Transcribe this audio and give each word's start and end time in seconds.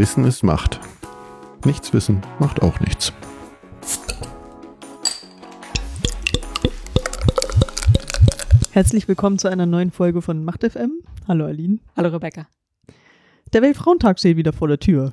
Wissen 0.00 0.24
ist 0.24 0.42
Macht. 0.42 0.80
Nichts 1.66 1.92
wissen 1.92 2.22
macht 2.38 2.62
auch 2.62 2.80
nichts. 2.80 3.12
Herzlich 8.70 9.08
willkommen 9.08 9.38
zu 9.38 9.48
einer 9.48 9.66
neuen 9.66 9.90
Folge 9.90 10.22
von 10.22 10.42
Macht 10.42 10.64
FM. 10.64 11.02
Hallo 11.28 11.44
Aline. 11.44 11.80
Hallo 11.98 12.08
Rebecca. 12.08 12.46
Der 13.52 13.60
Weltfrauentag 13.60 14.18
steht 14.18 14.38
wieder 14.38 14.54
vor 14.54 14.68
der 14.68 14.80
Tür. 14.80 15.12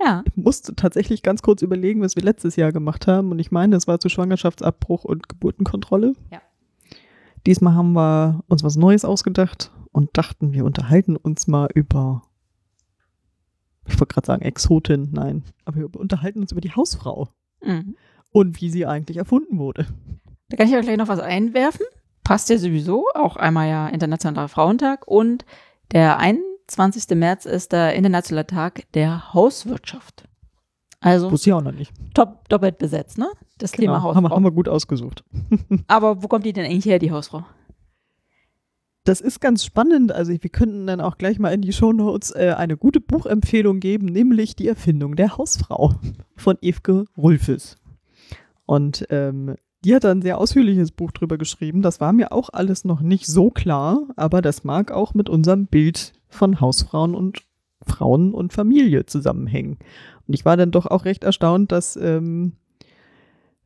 Ja. 0.00 0.22
Ich 0.24 0.36
musste 0.36 0.76
tatsächlich 0.76 1.24
ganz 1.24 1.42
kurz 1.42 1.60
überlegen, 1.62 2.00
was 2.00 2.14
wir 2.14 2.22
letztes 2.22 2.54
Jahr 2.54 2.70
gemacht 2.70 3.08
haben. 3.08 3.32
Und 3.32 3.40
ich 3.40 3.50
meine, 3.50 3.74
es 3.74 3.88
war 3.88 3.98
zu 3.98 4.08
Schwangerschaftsabbruch 4.08 5.02
und 5.02 5.28
Geburtenkontrolle. 5.28 6.14
Ja. 6.30 6.40
Diesmal 7.44 7.74
haben 7.74 7.92
wir 7.94 8.44
uns 8.46 8.62
was 8.62 8.76
Neues 8.76 9.04
ausgedacht 9.04 9.72
und 9.90 10.16
dachten, 10.16 10.52
wir 10.52 10.64
unterhalten 10.64 11.16
uns 11.16 11.48
mal 11.48 11.68
über, 11.74 12.22
ich 13.88 13.98
wollte 13.98 14.14
gerade 14.14 14.26
sagen 14.26 14.42
Exotin, 14.42 15.08
nein, 15.12 15.42
aber 15.64 15.76
wir 15.78 15.94
unterhalten 15.96 16.40
uns 16.40 16.52
über 16.52 16.60
die 16.60 16.72
Hausfrau 16.72 17.28
Mhm. 17.64 17.96
und 18.30 18.60
wie 18.60 18.70
sie 18.70 18.86
eigentlich 18.86 19.16
erfunden 19.16 19.58
wurde. 19.58 19.86
Da 20.48 20.56
kann 20.56 20.68
ich 20.68 20.74
aber 20.74 20.82
gleich 20.82 20.96
noch 20.96 21.08
was 21.08 21.18
einwerfen. 21.20 21.84
Passt 22.24 22.48
ja 22.50 22.58
sowieso, 22.58 23.06
auch 23.14 23.36
einmal 23.36 23.68
ja 23.68 23.88
Internationaler 23.88 24.48
Frauentag 24.48 25.06
und 25.08 25.44
der 25.92 26.18
21. 26.18 27.16
März 27.16 27.46
ist 27.46 27.72
der 27.72 27.94
Internationale 27.94 28.46
Tag 28.46 28.82
der 28.92 29.32
Hauswirtschaft. 29.34 30.24
Also 31.00 31.30
Wusste 31.30 31.50
ich 31.50 31.54
auch 31.54 31.62
noch 31.62 31.72
nicht. 31.72 31.92
top, 32.14 32.48
doppelt 32.48 32.78
besetzt, 32.78 33.18
ne? 33.18 33.28
Das 33.58 33.72
Thema 33.72 33.94
Genau, 33.98 34.14
haben, 34.14 34.22
wir, 34.24 34.28
Hausfrau. 34.30 34.36
haben 34.36 34.44
wir 34.44 34.50
gut 34.52 34.68
ausgesucht. 34.68 35.24
Aber 35.86 36.22
wo 36.22 36.28
kommt 36.28 36.44
die 36.44 36.52
denn 36.52 36.64
eigentlich 36.64 36.84
her, 36.86 36.98
die 36.98 37.10
Hausfrau? 37.12 37.44
Das 39.08 39.22
ist 39.22 39.40
ganz 39.40 39.64
spannend. 39.64 40.12
Also 40.12 40.32
wir 40.32 40.50
könnten 40.50 40.86
dann 40.86 41.00
auch 41.00 41.16
gleich 41.16 41.38
mal 41.38 41.48
in 41.54 41.62
die 41.62 41.72
Shownotes 41.72 42.30
äh, 42.32 42.54
eine 42.54 42.76
gute 42.76 43.00
Buchempfehlung 43.00 43.80
geben, 43.80 44.04
nämlich 44.04 44.54
die 44.54 44.68
Erfindung 44.68 45.16
der 45.16 45.38
Hausfrau 45.38 45.94
von 46.36 46.58
Evke 46.60 47.06
Rulfes. 47.16 47.78
Und 48.66 49.06
ähm, 49.08 49.54
die 49.82 49.94
hat 49.94 50.04
ein 50.04 50.20
sehr 50.20 50.36
ausführliches 50.36 50.90
Buch 50.90 51.10
drüber 51.10 51.38
geschrieben. 51.38 51.80
Das 51.80 52.02
war 52.02 52.12
mir 52.12 52.32
auch 52.32 52.50
alles 52.52 52.84
noch 52.84 53.00
nicht 53.00 53.24
so 53.24 53.48
klar, 53.48 54.08
aber 54.16 54.42
das 54.42 54.62
mag 54.62 54.92
auch 54.92 55.14
mit 55.14 55.30
unserem 55.30 55.68
Bild 55.68 56.12
von 56.28 56.60
Hausfrauen 56.60 57.14
und 57.14 57.46
Frauen 57.86 58.34
und 58.34 58.52
Familie 58.52 59.06
zusammenhängen. 59.06 59.78
Und 60.26 60.34
ich 60.34 60.44
war 60.44 60.58
dann 60.58 60.70
doch 60.70 60.84
auch 60.84 61.06
recht 61.06 61.24
erstaunt, 61.24 61.72
dass 61.72 61.96
ähm, 61.96 62.56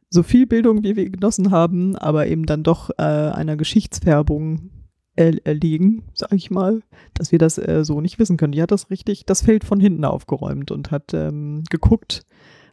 so 0.08 0.22
viel 0.22 0.46
Bildung, 0.46 0.84
wie 0.84 0.94
wir 0.94 1.10
genossen 1.10 1.50
haben, 1.50 1.96
aber 1.96 2.28
eben 2.28 2.46
dann 2.46 2.62
doch 2.62 2.90
äh, 2.90 3.02
einer 3.02 3.56
Geschichtsfärbung 3.56 4.70
er 5.16 5.46
erliegen, 5.46 6.04
sag 6.14 6.32
ich 6.32 6.50
mal, 6.50 6.82
dass 7.14 7.32
wir 7.32 7.38
das 7.38 7.58
äh, 7.58 7.84
so 7.84 8.00
nicht 8.00 8.18
wissen 8.18 8.36
können. 8.36 8.52
Die 8.52 8.62
hat 8.62 8.70
das 8.70 8.90
richtig, 8.90 9.26
das 9.26 9.42
Feld 9.42 9.64
von 9.64 9.78
hinten 9.80 10.04
aufgeräumt 10.04 10.70
und 10.70 10.90
hat 10.90 11.12
ähm, 11.14 11.62
geguckt, 11.70 12.22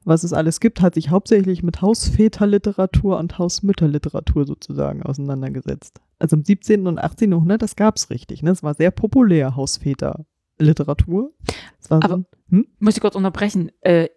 was 0.06 0.24
es 0.24 0.32
alles 0.32 0.60
gibt, 0.62 0.82
hat 0.82 0.96
sich 0.96 1.10
hauptsächlich 1.10 1.62
mit 1.62 1.82
Hausväterliteratur 1.82 3.18
und 3.20 3.38
Hausmütterliteratur 3.38 4.46
sozusagen 4.46 5.04
auseinandergesetzt. 5.04 6.00
Also 6.20 6.38
im 6.38 6.44
17. 6.46 6.88
und 6.88 7.00
18. 7.00 7.32
Jahrhundert, 7.32 7.62
das 7.62 7.76
gab 7.76 7.98
es 7.98 8.10
richtig. 8.10 8.42
Ne? 8.42 8.52
Es 8.52 8.64
war 8.64 8.74
sehr 8.74 8.92
populär, 8.92 9.56
Hausväterliteratur. 9.56 11.34
So 11.80 11.96
Aber- 11.96 12.16
ein, 12.16 12.26
hm? 12.50 12.68
Muss 12.80 12.96
ich 12.96 13.02
kurz 13.02 13.16
unterbrechen. 13.16 13.72
Äh, 13.82 14.08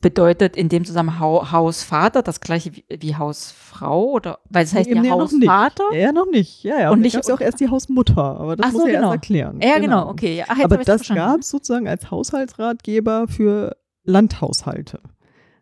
bedeutet 0.00 0.56
in 0.56 0.68
dem 0.68 0.84
Zusammenhang 0.84 1.20
Hau- 1.20 1.50
Hausvater 1.50 2.22
das 2.22 2.40
gleiche 2.40 2.72
wie, 2.76 2.84
wie 3.00 3.16
Hausfrau? 3.16 4.04
Oder 4.10 4.38
weil 4.50 4.64
es 4.64 4.74
heißt 4.74 4.88
ja 4.88 4.96
noch 4.96 5.02
nicht. 5.32 5.48
Hausvater? 5.48 5.84
Ja, 5.94 6.12
noch 6.12 6.30
nicht. 6.30 6.62
Ja, 6.62 6.78
ja. 6.78 6.90
Und 6.90 6.98
Und 7.04 7.12
gab 7.12 7.22
es 7.22 7.30
auch 7.30 7.40
erst 7.40 7.60
die 7.60 7.68
Hausmutter, 7.68 8.18
aber 8.22 8.56
das 8.56 8.66
Ach 8.68 8.72
muss 8.72 8.82
so, 8.82 8.88
er 8.88 8.94
genau. 8.94 9.06
erst 9.08 9.14
erklären. 9.14 9.60
Ja, 9.62 9.78
genau, 9.78 10.08
okay. 10.08 10.36
Ja, 10.36 10.44
ach, 10.48 10.58
Aber 10.62 10.76
das 10.78 11.08
gab 11.08 11.40
es 11.40 11.48
sozusagen 11.50 11.88
als 11.88 12.10
Haushaltsratgeber 12.10 13.28
für 13.28 13.76
Landhaushalte. 14.04 15.00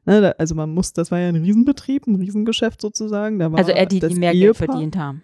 Ne, 0.06 0.34
also 0.38 0.54
man 0.54 0.72
muss, 0.74 0.92
das 0.92 1.10
war 1.10 1.18
ja 1.18 1.28
ein 1.28 1.36
Riesenbetrieb, 1.36 2.06
ein 2.06 2.16
Riesengeschäft 2.16 2.80
sozusagen. 2.80 3.38
Da 3.38 3.52
war 3.52 3.58
Also 3.58 3.70
eher 3.70 3.86
die, 3.86 4.00
die 4.00 4.14
mehr 4.14 4.32
Geld 4.32 4.56
Ehepaar- 4.56 4.66
verdient 4.72 4.96
haben. 4.96 5.22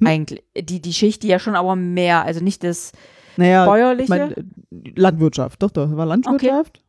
Hm? 0.00 0.06
Eigentlich. 0.06 0.42
Die, 0.58 0.80
die 0.80 0.92
Schicht, 0.92 1.22
die 1.22 1.28
ja 1.28 1.38
schon 1.38 1.54
aber 1.54 1.76
mehr, 1.76 2.24
also 2.24 2.42
nicht 2.42 2.64
das 2.64 2.92
Naja, 3.36 3.66
bäuerliche. 3.66 4.02
ich 4.04 4.08
mein, 4.08 4.50
Landwirtschaft, 4.96 5.62
doch, 5.62 5.70
doch, 5.70 5.86
das 5.88 5.96
war 5.96 6.06
Landwirtschaft. 6.06 6.82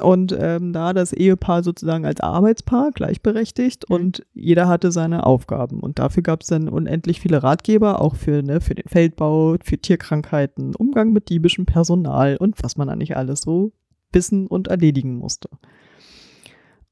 Und 0.00 0.36
ähm, 0.38 0.72
da 0.72 0.92
das 0.92 1.12
Ehepaar 1.12 1.62
sozusagen 1.62 2.04
als 2.04 2.20
Arbeitspaar 2.20 2.92
gleichberechtigt 2.92 3.88
Mhm. 3.88 3.94
und 3.94 4.26
jeder 4.34 4.68
hatte 4.68 4.92
seine 4.92 5.26
Aufgaben. 5.26 5.80
Und 5.80 5.98
dafür 5.98 6.22
gab 6.22 6.42
es 6.42 6.48
dann 6.48 6.68
unendlich 6.68 7.20
viele 7.20 7.42
Ratgeber, 7.42 8.00
auch 8.00 8.16
für, 8.16 8.42
ne, 8.42 8.60
für 8.60 8.74
den 8.74 8.88
Feldbau, 8.88 9.56
für 9.62 9.78
Tierkrankheiten, 9.78 10.74
Umgang 10.74 11.12
mit 11.12 11.28
diebischem 11.28 11.66
Personal 11.66 12.36
und 12.36 12.62
was 12.62 12.76
man 12.76 12.88
da 12.88 12.96
nicht 12.96 13.16
alles 13.16 13.40
so 13.40 13.72
wissen 14.12 14.46
und 14.46 14.68
erledigen 14.68 15.16
musste. 15.16 15.48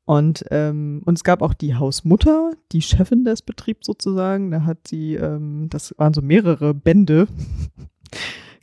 Und, 0.04 0.44
ähm, 0.52 1.02
und 1.04 1.18
es 1.18 1.24
gab 1.24 1.42
auch 1.42 1.54
die 1.54 1.74
Hausmutter, 1.74 2.52
die 2.70 2.80
Chefin 2.82 3.24
des 3.24 3.42
Betriebs 3.42 3.86
sozusagen. 3.86 4.52
Da 4.52 4.64
hat 4.64 4.86
sie, 4.86 5.16
ähm, 5.16 5.66
das 5.68 5.94
waren 5.98 6.14
so 6.14 6.22
mehrere 6.22 6.74
Bände. 6.74 7.26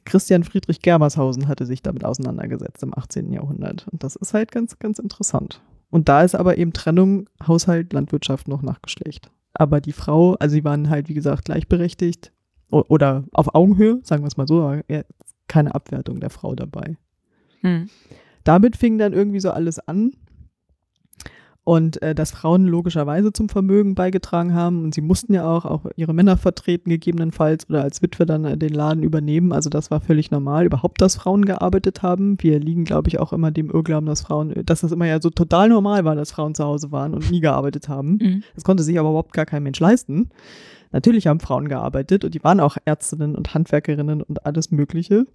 Christian 0.06 0.44
Friedrich 0.44 0.81
Germershausen 0.81 1.47
hatte 1.47 1.66
sich 1.66 1.81
damit 1.81 2.03
auseinandergesetzt 2.03 2.84
im 2.84 2.97
18. 2.97 3.31
Jahrhundert. 3.31 3.88
Und 3.91 4.03
das 4.03 4.16
ist 4.16 4.34
halt 4.34 4.52
ganz, 4.52 4.80
ganz 4.80 5.00
interessant. 5.00 5.62
Und 5.90 6.09
da 6.09 6.24
ist 6.24 6.36
aber 6.36 6.58
eben 6.58 6.74
Trennung 6.74 7.30
Haushalt, 7.46 7.94
Landwirtschaft 7.94 8.47
noch 8.47 8.62
nach 8.62 8.81
Geschlecht. 8.81 9.31
Aber 9.53 9.80
die 9.80 9.91
Frau, 9.91 10.34
also 10.36 10.53
sie 10.53 10.64
waren 10.64 10.90
halt, 10.90 11.09
wie 11.09 11.14
gesagt, 11.14 11.46
gleichberechtigt 11.46 12.31
oder 12.69 13.24
auf 13.34 13.53
Augenhöhe, 13.53 14.00
sagen 14.03 14.24
wir 14.24 14.28
es 14.28 14.38
mal 14.38 14.47
so, 14.47 14.80
keine 15.47 15.75
Abwertung 15.75 16.20
der 16.20 16.31
Frau 16.31 16.56
dabei 16.56 16.97
Hm. 17.62 17.90
damit 18.44 18.75
fing 18.75 18.97
dann 18.97 19.14
irgendwie 19.14 19.40
so 19.40 19.52
alles 19.52 19.80
an. 19.80 20.12
Und 21.66 22.01
äh, 22.01 22.13
dass 22.13 22.31
Frauen 22.31 22.66
logischerweise 22.66 23.31
zum 23.31 23.47
Vermögen 23.47 23.96
beigetragen 23.96 24.53
haben 24.53 24.84
und 24.84 24.94
sie 24.94 25.00
mussten 25.00 25.34
ja 25.34 25.46
auch, 25.46 25.63
auch 25.63 25.85
ihre 25.96 26.13
Männer 26.13 26.35
vertreten, 26.35 26.90
gegebenenfalls 26.90 27.69
oder 27.69 27.84
als 27.84 28.01
Witwe 28.01 28.25
dann 28.25 28.44
äh, 28.44 28.57
den 28.57 28.74
Laden 28.74 29.01
übernehmen. 29.01 29.53
Also 29.53 29.69
das 29.69 29.90
war 29.90 30.02
völlig 30.02 30.29
normal. 30.29 30.66
Überhaupt, 30.66 31.00
dass 31.00 31.16
Frauen 31.16 31.46
gearbeitet 31.46 32.02
haben. 32.02 32.35
Wir 32.41 32.59
liegen, 32.59 32.84
glaube 32.84 33.07
ich, 33.07 33.18
auch 33.18 33.31
immer 33.31 33.52
dem 33.52 33.69
Irrglauben, 33.69 34.07
dass 34.07 34.22
Frauen, 34.22 34.53
dass 34.66 34.81
das 34.81 34.91
immer 34.91 35.07
ja 35.07 35.22
so 35.22 35.29
total 35.29 35.69
normal 35.69 36.03
war, 36.03 36.16
dass 36.16 36.34
Frauen 36.34 36.53
zu 36.53 36.66
Hause 36.66 36.91
waren 36.91 37.13
und 37.13 37.31
nie 37.31 37.40
gearbeitet 37.40 37.88
haben. 37.90 38.19
Mhm. 38.23 38.44
Das 38.56 38.63
konnte 38.63 38.84
sich 38.84 39.00
aber 39.00 39.09
überhaupt 39.09 39.34
gar 39.34 39.46
kein 39.46 39.63
Mensch 39.63 39.79
leisten. 39.79 40.29
Natürlich 40.91 41.28
haben 41.28 41.40
Frauen 41.40 41.68
gearbeitet 41.68 42.23
und 42.23 42.34
die 42.34 42.44
waren 42.44 42.59
auch 42.59 42.78
Ärztinnen 42.85 43.35
und 43.35 43.53
Handwerkerinnen 43.53 44.22
und 44.22 44.46
alles 44.46 44.72
Mögliche. 44.72 45.25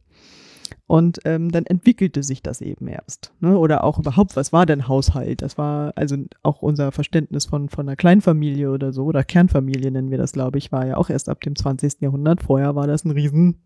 Und 0.87 1.19
ähm, 1.25 1.51
dann 1.51 1.67
entwickelte 1.67 2.23
sich 2.23 2.43
das 2.43 2.61
eben 2.61 2.89
erst. 2.89 3.33
Ne? 3.41 3.59
Oder 3.59 3.85
auch 3.85 3.99
überhaupt, 3.99 4.37
was 4.37 4.53
war 4.53 4.67
denn 4.67 4.89
Haushalt? 4.89 5.43
Das 5.43 5.59
war 5.59 5.93
also 5.97 6.17
auch 6.43 6.63
unser 6.63 6.93
Verständnis 6.93 7.47
von, 7.47 7.69
von 7.69 7.89
einer 7.89 7.97
Kleinfamilie 7.97 8.71
oder 8.71 8.93
so, 8.93 9.05
oder 9.05 9.25
Kernfamilie 9.25 9.91
nennen 9.91 10.11
wir 10.11 10.19
das, 10.19 10.33
glaube 10.33 10.59
ich, 10.59 10.73
war 10.73 10.87
ja 10.87 10.97
auch 10.97 11.11
erst 11.11 11.29
ab 11.29 11.41
dem 11.41 11.57
20. 11.57 12.01
Jahrhundert. 12.01 12.43
Vorher 12.43 12.75
war 12.75 12.87
das 12.87 13.05
ein 13.05 13.11
riesen, 13.11 13.57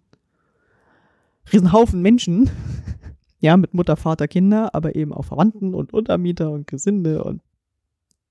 riesen 1.53 1.73
Haufen 1.73 2.03
Menschen. 2.03 2.51
ja, 3.41 3.57
mit 3.57 3.75
Mutter, 3.75 3.97
Vater, 3.97 4.29
Kinder, 4.29 4.75
aber 4.75 4.95
eben 4.95 5.13
auch 5.13 5.25
Verwandten 5.25 5.75
und 5.75 5.93
Untermieter 5.93 6.51
und 6.51 6.67
Gesinde 6.67 7.25
und 7.25 7.41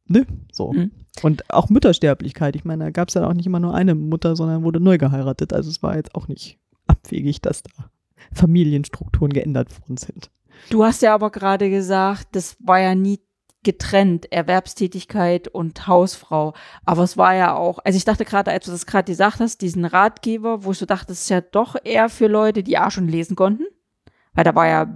ne, 0.07 0.25
so. 0.51 0.71
Mhm. 0.73 0.91
Und 1.21 1.49
auch 1.53 1.69
Müttersterblichkeit. 1.69 2.55
Ich 2.55 2.63
meine, 2.63 2.85
da 2.85 2.89
gab 2.91 3.09
es 3.09 3.15
dann 3.15 3.25
auch 3.25 3.33
nicht 3.33 3.45
immer 3.45 3.59
nur 3.59 3.73
eine 3.73 3.95
Mutter, 3.95 4.35
sondern 4.35 4.63
wurde 4.63 4.79
neu 4.79 4.97
geheiratet. 4.97 5.53
Also 5.53 5.69
es 5.69 5.83
war 5.83 5.95
jetzt 5.95 6.15
auch 6.15 6.27
nicht 6.27 6.57
abwegig, 6.87 7.41
dass 7.41 7.63
da 7.63 7.71
Familienstrukturen 8.33 9.33
geändert 9.33 9.69
worden 9.81 9.97
sind. 9.97 10.29
Du 10.69 10.83
hast 10.83 11.01
ja 11.01 11.13
aber 11.13 11.29
gerade 11.31 11.69
gesagt, 11.69 12.27
das 12.33 12.55
war 12.59 12.79
ja 12.79 12.95
nie 12.95 13.19
getrennt, 13.63 14.31
Erwerbstätigkeit 14.31 15.47
und 15.47 15.87
Hausfrau. 15.87 16.53
Aber 16.85 17.03
es 17.03 17.15
war 17.17 17.35
ja 17.35 17.55
auch, 17.55 17.79
also 17.83 17.95
ich 17.97 18.05
dachte 18.05 18.25
gerade, 18.25 18.51
als 18.51 18.65
du 18.65 18.71
das 18.71 18.85
gerade 18.85 19.11
gesagt 19.11 19.39
hast, 19.39 19.61
diesen 19.61 19.85
Ratgeber, 19.85 20.63
wo 20.63 20.71
ich 20.71 20.77
so 20.79 20.85
dachte, 20.85 21.07
das 21.07 21.21
ist 21.21 21.29
ja 21.29 21.41
doch 21.41 21.75
eher 21.83 22.09
für 22.09 22.27
Leute, 22.27 22.63
die 22.63 22.77
auch 22.79 22.89
schon 22.91 23.07
lesen 23.07 23.35
konnten. 23.35 23.65
Weil 24.33 24.45
da 24.45 24.55
war 24.55 24.67
ja, 24.67 24.87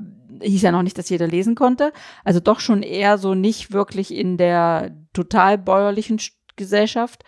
hieß 0.42 0.62
ja 0.64 0.72
noch 0.72 0.82
nicht, 0.84 0.98
dass 0.98 1.10
jeder 1.10 1.28
lesen 1.28 1.56
konnte. 1.56 1.92
Also 2.24 2.40
doch 2.40 2.60
schon 2.60 2.82
eher 2.82 3.18
so 3.18 3.36
nicht 3.36 3.72
wirklich 3.72 4.14
in 4.14 4.38
der 4.38 4.96
total 5.14 5.58
bäuerlichen 5.58 6.18
Sch- 6.18 6.32
Gesellschaft. 6.56 7.24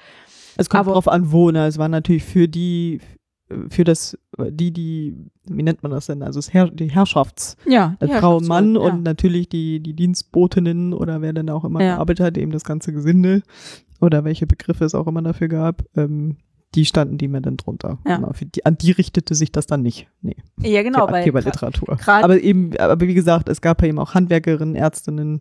Es 0.56 0.70
kommt 0.70 0.82
Aber- 0.82 0.94
drauf 0.94 1.08
an, 1.08 1.32
wo. 1.32 1.52
Ne? 1.52 1.68
Es 1.68 1.78
war 1.78 1.88
natürlich 1.90 2.24
für 2.24 2.48
die, 2.48 3.00
für 3.70 3.84
das, 3.86 4.18
die, 4.50 4.72
die, 4.74 5.16
wie 5.46 5.64
nennt 5.64 5.82
man 5.84 5.92
das 5.92 6.08
denn? 6.08 6.22
Also 6.22 6.40
das 6.40 6.54
Herr, 6.54 6.70
die 6.70 6.90
Herrschafts, 6.92 7.56
Ja, 7.66 7.96
äh, 8.00 8.08
die 8.08 8.14
Frau 8.14 8.38
und 8.38 8.48
Mann 8.48 8.66
Herrschaftsrolle, 8.74 8.94
und 8.98 9.04
natürlich 9.04 9.48
die, 9.50 9.80
die 9.80 9.94
Dienstbotinnen 9.94 10.94
oder 10.94 11.22
wer 11.22 11.32
denn 11.34 11.50
auch 11.50 11.64
immer 11.64 11.82
Ja. 11.82 11.96
gearbeitet 11.96 12.26
hat, 12.26 12.38
eben 12.38 12.52
das 12.52 12.64
ganze 12.66 12.92
Gesinde 12.92 13.44
oder 14.02 14.24
welche 14.26 14.48
Begriffe 14.48 14.84
es 14.86 14.94
auch 14.96 15.08
immer 15.08 15.22
dafür 15.22 15.48
gab, 15.48 15.84
ähm, 15.96 16.38
die 16.76 16.86
standen 16.86 17.18
die 17.18 17.30
mir 17.30 17.42
dann 17.42 17.56
drunter. 17.56 17.98
Ja. 18.06 18.18
Genau, 18.18 18.32
die, 18.54 18.66
an 18.66 18.78
die 18.78 18.92
richtete 18.92 19.34
sich 19.34 19.54
das 19.54 19.66
dann 19.68 19.82
nicht. 19.82 20.08
Nee. 20.22 20.36
Ja, 20.62 20.70
ja 20.70 20.84
genau, 20.84 21.06
Ratgeberliteratur. 21.06 21.96
grad- 21.96 22.26
Aber 22.26 22.42
eben, 22.42 22.76
aber 22.78 23.00
wie 23.00 23.14
gesagt, 23.14 23.48
es 23.48 23.62
gab 23.62 23.82
ja 23.82 23.88
eben 23.88 24.00
auch 24.00 24.14
Handwerkerinnen, 24.14 24.76
Ärztinnen, 24.76 25.40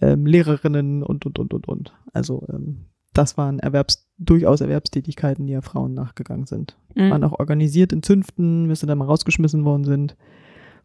ähm, 0.00 0.24
Lehrerinnen 0.24 1.02
und, 1.02 1.26
und, 1.26 1.38
und, 1.38 1.52
und, 1.52 1.68
und. 1.68 1.92
Also 2.14 2.46
ähm, 2.50 2.86
das 3.12 3.36
waren 3.36 3.58
Erwerbs, 3.58 4.07
durchaus 4.18 4.60
Erwerbstätigkeiten, 4.60 5.46
die 5.46 5.52
ja 5.52 5.60
Frauen 5.60 5.94
nachgegangen 5.94 6.46
sind. 6.46 6.76
Mhm. 6.94 7.10
Waren 7.10 7.24
auch 7.24 7.38
organisiert 7.38 7.92
in 7.92 8.02
Zünften, 8.02 8.68
bis 8.68 8.80
sie 8.80 8.86
dann 8.86 8.98
mal 8.98 9.04
rausgeschmissen 9.04 9.64
worden 9.64 9.84
sind, 9.84 10.16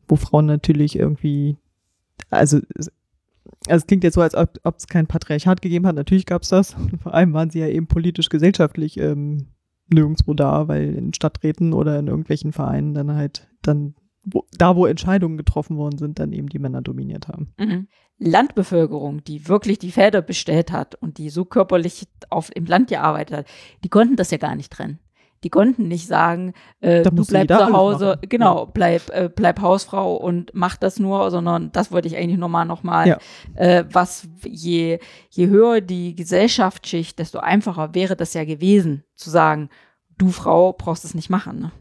wo 0.08 0.16
Frauen 0.16 0.46
natürlich 0.46 0.98
irgendwie 0.98 1.58
also 2.30 2.60
es, 2.76 2.92
also 3.68 3.84
es 3.84 3.88
klingt 3.88 4.04
jetzt 4.04 4.16
so, 4.16 4.22
als 4.22 4.36
ob 4.36 4.78
es 4.78 4.88
kein 4.88 5.08
Patriarchat 5.08 5.62
gegeben 5.62 5.88
hat. 5.88 5.96
Natürlich 5.96 6.26
gab 6.26 6.42
es 6.44 6.50
das. 6.50 6.76
Vor 7.02 7.14
allem 7.14 7.34
waren 7.34 7.50
sie 7.50 7.60
ja 7.60 7.68
eben 7.68 7.88
politisch-gesellschaftlich 7.88 8.98
ähm, 8.98 9.48
nirgendwo 9.90 10.34
da, 10.34 10.68
weil 10.68 10.96
in 10.96 11.14
Stadträten 11.14 11.74
oder 11.74 12.00
in 12.00 12.08
irgendwelchen 12.08 12.52
Vereinen 12.52 12.94
dann 12.94 13.14
halt 13.14 13.48
dann 13.62 13.96
wo, 14.24 14.46
da, 14.58 14.76
wo 14.76 14.86
Entscheidungen 14.86 15.38
getroffen 15.38 15.78
worden 15.78 15.98
sind, 15.98 16.20
dann 16.20 16.32
eben 16.32 16.48
die 16.48 16.60
Männer 16.60 16.82
dominiert 16.82 17.28
haben. 17.28 17.54
Mhm. 17.58 17.88
Landbevölkerung, 18.20 19.24
die 19.24 19.48
wirklich 19.48 19.80
die 19.80 19.92
Felder 19.92 20.22
bestellt 20.22 20.72
hat 20.72 20.96
und 20.96 21.18
die 21.18 21.30
so 21.30 21.46
körperlich 21.46 22.08
auf, 22.30 22.50
im 22.56 22.66
Land 22.66 22.90
gearbeitet 22.90 23.38
hat, 23.38 23.46
die 23.84 23.90
konnten 23.90 24.16
das 24.16 24.32
ja 24.32 24.38
gar 24.38 24.56
nicht 24.56 24.72
trennen. 24.72 25.00
Die 25.44 25.50
konnten 25.50 25.90
nicht 25.90 26.08
sagen, 26.08 26.54
äh, 26.80 27.04
du 27.04 27.26
bleib 27.26 27.50
zu 27.50 27.74
Hause, 27.74 28.18
genau, 28.22 28.60
ja. 28.60 28.72
bleib, 28.74 29.10
äh, 29.10 29.30
bleib 29.34 29.60
Hausfrau 29.60 30.16
und 30.16 30.52
mach 30.54 30.78
das 30.78 31.00
nur, 31.00 31.32
sondern 31.32 31.70
das 31.74 31.92
wollte 31.92 32.08
ich 32.08 32.16
eigentlich 32.16 32.40
nochmal 32.40 32.66
nochmal, 32.66 33.08
ja. 33.10 33.18
äh, 33.56 33.84
was 33.92 34.30
je, 34.46 35.00
je 35.30 35.48
höher 35.48 35.82
die 35.82 36.16
Gesellschaftsschicht, 36.16 37.20
desto 37.20 37.40
einfacher 37.40 37.94
wäre 37.94 38.16
das 38.16 38.34
ja 38.34 38.46
gewesen, 38.46 39.04
zu 39.16 39.30
sagen, 39.30 39.70
du 40.18 40.30
Frau 40.30 40.72
brauchst 40.72 41.04
es 41.04 41.14
nicht 41.14 41.30
machen. 41.30 41.60
Ne? 41.60 41.72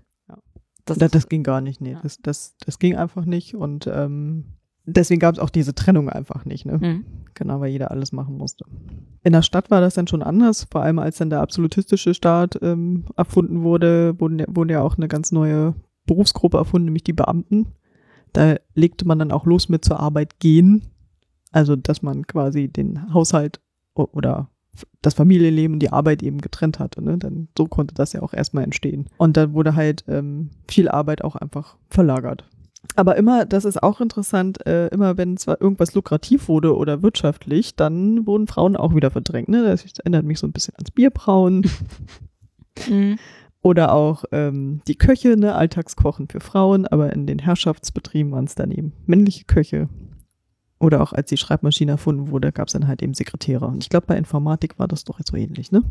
Ja. 0.89 0.95
Das, 0.95 0.99
das, 0.99 1.11
das, 1.13 1.29
ging 1.29 1.43
gar 1.43 1.61
nicht, 1.61 1.81
nee. 1.81 1.97
Das, 2.03 2.19
das, 2.21 2.57
das 2.65 2.79
ging 2.79 2.97
einfach 2.97 3.25
nicht 3.25 3.55
und 3.55 3.87
ähm, 3.87 4.45
deswegen 4.85 5.21
gab 5.21 5.35
es 5.35 5.39
auch 5.39 5.51
diese 5.51 5.75
Trennung 5.75 6.09
einfach 6.09 6.45
nicht, 6.45 6.67
ne? 6.67 6.79
Mhm. 6.79 7.05
Genau, 7.35 7.61
weil 7.61 7.71
jeder 7.71 7.91
alles 7.91 8.13
machen 8.13 8.37
musste. 8.37 8.65
In 9.23 9.33
der 9.33 9.43
Stadt 9.43 9.71
war 9.71 9.81
das 9.81 9.95
dann 9.95 10.07
schon 10.07 10.23
anders, 10.23 10.67
vor 10.71 10.83
allem 10.83 10.99
als 10.99 11.19
dann 11.19 11.31
der 11.31 11.41
absolutistische 11.41 12.15
Staat 12.15 12.59
ähm, 12.63 13.05
erfunden 13.17 13.63
wurde, 13.63 14.19
wurde, 14.21 14.45
wurde 14.49 14.75
ja 14.75 14.83
auch 14.83 14.97
eine 14.97 15.09
ganz 15.09 15.33
neue 15.33 15.75
Berufsgruppe 16.07 16.59
erfunden, 16.59 16.87
nämlich 16.87 17.05
die 17.05 17.13
Beamten. 17.13 17.69
Da 18.33 18.57
legte 18.75 19.07
man 19.07 19.19
dann 19.19 19.33
auch 19.33 19.47
los 19.47 19.69
mit 19.69 19.85
zur 19.85 20.01
Arbeit 20.01 20.41
gehen. 20.41 20.89
Also, 21.53 21.77
dass 21.77 22.03
man 22.03 22.27
quasi 22.27 22.69
den 22.69 23.13
Haushalt 23.13 23.61
oder 23.95 24.49
das 25.03 25.15
Familienleben 25.15 25.75
und 25.75 25.81
die 25.81 25.93
Arbeit 25.93 26.23
eben 26.23 26.41
getrennt 26.41 26.79
hatte. 26.79 27.03
Ne? 27.03 27.19
Dann 27.19 27.49
so 27.57 27.67
konnte 27.67 27.95
das 27.95 28.13
ja 28.13 28.23
auch 28.23 28.33
erstmal 28.33 28.65
entstehen. 28.65 29.07
Und 29.19 29.37
dann 29.37 29.53
wurde 29.53 29.75
halt 29.75 30.05
ähm, 30.09 30.51
viel 30.69 30.89
Arbeit 30.89 31.23
auch 31.25 31.37
einfach 31.37 31.77
verlagert. 31.91 32.45
Aber 32.97 33.17
immer, 33.17 33.45
das 33.45 33.65
ist 33.65 33.83
auch 33.83 34.01
interessant, 34.01 34.67
äh, 34.67 34.89
immer 34.89 35.17
wenn 35.17 35.37
zwar 35.37 35.61
irgendwas 35.61 35.95
lukrativ 35.95 36.49
wurde 36.49 36.77
oder 36.77 37.03
wirtschaftlich, 37.03 37.77
dann 37.77 38.27
wurden 38.27 38.49
Frauen 38.49 38.77
auch 38.77 38.95
wieder 38.95 39.11
verdrängt. 39.11 39.49
Ne? 39.49 39.63
Das 39.63 39.85
erinnert 39.99 40.25
mich 40.25 40.39
so 40.39 40.47
ein 40.47 40.53
bisschen 40.53 40.75
ans 40.75 40.91
Bierbrauen. 40.91 41.67
mhm. 42.89 43.19
Oder 43.63 43.93
auch 43.93 44.25
ähm, 44.33 44.83
die 44.89 44.97
Köche, 44.97 45.37
ne? 45.37 45.55
Alltagskochen 45.55 46.27
für 46.29 46.41
Frauen, 46.41 46.85
aber 46.85 47.13
in 47.13 47.29
den 47.29 47.39
Herrschaftsbetrieben 47.39 48.33
waren 48.33 48.47
es 48.47 48.57
dann 48.57 48.73
eben 48.73 48.93
männliche 49.07 49.45
Köche. 49.45 49.89
Oder 50.83 51.01
auch 51.01 51.13
als 51.13 51.29
die 51.29 51.37
Schreibmaschine 51.37 51.93
erfunden 51.93 52.33
wurde, 52.33 52.51
gab 52.51 52.67
es 52.67 52.73
dann 52.73 52.89
halt 52.89 53.03
eben 53.03 53.15
Sekretäre. 53.15 53.67
Und 53.67 53.85
ich 53.85 53.89
glaube, 53.89 54.07
bei 54.09 54.17
Informatik 54.17 54.81
war 54.81 54.89
das 54.89 55.05
doch 55.05 55.21
jetzt 55.21 55.31
so 55.31 55.37
ähnlich, 55.37 55.71
ne? 55.71 55.85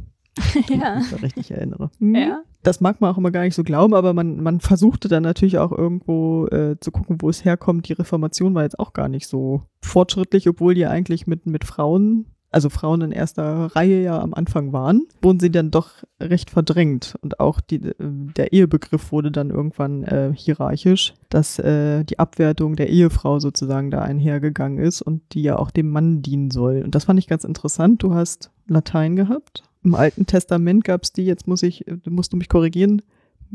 ja. 0.68 0.96
Wenn 0.96 1.02
ich 1.02 1.12
mich 1.12 1.24
richtig 1.24 1.52
erinnere. 1.52 1.90
Hm. 2.00 2.16
Ja. 2.16 2.42
Das 2.64 2.82
mag 2.82 3.00
man 3.00 3.12
auch 3.12 3.18
immer 3.18 3.32
gar 3.32 3.44
nicht 3.44 3.56
so 3.56 3.64
glauben, 3.64 3.94
aber 3.94 4.14
man, 4.14 4.44
man 4.44 4.60
versuchte 4.60 5.08
dann 5.08 5.24
natürlich 5.24 5.58
auch 5.58 5.72
irgendwo 5.72 6.46
äh, 6.48 6.78
zu 6.80 6.92
gucken, 6.92 7.22
wo 7.22 7.30
es 7.30 7.46
herkommt. 7.46 7.88
Die 7.88 7.94
Reformation 7.94 8.54
war 8.54 8.64
jetzt 8.64 8.80
auch 8.80 8.92
gar 8.92 9.08
nicht 9.08 9.28
so 9.28 9.64
fortschrittlich, 9.82 10.48
obwohl 10.50 10.76
die 10.76 10.86
eigentlich 10.86 11.26
mit, 11.26 11.46
mit 11.46 11.64
Frauen, 11.64 12.26
also 12.52 12.70
Frauen 12.70 13.02
in 13.02 13.12
erster 13.12 13.76
Reihe 13.76 14.04
ja 14.04 14.20
am 14.20 14.34
Anfang 14.34 14.74
waren, 14.74 15.08
wurden 15.22 15.40
sie 15.40 15.52
dann 15.52 15.72
doch 15.72 15.90
recht 16.20 16.50
verdrängt. 16.50 17.16
Und 17.22 17.40
auch 17.40 17.62
die, 17.62 17.78
äh, 17.78 17.94
der 18.00 18.54
Ehebegriff 18.54 19.12
wurde 19.12 19.32
dann 19.32 19.50
irgendwann 19.50 20.04
äh, 20.04 20.32
hierarchisch, 20.36 21.14
dass 21.30 21.58
äh, 21.60 22.04
die 22.04 22.20
Abwertung 22.20 22.76
der 22.76 22.90
Ehefrau 22.90 23.40
sozusagen 23.40 23.90
da 23.90 24.02
einhergegangen 24.02 24.78
ist 24.78 25.02
und 25.02 25.22
die 25.34 25.44
ja 25.44 25.58
auch 25.58 25.72
dem 25.72 25.90
Mann 25.90 26.22
dienen 26.22 26.52
soll. 26.52 26.82
Und 26.84 26.94
das 26.96 27.06
fand 27.06 27.20
ich 27.20 27.28
ganz 27.28 27.44
interessant. 27.44 28.04
Du 28.04 28.14
hast 28.14 28.52
Latein 28.68 29.16
gehabt 29.16 29.64
im 29.84 29.96
Alten 29.96 30.26
Testament 30.26 30.84
gab 30.84 31.04
es 31.04 31.12
die, 31.12 31.26
jetzt 31.26 31.48
muss 31.48 31.64
ich, 31.64 31.86
musst 32.06 32.34
du 32.34 32.38
mich 32.38 32.50
korrigieren, 32.50 33.02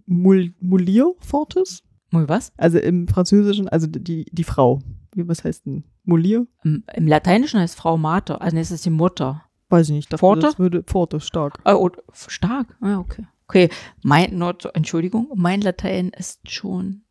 Mul, 0.07 0.53
Mulio 0.61 1.17
Fortis? 1.21 1.83
Mul 2.11 2.29
was? 2.29 2.53
Also 2.57 2.79
im 2.79 3.09
Französischen, 3.09 3.69
also 3.69 3.87
die, 3.87 4.25
die 4.31 4.45
Frau. 4.45 4.81
Wie, 5.17 5.27
was 5.27 5.45
heißt 5.45 5.65
denn? 5.65 5.85
Mulier? 6.05 6.47
Im, 6.63 6.85
Im, 6.95 7.09
Lateinischen 7.09 7.59
heißt 7.59 7.75
Frau 7.75 7.97
Mater, 7.97 8.43
also 8.43 8.57
es 8.59 8.71
ist 8.71 8.85
die 8.85 8.91
Mutter. 8.91 9.43
Weiß 9.71 9.89
ich 9.89 9.95
nicht. 9.95 10.13
Dachte, 10.13 10.21
Pforte? 10.21 10.43
Das 10.43 10.59
würde, 10.59 10.83
Pforte, 10.83 11.21
stark. 11.21 11.59
Oh, 11.65 11.89
oh, 11.89 11.91
stark? 12.13 12.77
Ah, 12.83 12.99
okay. 12.99 13.27
Okay, 13.49 13.71
mein, 14.03 14.37
Not, 14.37 14.69
Entschuldigung, 14.75 15.29
mein 15.35 15.63
Latein 15.63 16.11
ist 16.11 16.51
schon 16.51 17.03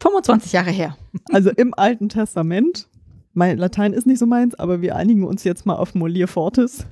25 0.00 0.52
Jahre 0.52 0.70
her. 0.70 0.96
Also 1.32 1.50
im 1.50 1.74
Alten 1.74 2.08
Testament, 2.08 2.88
mein 3.34 3.58
Latein 3.58 3.92
ist 3.92 4.06
nicht 4.06 4.18
so 4.18 4.26
meins, 4.26 4.54
aber 4.54 4.80
wir 4.80 4.96
einigen 4.96 5.24
uns 5.24 5.44
jetzt 5.44 5.66
mal 5.66 5.76
auf 5.76 5.94
Molier 5.94 6.28
Fortis. 6.28 6.86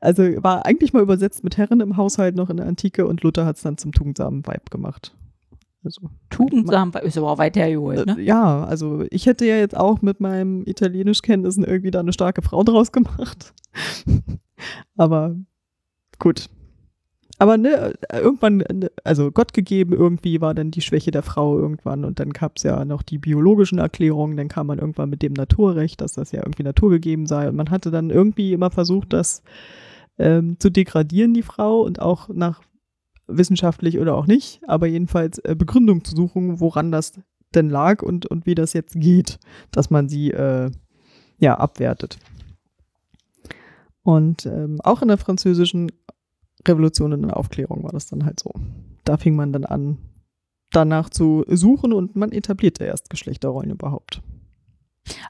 Also 0.00 0.22
war 0.42 0.66
eigentlich 0.66 0.92
mal 0.92 1.02
übersetzt 1.02 1.44
mit 1.44 1.56
Herren 1.56 1.80
im 1.80 1.96
Haushalt 1.96 2.34
noch 2.34 2.50
in 2.50 2.56
der 2.56 2.66
Antike 2.66 3.06
und 3.06 3.22
Luther 3.22 3.46
hat 3.46 3.56
es 3.56 3.62
dann 3.62 3.78
zum 3.78 3.92
tugendsamen 3.92 4.44
Weib 4.46 4.70
gemacht. 4.70 5.14
Also, 5.82 6.10
Tugendsam 6.28 6.92
ist 7.02 7.16
aber 7.16 7.30
auch 7.30 7.38
weit 7.38 7.56
hergeholt, 7.56 8.06
ne? 8.06 8.16
Äh, 8.18 8.22
ja, 8.22 8.64
also 8.64 9.04
ich 9.10 9.26
hätte 9.26 9.46
ja 9.46 9.56
jetzt 9.56 9.76
auch 9.76 10.02
mit 10.02 10.20
meinem 10.20 10.64
Italienischkenntnissen 10.66 11.64
irgendwie 11.64 11.90
da 11.90 12.00
eine 12.00 12.12
starke 12.12 12.42
Frau 12.42 12.62
draus 12.62 12.92
gemacht. 12.92 13.54
aber 14.96 15.36
gut, 16.18 16.50
aber 17.40 17.56
ne, 17.56 17.94
irgendwann, 18.12 18.62
also 19.02 19.32
Gott 19.32 19.54
gegeben 19.54 19.94
irgendwie 19.94 20.42
war 20.42 20.52
dann 20.52 20.70
die 20.70 20.82
Schwäche 20.82 21.10
der 21.10 21.22
Frau 21.22 21.58
irgendwann 21.58 22.04
und 22.04 22.20
dann 22.20 22.34
gab 22.34 22.58
es 22.58 22.64
ja 22.64 22.84
noch 22.84 23.02
die 23.02 23.16
biologischen 23.16 23.78
Erklärungen, 23.78 24.36
dann 24.36 24.48
kam 24.48 24.66
man 24.66 24.78
irgendwann 24.78 25.08
mit 25.08 25.22
dem 25.22 25.32
Naturrecht, 25.32 26.02
dass 26.02 26.12
das 26.12 26.32
ja 26.32 26.40
irgendwie 26.40 26.64
naturgegeben 26.64 27.24
sei 27.24 27.48
und 27.48 27.56
man 27.56 27.70
hatte 27.70 27.90
dann 27.90 28.10
irgendwie 28.10 28.52
immer 28.52 28.70
versucht, 28.70 29.14
das 29.14 29.42
ähm, 30.18 30.60
zu 30.60 30.68
degradieren, 30.68 31.32
die 31.32 31.42
Frau 31.42 31.80
und 31.80 32.02
auch 32.02 32.28
nach 32.28 32.60
wissenschaftlich 33.30 33.98
oder 33.98 34.14
auch 34.14 34.26
nicht, 34.26 34.60
aber 34.66 34.86
jedenfalls 34.86 35.38
äh, 35.38 35.54
Begründung 35.56 36.04
zu 36.04 36.14
suchen, 36.14 36.60
woran 36.60 36.92
das 36.92 37.12
denn 37.54 37.68
lag 37.70 38.02
und, 38.02 38.26
und 38.26 38.46
wie 38.46 38.54
das 38.54 38.72
jetzt 38.72 38.94
geht, 38.98 39.38
dass 39.72 39.90
man 39.90 40.08
sie 40.08 40.30
äh, 40.30 40.70
ja 41.38 41.58
abwertet. 41.58 42.18
Und 44.02 44.46
ähm, 44.46 44.80
auch 44.82 45.02
in 45.02 45.08
der 45.08 45.18
französischen 45.18 45.90
Revolution 46.66 47.12
und 47.12 47.30
Aufklärung 47.30 47.82
war 47.82 47.92
das 47.92 48.06
dann 48.06 48.24
halt 48.24 48.40
so. 48.40 48.52
Da 49.04 49.16
fing 49.16 49.34
man 49.34 49.52
dann 49.52 49.64
an, 49.64 49.98
danach 50.72 51.10
zu 51.10 51.44
suchen 51.48 51.92
und 51.92 52.16
man 52.16 52.32
etablierte 52.32 52.84
erst 52.84 53.10
Geschlechterrollen 53.10 53.70
überhaupt. 53.70 54.22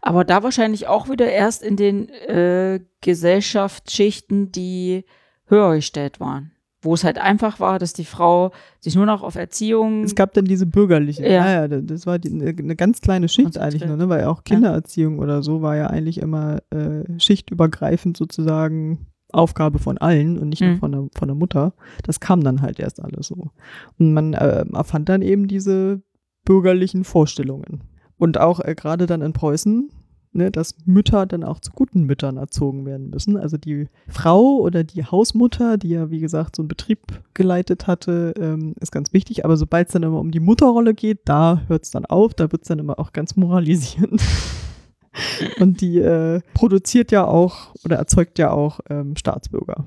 Aber 0.02 0.24
da 0.24 0.42
wahrscheinlich 0.42 0.88
auch 0.88 1.08
wieder 1.08 1.30
erst 1.30 1.62
in 1.62 1.76
den 1.76 2.08
äh, 2.08 2.80
Gesellschaftsschichten, 3.00 4.52
die 4.52 5.04
höher 5.46 5.74
gestellt 5.76 6.20
waren. 6.20 6.52
Wo 6.82 6.94
es 6.94 7.04
halt 7.04 7.18
einfach 7.18 7.60
war, 7.60 7.78
dass 7.78 7.92
die 7.92 8.06
Frau 8.06 8.52
sich 8.78 8.94
nur 8.96 9.04
noch 9.04 9.22
auf 9.22 9.34
Erziehung. 9.34 10.02
Es 10.02 10.14
gab 10.14 10.32
dann 10.32 10.46
diese 10.46 10.64
bürgerliche, 10.64 11.28
ja, 11.28 11.66
ja, 11.66 11.68
das 11.68 12.06
war 12.06 12.18
die, 12.18 12.30
eine 12.30 12.74
ganz 12.74 13.02
kleine 13.02 13.28
Schicht 13.28 13.58
eigentlich 13.58 13.84
nur, 13.84 13.96
ne? 13.96 14.08
weil 14.08 14.24
auch 14.24 14.44
Kindererziehung 14.44 15.16
ja. 15.16 15.22
oder 15.22 15.42
so 15.42 15.60
war 15.60 15.76
ja 15.76 15.88
eigentlich 15.88 16.18
immer 16.18 16.60
äh, 16.70 17.04
schichtübergreifend 17.18 18.16
sozusagen 18.16 19.06
Aufgabe 19.32 19.78
von 19.78 19.98
allen 19.98 20.38
und 20.38 20.48
nicht 20.48 20.62
mhm. 20.62 20.68
nur 20.68 20.78
von 20.78 20.92
der, 20.92 21.08
von 21.14 21.28
der 21.28 21.34
Mutter. 21.34 21.74
Das 22.04 22.20
kam 22.20 22.42
dann 22.42 22.62
halt 22.62 22.78
erst 22.80 23.02
alles 23.02 23.28
so. 23.28 23.50
Und 23.98 24.12
man 24.12 24.34
äh, 24.34 24.64
erfand 24.72 25.08
dann 25.08 25.22
eben 25.22 25.48
diese 25.48 26.02
bürgerlichen 26.44 27.04
Vorstellungen. 27.04 27.82
Und 28.16 28.38
auch 28.38 28.60
äh, 28.60 28.74
gerade 28.74 29.06
dann 29.06 29.22
in 29.22 29.32
Preußen, 29.32 29.90
ne, 30.32 30.50
dass 30.50 30.74
Mütter 30.84 31.26
dann 31.26 31.44
auch 31.44 31.60
zu 31.60 31.72
guten 31.72 32.04
Müttern 32.04 32.36
erzogen 32.36 32.86
werden 32.86 33.10
müssen. 33.10 33.36
Also 33.36 33.56
die 33.56 33.88
Frau 34.08 34.58
oder 34.58 34.84
die 34.84 35.04
Hausmutter, 35.04 35.76
die 35.76 35.90
ja 35.90 36.10
wie 36.10 36.20
gesagt 36.20 36.56
so 36.56 36.62
einen 36.62 36.68
Betrieb 36.68 37.00
geleitet 37.34 37.86
hatte, 37.86 38.34
ähm, 38.38 38.74
ist 38.80 38.92
ganz 38.92 39.12
wichtig. 39.12 39.44
Aber 39.44 39.56
sobald 39.56 39.88
es 39.88 39.92
dann 39.92 40.02
immer 40.02 40.20
um 40.20 40.30
die 40.30 40.40
Mutterrolle 40.40 40.94
geht, 40.94 41.20
da 41.24 41.62
hört 41.68 41.84
es 41.84 41.90
dann 41.90 42.06
auf, 42.06 42.34
da 42.34 42.52
wird 42.52 42.62
es 42.62 42.68
dann 42.68 42.78
immer 42.78 42.98
auch 42.98 43.12
ganz 43.12 43.36
moralisierend. 43.36 44.22
Und 45.58 45.80
die 45.80 45.98
äh, 45.98 46.40
produziert 46.54 47.10
ja 47.10 47.26
auch 47.26 47.74
oder 47.84 47.96
erzeugt 47.96 48.38
ja 48.38 48.52
auch 48.52 48.80
ähm, 48.88 49.16
Staatsbürger. 49.16 49.84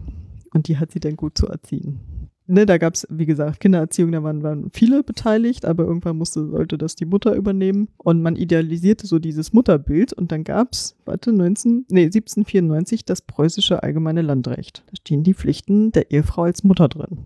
Und 0.54 0.68
die 0.68 0.78
hat 0.78 0.92
sie 0.92 1.00
dann 1.00 1.16
gut 1.16 1.38
zu 1.38 1.48
erziehen. 1.48 2.23
Ne, 2.46 2.66
da 2.66 2.78
gab 2.78 2.94
es, 2.96 3.08
wie 3.10 3.26
gesagt, 3.26 3.62
Kindererziehung, 3.62 4.12
da 4.12 4.22
waren, 4.22 4.44
waren 4.44 4.70
viele 4.74 5.04
beteiligt, 5.04 5.66
aber 5.66 5.86
irgendwann 5.86 6.18
musste, 6.18 6.46
sollte 6.48 6.78
das 6.78 6.96
die 6.96 7.06
Mutter 7.06 7.36
übernehmen. 7.36 7.88
Und 7.98 8.22
man 8.22 8.36
idealisierte 8.36 9.08
so 9.08 9.18
dieses 9.18 9.54
Mutterbild 9.54 10.12
und 10.12 10.32
dann 10.32 10.44
gab 10.44 10.74
es, 10.74 10.96
warte, 11.06 11.32
19, 11.32 11.86
nee, 11.90 12.04
1794 12.04 13.06
das 13.06 13.22
preußische 13.22 13.82
allgemeine 13.82 14.22
Landrecht. 14.22 14.84
Da 14.88 14.96
stehen 14.98 15.24
die 15.24 15.34
Pflichten 15.34 15.94
der 15.94 16.12
Ehefrau 16.12 16.44
als 16.44 16.64
Mutter 16.64 16.90
drin. 16.90 17.20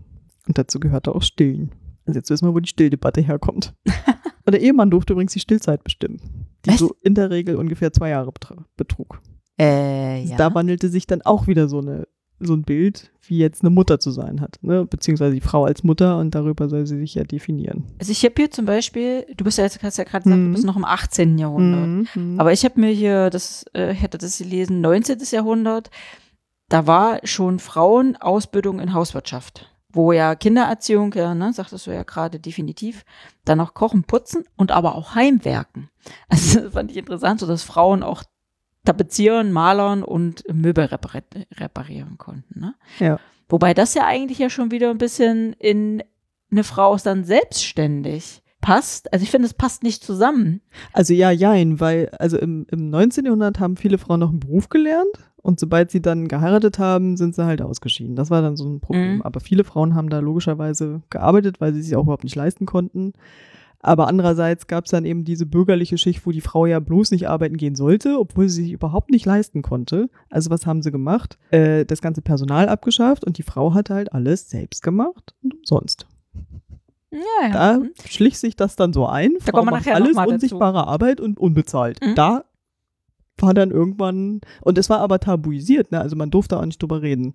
Und 0.46 0.56
dazu 0.56 0.78
gehörte 0.78 1.14
auch 1.14 1.22
Stillen. 1.22 1.72
Also 2.06 2.18
jetzt 2.18 2.30
wissen 2.30 2.46
wir, 2.46 2.54
wo 2.54 2.60
die 2.60 2.68
Stilldebatte 2.68 3.20
herkommt. 3.20 3.74
Und 4.46 4.52
der 4.52 4.62
Ehemann 4.62 4.90
durfte 4.90 5.12
übrigens 5.12 5.34
die 5.34 5.40
Stillzeit 5.40 5.84
bestimmen, 5.84 6.46
die 6.64 6.70
Was? 6.70 6.78
so 6.78 6.96
in 7.02 7.14
der 7.14 7.28
Regel 7.28 7.56
ungefähr 7.56 7.92
zwei 7.92 8.08
Jahre 8.10 8.32
betrug. 8.78 9.20
Äh, 9.60 10.24
ja. 10.24 10.36
Da 10.38 10.54
wandelte 10.54 10.88
sich 10.88 11.06
dann 11.06 11.20
auch 11.20 11.48
wieder 11.48 11.68
so 11.68 11.80
eine 11.80 12.08
so 12.40 12.54
ein 12.54 12.62
Bild, 12.62 13.10
wie 13.26 13.38
jetzt 13.38 13.62
eine 13.62 13.70
Mutter 13.70 13.98
zu 14.00 14.10
sein 14.10 14.40
hat, 14.40 14.58
ne? 14.62 14.84
beziehungsweise 14.86 15.34
die 15.34 15.40
Frau 15.40 15.64
als 15.64 15.82
Mutter 15.82 16.18
und 16.18 16.34
darüber 16.34 16.68
soll 16.68 16.86
sie 16.86 16.98
sich 16.98 17.14
ja 17.14 17.24
definieren. 17.24 17.84
Also 17.98 18.12
ich 18.12 18.24
habe 18.24 18.34
hier 18.36 18.50
zum 18.50 18.64
Beispiel, 18.64 19.26
du 19.36 19.44
bist 19.44 19.58
ja 19.58 19.64
jetzt, 19.64 19.82
hast 19.82 19.98
ja 19.98 20.04
gerade 20.04 20.24
gesagt, 20.24 20.40
Mhm. 20.40 20.46
du 20.46 20.52
bist 20.52 20.64
noch 20.64 20.76
im 20.76 20.84
18. 20.84 21.36
Jahrhundert. 21.38 22.14
Mhm. 22.16 22.38
Aber 22.40 22.52
ich 22.52 22.64
habe 22.64 22.80
mir 22.80 22.90
hier, 22.90 23.28
das 23.30 23.64
äh, 23.74 23.92
ich 23.92 24.02
hatte 24.02 24.18
das 24.18 24.38
gelesen, 24.38 24.80
19. 24.80 25.18
Jahrhundert, 25.32 25.90
da 26.68 26.86
war 26.86 27.18
schon 27.24 27.58
Frauenausbildung 27.58 28.78
in 28.80 28.94
Hauswirtschaft, 28.94 29.68
wo 29.92 30.12
ja 30.12 30.34
Kindererziehung, 30.34 31.12
ja, 31.14 31.34
ne, 31.34 31.52
sagtest 31.52 31.86
du 31.86 31.90
ja 31.90 32.02
gerade 32.04 32.38
definitiv, 32.38 33.04
dann 33.44 33.58
noch 33.58 33.74
Kochen, 33.74 34.04
Putzen 34.04 34.44
und 34.56 34.70
aber 34.72 34.94
auch 34.94 35.14
Heimwerken. 35.14 35.88
Also 36.30 36.60
das 36.60 36.72
fand 36.72 36.90
ich 36.90 36.96
interessant, 36.96 37.40
so 37.40 37.46
dass 37.46 37.62
Frauen 37.62 38.02
auch 38.02 38.22
tapezieren, 38.84 39.52
malern 39.52 40.02
und 40.02 40.44
Möbel 40.52 40.86
repar 40.86 41.22
reparieren 41.54 42.18
konnten. 42.18 42.60
Ne? 42.60 42.74
Ja. 42.98 43.18
Wobei 43.48 43.74
das 43.74 43.94
ja 43.94 44.06
eigentlich 44.06 44.38
ja 44.38 44.50
schon 44.50 44.70
wieder 44.70 44.90
ein 44.90 44.98
bisschen 44.98 45.54
in 45.54 46.02
eine 46.50 46.64
Frau 46.64 46.94
ist 46.94 47.06
dann 47.06 47.24
selbstständig 47.24 48.42
passt. 48.60 49.12
Also 49.12 49.22
ich 49.22 49.30
finde, 49.30 49.46
es 49.46 49.54
passt 49.54 49.82
nicht 49.82 50.02
zusammen. 50.02 50.60
Also 50.92 51.14
ja, 51.14 51.30
jein, 51.30 51.80
weil 51.80 52.08
also 52.18 52.38
im, 52.38 52.66
im 52.70 52.90
19. 52.90 53.24
Jahrhundert 53.24 53.60
haben 53.60 53.76
viele 53.76 53.98
Frauen 53.98 54.20
noch 54.20 54.30
einen 54.30 54.40
Beruf 54.40 54.68
gelernt 54.68 55.18
und 55.36 55.60
sobald 55.60 55.90
sie 55.90 56.02
dann 56.02 56.28
geheiratet 56.28 56.78
haben, 56.78 57.16
sind 57.16 57.34
sie 57.34 57.44
halt 57.44 57.62
ausgeschieden. 57.62 58.16
Das 58.16 58.30
war 58.30 58.42
dann 58.42 58.56
so 58.56 58.68
ein 58.68 58.80
Problem. 58.80 59.16
Mhm. 59.16 59.22
Aber 59.22 59.40
viele 59.40 59.64
Frauen 59.64 59.94
haben 59.94 60.10
da 60.10 60.18
logischerweise 60.18 61.02
gearbeitet, 61.10 61.60
weil 61.60 61.72
sie 61.72 61.82
sich 61.82 61.94
auch 61.96 62.02
überhaupt 62.02 62.24
nicht 62.24 62.36
leisten 62.36 62.66
konnten. 62.66 63.12
Aber 63.80 64.08
andererseits 64.08 64.66
gab 64.66 64.86
es 64.86 64.90
dann 64.90 65.04
eben 65.04 65.24
diese 65.24 65.46
bürgerliche 65.46 65.98
Schicht, 65.98 66.26
wo 66.26 66.32
die 66.32 66.40
Frau 66.40 66.66
ja 66.66 66.80
bloß 66.80 67.12
nicht 67.12 67.28
arbeiten 67.28 67.56
gehen 67.56 67.76
sollte, 67.76 68.18
obwohl 68.18 68.48
sie 68.48 68.62
sich 68.64 68.72
überhaupt 68.72 69.10
nicht 69.10 69.24
leisten 69.24 69.62
konnte. 69.62 70.10
Also 70.30 70.50
was 70.50 70.66
haben 70.66 70.82
sie 70.82 70.90
gemacht? 70.90 71.38
Äh, 71.52 71.84
das 71.84 72.00
ganze 72.02 72.20
Personal 72.20 72.68
abgeschafft 72.68 73.24
und 73.24 73.38
die 73.38 73.44
Frau 73.44 73.74
hat 73.74 73.90
halt 73.90 74.12
alles 74.12 74.50
selbst 74.50 74.82
gemacht 74.82 75.34
und 75.42 75.54
umsonst. 75.54 76.06
Ja, 77.10 77.18
ja. 77.42 77.50
Da 77.52 77.78
Mhm. 77.78 77.90
schlich 78.04 78.38
sich 78.38 78.56
das 78.56 78.76
dann 78.76 78.92
so 78.92 79.06
ein. 79.06 79.34
Da 79.38 79.44
Frau 79.46 79.52
kommen 79.58 79.68
wir 79.68 79.70
macht 79.76 79.86
nachher 79.86 79.98
noch 79.98 80.04
alles 80.06 80.16
mal 80.16 80.22
dazu. 80.24 80.34
unsichtbare 80.34 80.86
Arbeit 80.86 81.20
und 81.20 81.38
unbezahlt. 81.38 81.98
Mhm. 82.04 82.14
Da 82.16 82.44
war 83.42 83.54
dann 83.54 83.70
irgendwann, 83.70 84.40
und 84.62 84.78
es 84.78 84.90
war 84.90 85.00
aber 85.00 85.18
tabuisiert, 85.20 85.92
ne? 85.92 86.00
also 86.00 86.16
man 86.16 86.30
durfte 86.30 86.58
auch 86.58 86.64
nicht 86.64 86.82
drüber 86.82 87.02
reden. 87.02 87.32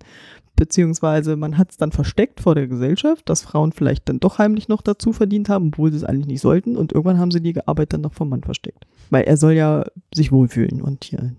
Beziehungsweise 0.56 1.34
man 1.34 1.58
hat 1.58 1.72
es 1.72 1.76
dann 1.78 1.90
versteckt 1.90 2.40
vor 2.40 2.54
der 2.54 2.68
Gesellschaft, 2.68 3.28
dass 3.28 3.42
Frauen 3.42 3.72
vielleicht 3.72 4.08
dann 4.08 4.20
doch 4.20 4.38
heimlich 4.38 4.68
noch 4.68 4.82
dazu 4.82 5.12
verdient 5.12 5.48
haben, 5.48 5.68
obwohl 5.68 5.90
sie 5.90 5.96
es 5.96 6.04
eigentlich 6.04 6.28
nicht 6.28 6.42
sollten. 6.42 6.76
Und 6.76 6.92
irgendwann 6.92 7.18
haben 7.18 7.32
sie 7.32 7.40
die 7.40 7.66
Arbeit 7.66 7.92
dann 7.92 8.02
noch 8.02 8.14
vom 8.14 8.28
Mann 8.28 8.44
versteckt. 8.44 8.86
Weil 9.10 9.24
er 9.24 9.36
soll 9.36 9.54
ja 9.54 9.84
sich 10.14 10.30
wohlfühlen 10.30 10.80
und 10.80 11.02
hier 11.02 11.34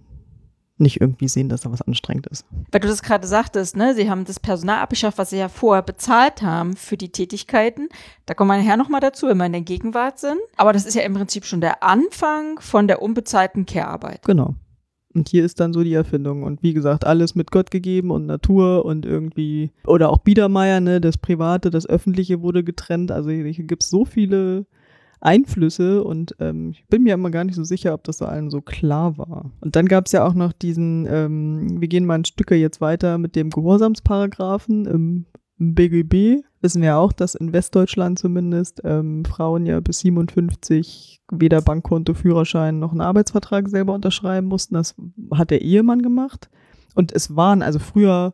nicht 0.77 1.00
irgendwie 1.00 1.27
sehen, 1.27 1.50
dass 1.50 1.62
da 1.62 1.72
was 1.72 1.82
anstrengend 1.82 2.27
ist. 2.27 2.46
Weil 2.72 2.82
du 2.82 2.88
das 2.88 3.01
gerade 3.01 3.27
sagtest, 3.27 3.77
ne, 3.77 3.94
sie 3.96 4.10
haben 4.10 4.25
das 4.25 4.39
Personal 4.39 4.79
abgeschafft, 4.79 5.17
was 5.17 5.29
sie 5.29 5.38
ja 5.38 5.48
vorher 5.48 5.84
bezahlt 5.84 6.41
haben 6.41 6.75
für 6.75 6.98
die 6.98 7.10
Tätigkeiten. 7.10 7.88
Da 8.25 8.34
kommen 8.34 8.51
wir 8.51 8.58
nachher 8.58 8.77
nochmal 8.77 9.01
dazu, 9.01 9.27
wenn 9.27 9.38
wir 9.38 9.46
in 9.46 9.53
der 9.53 9.62
Gegenwart 9.62 10.20
sind. 10.20 10.39
Aber 10.58 10.74
das 10.74 10.86
ist 10.86 10.96
ja 10.96 11.03
im 11.03 11.13
Prinzip 11.13 11.46
schon 11.46 11.62
der 11.62 11.84
Anfang 11.84 12.60
von 12.60 12.88
der 12.88 13.01
unbezahlten 13.01 13.65
Care-Arbeit. 13.65 14.24
Genau. 14.24 14.55
Und 15.13 15.29
hier 15.29 15.46
ist 15.46 15.62
dann 15.62 15.72
so 15.72 15.82
die 15.82 15.94
Erfindung. 15.94 16.44
Und 16.44 16.62
wie 16.62 16.74
gesagt, 16.74 17.05
alles 17.05 17.36
mit 17.36 17.50
Gott 17.50 17.72
gegeben 17.72 18.12
und 18.12 18.25
Natur 18.25 18.84
und 18.84 19.05
irgendwie, 19.05 19.72
oder 19.86 20.10
auch 20.10 20.17
Biedermeier, 20.17 20.82
ne, 20.82 21.00
das 21.00 21.17
Private, 21.17 21.70
das 21.70 21.88
Öffentliche 21.88 22.41
wurde 22.41 22.65
getrennt. 22.65 23.12
Also 23.12 23.29
hier 23.29 23.44
gibt 23.63 23.84
es 23.84 23.89
so 23.89 24.03
viele 24.03 24.65
Einflüsse 25.25 26.03
und 26.03 26.36
ähm, 26.39 26.72
ich 26.72 26.86
bin 26.88 27.03
mir 27.03 27.13
immer 27.15 27.32
gar 27.32 27.44
nicht 27.44 27.55
so 27.55 27.63
sicher, 27.63 27.94
ob 27.94 28.03
das 28.03 28.20
so 28.20 28.25
allen 28.25 28.50
so 28.50 28.62
klar 28.62 29.17
war. 29.17 29.51
Und 29.62 29.75
dann 29.75 29.88
gab 29.88 30.05
es 30.05 30.12
ja 30.12 30.25
auch 30.25 30.34
noch 30.34 30.53
diesen, 30.53 31.08
ähm, 31.10 31.82
wir 31.82 31.88
gehen 31.88 32.05
mal 32.05 32.20
ein 32.20 32.25
Stücke 32.25 32.55
jetzt 32.55 32.79
weiter 32.79 33.17
mit 33.17 33.36
dem 33.36 33.50
Gehorsamsparagraphen 33.50 34.86
im, 34.86 35.25
BGB. 35.58 36.44
Wissen 36.62 36.82
wir 36.82 36.98
auch, 36.98 37.13
dass 37.13 37.36
in 37.36 37.53
Westdeutschland 37.53 38.20
zumindest 38.20 38.82
ähm, 38.84 39.24
Frauen 39.24 39.65
ja 39.65 39.79
bis 39.79 40.00
57 40.00 41.22
weder 41.32 41.62
Bankkonto, 41.62 42.13
Führerschein 42.13 42.79
noch 42.79 42.91
einen 42.91 43.01
Arbeitsvertrag 43.01 43.70
selber 43.70 43.94
unterschreiben 43.94 44.48
mussten. 44.48 44.75
Das 44.75 44.96
hat 45.34 45.51
der 45.51 45.62
Ehemann 45.62 46.01
gemacht. 46.01 46.50
Und 46.94 47.13
es 47.13 47.36
waren 47.36 47.62
also 47.62 47.79
früher, 47.79 48.34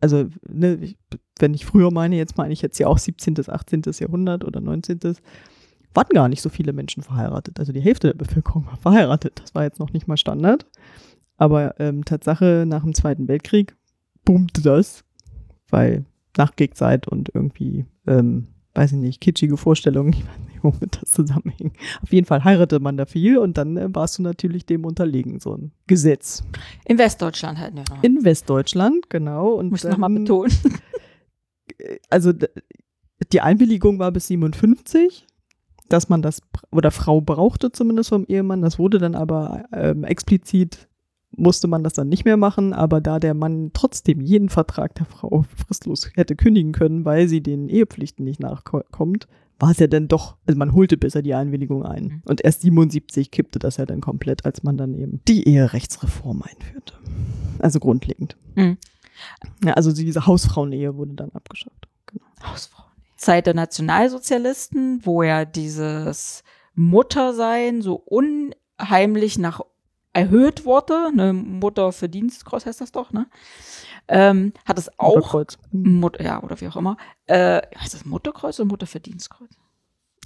also 0.00 0.26
ne, 0.46 0.74
ich, 0.74 0.98
wenn 1.38 1.54
ich 1.54 1.66
früher 1.66 1.90
meine, 1.90 2.16
jetzt 2.16 2.36
meine 2.36 2.52
ich 2.52 2.62
jetzt 2.62 2.78
ja 2.78 2.86
auch 2.86 2.98
17., 2.98 3.36
18. 3.48 3.82
Jahrhundert 3.98 4.44
oder 4.44 4.60
19 4.60 5.00
waren 5.96 6.08
gar 6.12 6.28
nicht 6.28 6.42
so 6.42 6.48
viele 6.48 6.72
Menschen 6.72 7.02
verheiratet. 7.02 7.58
Also 7.58 7.72
die 7.72 7.80
Hälfte 7.80 8.08
der 8.08 8.14
Bevölkerung 8.14 8.66
war 8.66 8.76
verheiratet. 8.76 9.40
Das 9.42 9.54
war 9.54 9.64
jetzt 9.64 9.78
noch 9.78 9.92
nicht 9.92 10.06
mal 10.06 10.16
Standard. 10.16 10.66
Aber 11.36 11.78
ähm, 11.80 12.04
Tatsache, 12.04 12.64
nach 12.66 12.82
dem 12.82 12.94
Zweiten 12.94 13.28
Weltkrieg 13.28 13.76
boomte 14.24 14.62
das, 14.62 15.04
weil 15.68 16.04
Nachkriegszeit 16.36 17.08
und 17.08 17.30
irgendwie, 17.34 17.86
ähm, 18.06 18.48
weiß 18.74 18.92
ich 18.92 18.98
nicht, 18.98 19.20
kitschige 19.20 19.56
Vorstellungen, 19.56 20.12
ich 20.12 20.26
weiß 20.26 20.38
nicht, 20.48 20.62
womit 20.62 21.02
das 21.02 21.12
zusammenhing. 21.12 21.72
Auf 22.02 22.12
jeden 22.12 22.26
Fall 22.26 22.44
heiratete 22.44 22.80
man 22.80 22.96
da 22.96 23.06
viel 23.06 23.38
und 23.38 23.56
dann 23.56 23.76
äh, 23.76 23.94
warst 23.94 24.18
du 24.18 24.22
natürlich 24.22 24.66
dem 24.66 24.84
unterlegen, 24.84 25.40
so 25.40 25.54
ein 25.54 25.72
Gesetz. 25.86 26.42
In 26.84 26.98
Westdeutschland 26.98 27.58
halt 27.58 27.74
noch. 27.74 28.02
In 28.02 28.24
Westdeutschland, 28.24 29.10
genau. 29.10 29.52
Und 29.52 29.70
Muss 29.70 29.84
ich 29.84 29.90
nochmal 29.90 30.10
betonen. 30.10 30.52
also 32.10 32.32
die 33.32 33.40
Einwilligung 33.40 33.98
war 33.98 34.12
bis 34.12 34.28
57, 34.28 35.26
dass 35.88 36.08
man 36.08 36.22
das 36.22 36.42
oder 36.70 36.90
Frau 36.90 37.20
brauchte 37.20 37.72
zumindest 37.72 38.10
vom 38.10 38.24
Ehemann. 38.26 38.62
Das 38.62 38.78
wurde 38.78 38.98
dann 38.98 39.14
aber 39.14 39.64
ähm, 39.72 40.04
explizit 40.04 40.88
musste 41.36 41.68
man 41.68 41.84
das 41.84 41.92
dann 41.92 42.08
nicht 42.08 42.24
mehr 42.24 42.36
machen, 42.36 42.72
aber 42.72 43.00
da 43.00 43.18
der 43.18 43.34
Mann 43.34 43.70
trotzdem 43.74 44.20
jeden 44.20 44.48
Vertrag 44.48 44.94
der 44.94 45.06
Frau 45.06 45.44
fristlos 45.56 46.10
hätte 46.14 46.36
kündigen 46.36 46.72
können, 46.72 47.04
weil 47.04 47.28
sie 47.28 47.42
den 47.42 47.68
Ehepflichten 47.68 48.24
nicht 48.24 48.40
nachkommt, 48.40 49.28
war 49.58 49.70
es 49.70 49.78
ja 49.78 49.86
dann 49.86 50.08
doch, 50.08 50.36
also 50.46 50.58
man 50.58 50.72
holte 50.74 50.96
besser 50.96 51.22
die 51.22 51.34
Einwilligung 51.34 51.84
ein. 51.84 52.04
Mhm. 52.04 52.22
Und 52.26 52.42
erst 52.42 52.62
77 52.62 53.30
kippte 53.30 53.58
das 53.58 53.78
ja 53.78 53.86
dann 53.86 54.00
komplett, 54.00 54.44
als 54.44 54.62
man 54.62 54.76
dann 54.76 54.94
eben 54.94 55.20
die 55.28 55.48
Eherechtsreform 55.48 56.42
einführte. 56.42 56.94
Also 57.58 57.80
grundlegend. 57.80 58.36
Mhm. 58.54 58.76
Ja, 59.64 59.74
also 59.74 59.92
diese 59.92 60.26
Hausfrauenehe 60.26 60.96
wurde 60.96 61.14
dann 61.14 61.30
abgeschafft. 61.30 61.88
Genau. 62.06 62.26
Hausfrauen. 62.42 62.85
Zeit 63.16 63.46
der 63.46 63.54
Nationalsozialisten, 63.54 65.04
wo 65.04 65.22
ja 65.22 65.44
dieses 65.44 66.44
Muttersein 66.74 67.82
so 67.82 67.94
unheimlich 67.94 69.38
nach 69.38 69.60
erhöht 70.12 70.64
wurde, 70.64 71.08
eine 71.08 71.34
Mutter 71.34 71.92
für 71.92 72.08
Dienstkreuz 72.08 72.64
heißt 72.64 72.80
das 72.80 72.90
doch, 72.90 73.12
ne? 73.12 73.26
Ähm, 74.08 74.54
hat 74.64 74.78
es 74.78 74.90
auch 74.98 75.16
Mutterkreuz. 75.16 75.58
Hm. 75.72 76.00
Mut 76.00 76.20
ja, 76.20 76.42
oder 76.42 76.58
wie 76.60 76.68
auch 76.68 76.76
immer. 76.76 76.96
Äh, 77.26 77.60
heißt 77.78 77.92
das 77.92 78.06
Mutterkreuz 78.06 78.58
oder 78.58 78.68
Mutterverdienstkreuz? 78.68 79.50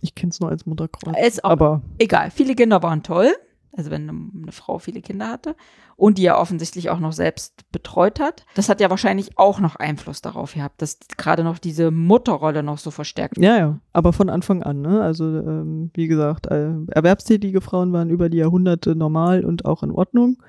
Ich 0.00 0.14
kenne 0.14 0.30
es 0.30 0.40
nur 0.40 0.50
als 0.50 0.64
Mutterkreuz. 0.64 1.16
Ist 1.26 1.44
auch 1.44 1.50
aber 1.50 1.82
egal. 1.98 2.30
Viele 2.30 2.54
Kinder 2.54 2.82
waren 2.82 3.02
toll. 3.02 3.34
Also 3.72 3.90
wenn 3.90 4.08
eine, 4.08 4.52
Frau 4.52 4.78
viele 4.78 5.00
Kinder 5.00 5.28
hatte 5.28 5.54
und 5.96 6.18
die 6.18 6.22
ja 6.22 6.38
offensichtlich 6.38 6.90
auch 6.90 6.98
noch 6.98 7.12
selbst 7.12 7.70
betreut 7.70 8.18
hat. 8.18 8.44
Das 8.54 8.68
hat 8.68 8.80
ja 8.80 8.90
wahrscheinlich 8.90 9.38
auch 9.38 9.60
noch 9.60 9.76
Einfluss 9.76 10.22
darauf 10.22 10.54
gehabt, 10.54 10.82
dass 10.82 10.98
gerade 11.16 11.44
noch 11.44 11.58
diese 11.58 11.90
Mutterrolle 11.90 12.62
noch 12.62 12.78
so 12.78 12.90
verstärkt 12.90 13.38
ja, 13.38 13.56
ja, 13.56 13.80
aber 13.92 14.12
von 14.12 14.28
Anfang 14.28 14.62
an, 14.62 14.80
ne? 14.80 15.02
Also 15.02 15.24
ähm, 15.24 15.90
wie 15.94 16.08
gesagt, 16.08 16.46
äh, 16.46 16.70
erwerbstätige 16.88 17.60
Frauen 17.60 17.92
waren 17.92 18.10
über 18.10 18.28
die 18.28 18.38
Jahrhunderte 18.38 18.96
normal 18.96 19.44
und 19.44 19.64
auch 19.64 19.82
in 19.82 19.92
Ordnung. 19.92 20.42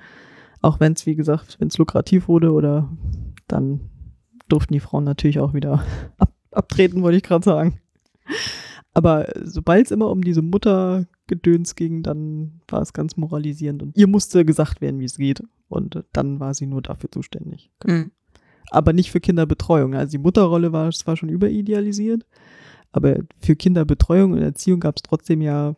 Auch 0.60 0.80
wenn 0.80 0.92
es, 0.92 1.06
wie 1.06 1.16
gesagt, 1.16 1.56
wenn 1.60 1.68
es 1.68 1.78
lukrativ 1.78 2.28
wurde 2.28 2.52
oder 2.52 2.88
dann 3.48 3.80
durften 4.48 4.74
die 4.74 4.80
Frauen 4.80 5.04
natürlich 5.04 5.40
auch 5.40 5.54
wieder 5.54 5.84
ab, 6.18 6.32
abtreten, 6.50 7.02
wollte 7.02 7.16
ich 7.16 7.22
gerade 7.22 7.44
sagen. 7.44 7.80
Aber 8.94 9.28
sobald 9.42 9.86
es 9.86 9.90
immer 9.90 10.10
um 10.10 10.22
diese 10.22 10.42
Muttergedöns 10.42 11.76
ging, 11.76 12.02
dann 12.02 12.60
war 12.68 12.82
es 12.82 12.92
ganz 12.92 13.16
moralisierend 13.16 13.82
und 13.82 13.96
ihr 13.96 14.06
musste 14.06 14.44
gesagt 14.44 14.80
werden, 14.80 15.00
wie 15.00 15.06
es 15.06 15.16
geht. 15.16 15.42
Und 15.68 16.04
dann 16.12 16.40
war 16.40 16.52
sie 16.52 16.66
nur 16.66 16.82
dafür 16.82 17.10
zuständig. 17.10 17.70
Mhm. 17.84 18.10
aber 18.70 18.92
nicht 18.92 19.10
für 19.10 19.20
Kinderbetreuung. 19.20 19.94
Also 19.94 20.12
die 20.12 20.22
Mutterrolle 20.22 20.72
war 20.72 20.90
zwar 20.92 21.16
schon 21.16 21.28
überidealisiert, 21.28 22.26
aber 22.92 23.16
für 23.38 23.56
Kinderbetreuung 23.56 24.32
und 24.32 24.42
Erziehung 24.42 24.80
gab 24.80 24.96
es 24.96 25.02
trotzdem 25.02 25.40
ja 25.40 25.74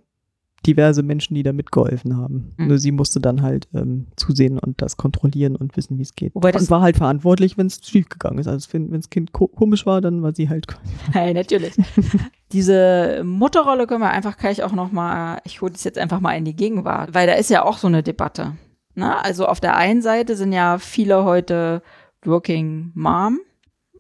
diverse 0.67 1.03
Menschen, 1.03 1.35
die 1.35 1.43
da 1.43 1.53
mitgeholfen 1.53 2.17
haben. 2.17 2.55
Mhm. 2.57 2.69
Nur 2.69 2.79
sie 2.79 2.93
musste 2.93 3.21
dann 3.21 3.43
halt 3.43 3.69
ähm, 3.75 4.07
zusehen 4.17 4.59
und 4.59 4.81
das 4.81 4.97
kontrollieren 4.97 5.57
und 5.57 5.77
wissen, 5.77 5.99
wie 5.99 6.03
es 6.03 6.15
geht. 6.15 6.35
Wobei 6.35 6.53
das- 6.53 6.63
und 6.63 6.71
war 6.71 6.81
halt 6.83 6.97
verantwortlich, 6.97 7.57
wenn 7.59 7.67
es 7.67 7.81
schiefgegangen 7.83 8.39
ist. 8.39 8.49
Also 8.49 8.69
wenn 8.73 8.91
das 8.93 9.11
Kind 9.11 9.33
ko 9.33 9.49
komisch 9.49 9.87
war, 9.87 10.01
dann 10.01 10.23
war 10.23 10.35
sie 10.35 10.49
halt 10.49 10.67
Hey, 11.13 11.35
natürlich. 11.35 11.75
Diese 12.53 13.23
Mutterrolle 13.25 13.87
können 13.87 14.01
wir 14.01 14.11
einfach 14.11 14.37
gleich 14.37 14.63
auch 14.63 14.73
noch 14.73 14.93
mal, 14.93 15.39
ich 15.45 15.61
hole 15.61 15.73
das 15.73 15.85
jetzt 15.85 15.99
einfach 15.99 16.21
mal 16.21 16.35
in 16.35 16.45
die 16.45 16.57
Gegenwart, 16.57 17.15
weil 17.15 17.27
da 17.27 17.35
ist 17.35 17.51
ja 17.51 17.65
auch 17.65 17.79
so 17.79 17.87
eine 17.87 18.03
Debatte. 18.03 18.53
Ne? 18.95 19.25
Also 19.25 19.47
auf 19.47 19.61
der 19.61 19.77
einen 19.77 20.03
Seite 20.03 20.37
sind 20.37 20.53
ja 20.53 20.79
viele 20.79 21.25
heute 21.25 21.83
Working 22.25 22.93
Mom 22.95 23.41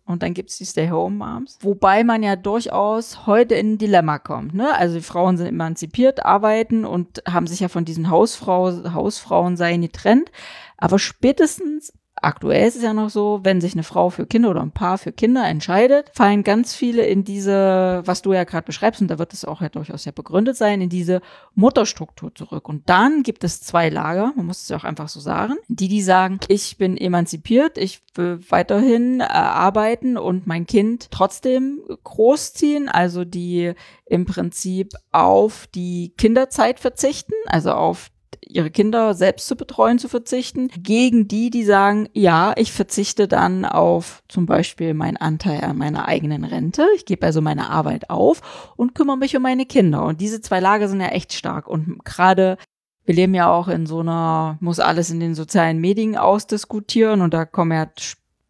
und 0.06 0.22
dann 0.22 0.34
gibt's 0.34 0.58
die 0.58 0.66
Stay-Home-Moms, 0.66 1.58
wobei 1.62 2.04
man 2.04 2.22
ja 2.22 2.36
durchaus 2.36 3.26
heute 3.26 3.54
in 3.54 3.74
ein 3.74 3.78
Dilemma 3.78 4.18
kommt. 4.18 4.54
Ne? 4.54 4.74
Also 4.76 4.96
die 4.96 5.02
Frauen 5.04 5.36
sind 5.36 5.46
emanzipiert, 5.46 6.24
arbeiten 6.24 6.84
und 6.84 7.22
haben 7.26 7.46
sich 7.46 7.60
ja 7.60 7.68
von 7.68 7.84
diesen 7.84 8.10
Hausfrau, 8.10 8.92
Hausfrauensein 8.92 9.80
getrennt, 9.80 10.30
aber 10.76 10.98
spätestens 10.98 11.92
aktuell 12.24 12.66
ist 12.66 12.76
es 12.76 12.82
ja 12.82 12.92
noch 12.92 13.10
so, 13.10 13.40
wenn 13.42 13.60
sich 13.60 13.74
eine 13.74 13.82
Frau 13.82 14.10
für 14.10 14.26
Kinder 14.26 14.50
oder 14.50 14.62
ein 14.62 14.72
Paar 14.72 14.98
für 14.98 15.12
Kinder 15.12 15.46
entscheidet, 15.46 16.10
fallen 16.14 16.42
ganz 16.42 16.74
viele 16.74 17.04
in 17.04 17.24
diese, 17.24 18.02
was 18.04 18.22
du 18.22 18.32
ja 18.32 18.44
gerade 18.44 18.66
beschreibst, 18.66 19.00
und 19.00 19.08
da 19.08 19.18
wird 19.18 19.32
es 19.32 19.44
auch 19.44 19.60
ja 19.60 19.68
durchaus 19.68 20.04
ja 20.04 20.12
begründet 20.12 20.56
sein, 20.56 20.80
in 20.80 20.88
diese 20.88 21.20
Mutterstruktur 21.54 22.34
zurück. 22.34 22.68
Und 22.68 22.88
dann 22.88 23.22
gibt 23.22 23.44
es 23.44 23.60
zwei 23.60 23.88
Lager, 23.88 24.32
man 24.36 24.46
muss 24.46 24.62
es 24.62 24.68
ja 24.68 24.76
auch 24.76 24.84
einfach 24.84 25.08
so 25.08 25.20
sagen, 25.20 25.54
die, 25.68 25.88
die 25.88 26.02
sagen, 26.02 26.40
ich 26.48 26.78
bin 26.78 26.96
emanzipiert, 26.96 27.78
ich 27.78 28.02
will 28.14 28.40
weiterhin 28.48 29.20
äh, 29.20 29.24
arbeiten 29.24 30.16
und 30.16 30.46
mein 30.46 30.66
Kind 30.66 31.08
trotzdem 31.10 31.80
großziehen, 32.04 32.88
also 32.88 33.24
die 33.24 33.74
im 34.06 34.24
Prinzip 34.24 34.92
auf 35.12 35.66
die 35.74 36.14
Kinderzeit 36.16 36.80
verzichten, 36.80 37.34
also 37.46 37.72
auf 37.72 38.10
ihre 38.48 38.70
Kinder 38.70 39.14
selbst 39.14 39.46
zu 39.46 39.56
betreuen 39.56 39.98
zu 39.98 40.08
verzichten, 40.08 40.68
gegen 40.76 41.28
die, 41.28 41.50
die 41.50 41.64
sagen, 41.64 42.08
ja, 42.12 42.52
ich 42.56 42.72
verzichte 42.72 43.28
dann 43.28 43.64
auf 43.64 44.22
zum 44.28 44.46
Beispiel 44.46 44.94
meinen 44.94 45.16
Anteil 45.16 45.62
an 45.62 45.78
meiner 45.78 46.06
eigenen 46.08 46.44
Rente. 46.44 46.86
Ich 46.96 47.06
gebe 47.06 47.26
also 47.26 47.40
meine 47.40 47.70
Arbeit 47.70 48.10
auf 48.10 48.72
und 48.76 48.94
kümmere 48.94 49.16
mich 49.16 49.36
um 49.36 49.42
meine 49.42 49.66
Kinder. 49.66 50.04
Und 50.04 50.20
diese 50.20 50.40
zwei 50.40 50.60
Lager 50.60 50.88
sind 50.88 51.00
ja 51.00 51.08
echt 51.08 51.32
stark. 51.32 51.68
Und 51.68 52.04
gerade 52.04 52.58
wir 53.04 53.14
leben 53.14 53.34
ja 53.34 53.52
auch 53.52 53.68
in 53.68 53.86
so 53.86 54.00
einer, 54.00 54.56
muss 54.60 54.80
alles 54.80 55.10
in 55.10 55.20
den 55.20 55.34
sozialen 55.34 55.80
Medien 55.80 56.16
ausdiskutieren 56.16 57.20
und 57.20 57.34
da 57.34 57.44
kommen 57.44 57.72
ja, 57.72 57.86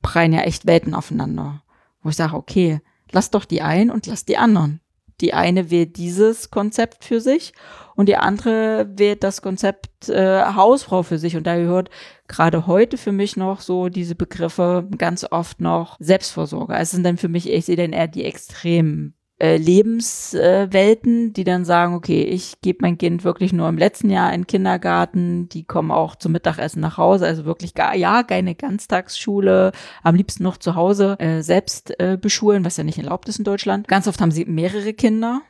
prallen 0.00 0.32
ja 0.32 0.42
echt 0.42 0.66
Welten 0.66 0.94
aufeinander. 0.94 1.62
Wo 2.02 2.10
ich 2.10 2.16
sage, 2.16 2.36
okay, 2.36 2.80
lass 3.10 3.30
doch 3.30 3.44
die 3.44 3.62
einen 3.62 3.90
und 3.90 4.06
lass 4.06 4.24
die 4.24 4.36
anderen. 4.36 4.80
Die 5.20 5.34
eine 5.34 5.70
wählt 5.70 5.96
dieses 5.96 6.50
Konzept 6.50 7.04
für 7.04 7.20
sich 7.20 7.52
und 7.96 8.08
die 8.08 8.16
andere 8.16 8.88
wählt 8.96 9.22
das 9.22 9.42
Konzept 9.42 10.08
äh, 10.08 10.42
Hausfrau 10.42 11.02
für 11.02 11.18
sich. 11.18 11.36
Und 11.36 11.46
da 11.46 11.56
gehört 11.56 11.90
gerade 12.28 12.66
heute 12.66 12.96
für 12.96 13.12
mich 13.12 13.36
noch 13.36 13.60
so 13.60 13.88
diese 13.88 14.14
Begriffe 14.14 14.88
ganz 14.98 15.26
oft 15.30 15.60
noch 15.60 15.96
Selbstversorger. 16.00 16.78
Es 16.78 16.90
sind 16.90 17.04
dann 17.04 17.16
für 17.16 17.28
mich, 17.28 17.50
ich 17.50 17.66
sehe 17.66 17.76
dann 17.76 17.92
eher 17.92 18.08
die 18.08 18.24
extremen 18.24 19.14
äh, 19.40 19.56
Lebenswelten, 19.56 21.32
die 21.32 21.44
dann 21.44 21.64
sagen, 21.64 21.94
okay, 21.94 22.22
ich 22.22 22.60
gebe 22.60 22.78
mein 22.82 22.98
Kind 22.98 23.24
wirklich 23.24 23.52
nur 23.52 23.68
im 23.68 23.78
letzten 23.78 24.08
Jahr 24.08 24.32
in 24.32 24.42
den 24.42 24.46
Kindergarten, 24.46 25.48
die 25.48 25.64
kommen 25.64 25.90
auch 25.90 26.14
zum 26.14 26.32
Mittagessen 26.32 26.80
nach 26.80 26.98
Hause, 26.98 27.26
also 27.26 27.44
wirklich 27.44 27.74
gar, 27.74 27.96
ja, 27.96 28.22
keine 28.22 28.54
Ganztagsschule, 28.54 29.72
am 30.04 30.14
liebsten 30.14 30.44
noch 30.44 30.56
zu 30.56 30.76
Hause 30.76 31.16
äh, 31.18 31.42
selbst 31.42 31.98
äh, 31.98 32.16
beschulen, 32.16 32.64
was 32.64 32.76
ja 32.76 32.84
nicht 32.84 32.98
erlaubt 32.98 33.28
ist 33.28 33.38
in 33.38 33.44
Deutschland. 33.44 33.88
Ganz 33.88 34.06
oft 34.06 34.20
haben 34.20 34.30
sie 34.30 34.44
mehrere 34.44 34.94
Kinder, 34.94 35.42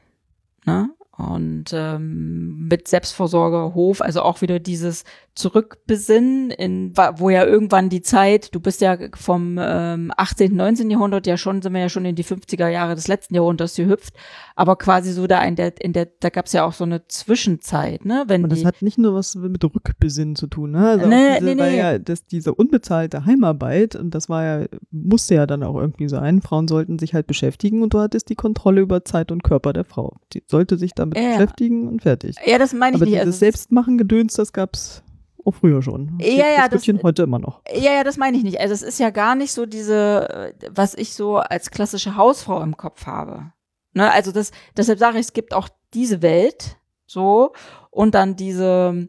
ne? 0.65 0.89
Und 1.17 1.67
ähm, 1.73 2.67
mit 2.69 2.89
Selbstversorger, 2.89 3.75
Hof, 3.75 4.01
also 4.01 4.23
auch 4.23 4.41
wieder 4.41 4.59
dieses 4.59 5.05
Zurückbesinnen, 5.37 6.51
in, 6.51 6.97
wo 7.17 7.29
ja 7.29 7.45
irgendwann 7.45 7.89
die 7.89 8.03
Zeit, 8.03 8.55
du 8.55 8.61
bist 8.61 8.81
ja 8.81 8.97
vom 9.15 9.59
ähm, 9.61 10.13
18., 10.17 10.55
19. 10.55 10.91
Jahrhundert 10.91 11.27
ja 11.27 11.37
schon, 11.37 11.61
sind 11.61 11.73
wir 11.73 11.81
ja 11.81 11.89
schon 11.89 12.05
in 12.05 12.15
die 12.15 12.25
50er 12.25 12.69
Jahre 12.69 12.95
des 12.95 13.09
letzten 13.09 13.35
Jahrhunderts 13.35 13.75
gehüpft, 13.75 14.15
aber 14.55 14.77
quasi 14.77 15.13
so 15.13 15.27
da 15.27 15.43
in 15.43 15.57
der, 15.57 15.81
in 15.81 15.93
der, 15.93 16.09
da 16.21 16.31
gab 16.31 16.47
es 16.47 16.53
ja 16.53 16.65
auch 16.65 16.73
so 16.73 16.85
eine 16.85 17.07
Zwischenzeit, 17.09 18.05
ne? 18.05 18.25
Wenn 18.29 18.45
Und 18.45 18.51
das 18.51 18.61
die, 18.61 18.67
hat 18.67 18.81
nicht 18.81 18.99
nur 18.99 19.15
was 19.15 19.35
mit 19.35 19.63
Rückbesinnen 19.65 20.37
zu 20.37 20.47
tun, 20.47 20.73
ne? 20.73 20.89
Also 20.89 21.07
Nee, 21.07 21.41
diese, 21.41 21.45
nee, 21.45 21.55
nee. 21.55 21.79
ja 21.79 21.99
das, 21.99 22.27
diese 22.27 22.55
unbezahlte 22.55 23.25
Heimarbeit, 23.25 23.97
und 23.97 24.15
das 24.15 24.29
war 24.29 24.45
ja, 24.45 24.67
musste 24.93 25.35
ja 25.35 25.47
dann 25.47 25.65
auch 25.65 25.77
irgendwie 25.77 26.09
sein, 26.09 26.43
Frauen 26.43 26.69
sollten 26.69 26.99
sich 27.01 27.13
halt 27.13 27.27
beschäftigen 27.27 27.83
und 27.83 27.95
du 27.95 27.99
hattest 27.99 28.29
die 28.29 28.37
Kontrolle 28.37 28.81
über 28.81 29.05
Zeit 29.05 29.33
und 29.33 29.43
Körper 29.43 29.73
der 29.73 29.85
Frau. 29.85 30.17
Die 30.33 30.45
sollte 30.47 30.77
sich 30.77 30.95
damit 31.11 31.19
Ja. 31.19 31.37
beschäftigen 31.39 31.89
und 31.89 32.03
fertig. 32.03 32.37
ja, 32.45 32.59
das 32.59 32.73
meine 32.73 32.97
ich 32.97 33.03
Aber 33.03 33.05
nicht. 33.11 33.15
dieses 33.15 33.27
Also, 33.27 33.39
Selbstmachen, 33.39 33.99
Gedöns, 33.99 34.35
das 34.35 34.53
gab's 34.53 35.03
auch 35.45 35.53
früher 35.55 35.83
schon. 35.83 36.19
Ja, 36.21 36.47
ja, 36.57 36.69
das 36.69 36.83
gibt's 36.83 37.03
heute 37.03 37.23
immer 37.25 37.39
noch. 37.39 37.61
Ja, 37.75 37.93
ja, 37.93 38.05
das 38.05 38.17
meine 38.17 38.37
ich 38.37 38.43
nicht. 38.45 38.61
Also 38.61 38.73
es 38.73 38.83
ist 38.83 38.99
ja 38.99 39.11
gar 39.11 39.35
nicht 39.35 39.53
so 39.53 39.67
diese, 39.67 40.55
was 40.71 40.95
ich 40.95 41.13
so 41.15 41.37
als 41.37 41.71
klassische 41.71 42.17
Hausfrau 42.17 42.63
im 42.63 42.77
Kopf 42.77 43.07
habe. 43.07 43.53
Ne, 43.93 44.11
also 44.11 44.33
das, 44.33 44.51
deshalb 44.77 44.99
sage 44.99 45.19
ich, 45.19 45.27
es 45.27 45.33
gibt 45.35 45.53
auch 45.55 45.69
diese 45.93 46.23
Welt, 46.23 46.77
so, 47.07 47.53
und 47.91 48.15
dann 48.17 48.35
diese, 48.37 49.09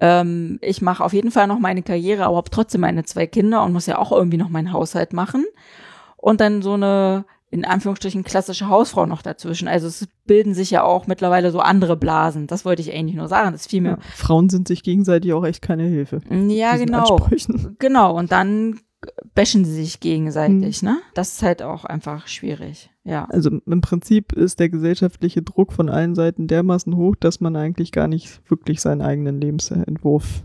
ähm, 0.00 0.58
ich 0.62 0.82
mache 0.82 1.04
auf 1.04 1.12
jeden 1.12 1.30
Fall 1.30 1.46
noch 1.46 1.58
meine 1.60 1.82
Karriere, 1.82 2.24
aber 2.24 2.38
habe 2.38 2.50
trotzdem 2.50 2.80
meine 2.80 3.04
zwei 3.04 3.26
Kinder 3.28 3.62
und 3.62 3.72
muss 3.72 3.86
ja 3.86 3.98
auch 3.98 4.10
irgendwie 4.10 4.38
noch 4.38 4.48
meinen 4.48 4.72
Haushalt 4.72 5.12
machen. 5.12 5.44
Und 6.16 6.40
dann 6.40 6.62
so 6.62 6.72
eine, 6.72 7.26
in 7.54 7.64
Anführungsstrichen, 7.64 8.24
klassische 8.24 8.68
Hausfrau 8.68 9.06
noch 9.06 9.22
dazwischen. 9.22 9.68
Also 9.68 9.86
es 9.86 10.08
bilden 10.26 10.54
sich 10.54 10.70
ja 10.72 10.82
auch 10.82 11.06
mittlerweile 11.06 11.52
so 11.52 11.60
andere 11.60 11.96
Blasen. 11.96 12.46
Das 12.48 12.64
wollte 12.64 12.82
ich 12.82 12.92
eigentlich 12.92 13.14
nur 13.16 13.28
sagen. 13.28 13.52
Das 13.52 13.66
fiel 13.68 13.84
Ja. 13.84 13.98
Frauen 14.14 14.48
sind 14.50 14.66
sich 14.66 14.82
gegenseitig 14.82 15.32
auch 15.32 15.44
echt 15.44 15.62
keine 15.62 15.84
Hilfe. 15.84 16.20
Ja, 16.48 16.76
genau. 16.76 17.16
Ansprüchen. 17.16 17.76
Genau, 17.78 18.16
und 18.16 18.32
dann 18.32 18.80
bashen 19.34 19.64
sie 19.64 19.74
sich 19.84 20.00
gegenseitig, 20.00 20.78
Hm. 20.80 20.88
ne? 20.88 20.98
Das 21.14 21.34
ist 21.34 21.42
halt 21.42 21.62
auch 21.62 21.84
einfach 21.84 22.26
schwierig. 22.26 22.90
Ja. 23.04 23.26
Also 23.26 23.50
im 23.66 23.80
Prinzip 23.82 24.32
ist 24.32 24.58
der 24.60 24.70
gesellschaftliche 24.70 25.42
Druck 25.42 25.72
von 25.72 25.88
allen 25.90 26.14
Seiten 26.14 26.46
dermaßen 26.48 26.96
hoch, 26.96 27.14
dass 27.14 27.40
man 27.40 27.54
eigentlich 27.54 27.92
gar 27.92 28.08
nicht 28.08 28.40
wirklich 28.50 28.80
seinen 28.80 29.02
eigenen 29.02 29.40
Lebensentwurf 29.40 30.42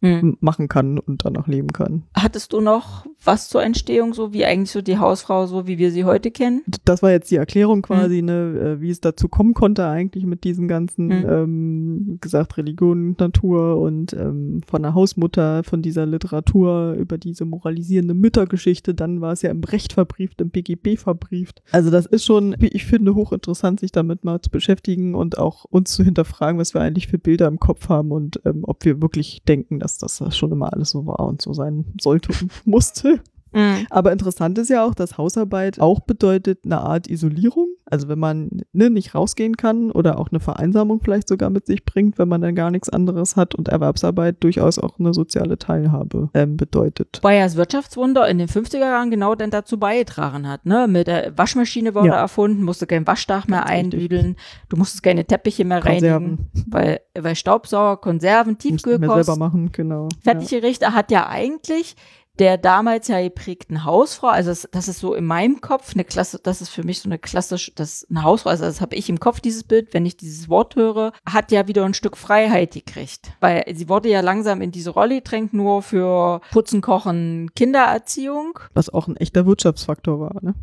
Hm. 0.00 0.36
machen 0.40 0.68
kann 0.68 0.98
und 1.00 1.24
danach 1.24 1.48
leben 1.48 1.72
kann. 1.72 2.04
Hattest 2.14 2.52
du 2.52 2.60
noch 2.60 3.04
was 3.24 3.48
zur 3.48 3.64
Entstehung, 3.64 4.14
so 4.14 4.32
wie 4.32 4.44
eigentlich 4.44 4.70
so 4.70 4.80
die 4.80 4.98
Hausfrau, 4.98 5.46
so 5.46 5.66
wie 5.66 5.78
wir 5.78 5.90
sie 5.90 6.04
heute 6.04 6.30
kennen? 6.30 6.62
Das 6.84 7.02
war 7.02 7.10
jetzt 7.10 7.32
die 7.32 7.36
Erklärung 7.36 7.78
Hm. 7.78 7.82
quasi, 7.82 8.22
ne, 8.22 8.76
äh, 8.78 8.80
wie 8.80 8.90
es 8.90 9.00
dazu 9.00 9.26
kommen 9.28 9.54
konnte 9.54 9.86
eigentlich 9.88 10.24
mit 10.24 10.44
diesen 10.44 10.68
ganzen, 10.68 11.06
Mhm. 11.06 11.26
ähm, 11.28 12.18
gesagt, 12.20 12.56
Religion, 12.58 13.16
Natur 13.18 13.78
und 13.80 14.12
ähm, 14.12 14.60
von 14.68 14.82
der 14.82 14.94
Hausmutter, 14.94 15.64
von 15.64 15.82
dieser 15.82 16.06
Literatur 16.06 16.92
über 16.92 17.18
diese 17.18 17.44
moralisierende 17.44 18.14
Müttergeschichte. 18.14 18.94
Dann 18.94 19.20
war 19.20 19.32
es 19.32 19.42
ja 19.42 19.50
im 19.50 19.64
Recht 19.64 19.94
verbrieft, 19.94 20.40
im 20.40 20.50
BGB 20.50 20.96
verbrieft. 20.96 21.60
Also 21.72 21.90
das 21.90 22.06
ist 22.06 22.24
schon, 22.24 22.54
wie 22.60 22.68
ich 22.68 22.84
finde, 22.86 23.16
hochinteressant, 23.16 23.80
sich 23.80 23.90
damit 23.90 24.24
mal 24.24 24.40
zu 24.40 24.50
beschäftigen 24.50 25.16
und 25.16 25.38
auch 25.38 25.64
uns 25.64 25.92
zu 25.92 26.04
hinterfragen, 26.04 26.60
was 26.60 26.72
wir 26.72 26.82
eigentlich 26.82 27.08
für 27.08 27.18
Bilder 27.18 27.48
im 27.48 27.58
Kopf 27.58 27.88
haben 27.88 28.12
und 28.12 28.40
ähm, 28.44 28.60
ob 28.62 28.84
wir 28.84 29.02
wirklich 29.02 29.42
denken, 29.48 29.80
dass 29.80 29.87
das 29.96 30.22
schon 30.36 30.52
immer 30.52 30.72
alles 30.72 30.90
so 30.90 31.06
war 31.06 31.20
und 31.20 31.40
so 31.40 31.54
sein 31.54 31.86
sollte 31.98 32.32
und 32.40 32.66
musste. 32.66 33.20
Mhm. 33.52 33.86
Aber 33.88 34.12
interessant 34.12 34.58
ist 34.58 34.68
ja 34.68 34.84
auch, 34.84 34.94
dass 34.94 35.16
Hausarbeit 35.16 35.80
auch 35.80 36.00
bedeutet 36.00 36.66
eine 36.66 36.82
Art 36.82 37.08
Isolierung. 37.08 37.68
Also 37.90 38.08
wenn 38.08 38.18
man 38.18 38.50
ne, 38.72 38.90
nicht 38.90 39.14
rausgehen 39.14 39.56
kann 39.56 39.90
oder 39.90 40.18
auch 40.18 40.28
eine 40.30 40.40
Vereinsamung 40.40 41.00
vielleicht 41.02 41.28
sogar 41.28 41.50
mit 41.50 41.66
sich 41.66 41.84
bringt, 41.84 42.18
wenn 42.18 42.28
man 42.28 42.40
dann 42.40 42.54
gar 42.54 42.70
nichts 42.70 42.88
anderes 42.88 43.36
hat 43.36 43.54
und 43.54 43.68
Erwerbsarbeit 43.68 44.36
durchaus 44.40 44.78
auch 44.78 44.98
eine 44.98 45.14
soziale 45.14 45.58
Teilhabe 45.58 46.30
ähm, 46.34 46.56
bedeutet. 46.56 47.20
Ja 47.38 47.44
das 47.44 47.56
Wirtschaftswunder 47.56 48.28
in 48.28 48.38
den 48.38 48.48
50er 48.48 48.78
Jahren 48.78 49.10
genau 49.10 49.34
dann 49.34 49.50
dazu 49.50 49.78
beigetragen 49.78 50.48
hat, 50.48 50.66
ne? 50.66 50.86
Mit 50.88 51.06
der 51.06 51.36
Waschmaschine 51.36 51.94
wurde 51.94 52.08
Ja. 52.08 52.16
erfunden, 52.20 52.62
musste 52.62 52.86
kein 52.86 53.06
Waschdach 53.06 53.46
mehr 53.48 53.66
einbüdeln, 53.66 54.36
du 54.68 54.76
musstest 54.76 55.02
keine 55.02 55.24
Teppiche 55.24 55.64
mehr 55.64 55.84
reinigen, 55.84 56.36
Konserven. 56.48 56.50
weil, 56.68 57.00
weil 57.18 57.34
Staubsauger, 57.36 57.96
Konserven, 58.00 58.58
Tiefkühlkost, 58.58 59.38
machen, 59.38 59.70
genau. 59.72 60.08
Fertiggerichte 60.22 60.94
hat 60.94 61.10
ja 61.10 61.28
eigentlich 61.28 61.96
der 62.38 62.56
damals 62.58 63.08
ja 63.08 63.20
geprägten 63.20 63.84
Hausfrau, 63.84 64.28
also 64.28 64.50
das, 64.50 64.68
das 64.70 64.88
ist 64.88 65.00
so 65.00 65.14
in 65.14 65.24
meinem 65.24 65.60
Kopf 65.60 65.94
eine 65.94 66.04
Klasse, 66.04 66.38
das 66.42 66.60
ist 66.60 66.70
für 66.70 66.84
mich 66.84 67.00
so 67.00 67.08
eine 67.08 67.18
klassische, 67.18 67.72
das 67.74 68.06
eine 68.10 68.22
Hausfrau, 68.22 68.50
also 68.50 68.64
das 68.64 68.80
habe 68.80 68.96
ich 68.96 69.08
im 69.08 69.20
Kopf, 69.20 69.40
dieses 69.40 69.64
Bild, 69.64 69.92
wenn 69.94 70.06
ich 70.06 70.16
dieses 70.16 70.48
Wort 70.48 70.76
höre, 70.76 71.12
hat 71.26 71.52
ja 71.52 71.66
wieder 71.68 71.84
ein 71.84 71.94
Stück 71.94 72.16
Freiheit 72.16 72.72
gekriegt. 72.72 73.32
Weil 73.40 73.64
sie 73.74 73.88
wurde 73.88 74.08
ja 74.08 74.20
langsam 74.20 74.62
in 74.62 74.70
diese 74.70 74.90
Rolle 74.90 75.16
gedrängt, 75.16 75.52
nur 75.52 75.82
für 75.82 76.40
Putzen, 76.50 76.80
Kochen, 76.80 77.50
Kindererziehung. 77.54 78.58
Was 78.74 78.90
auch 78.90 79.08
ein 79.08 79.16
echter 79.16 79.46
Wirtschaftsfaktor 79.46 80.20
war. 80.20 80.36
Ne? 80.40 80.54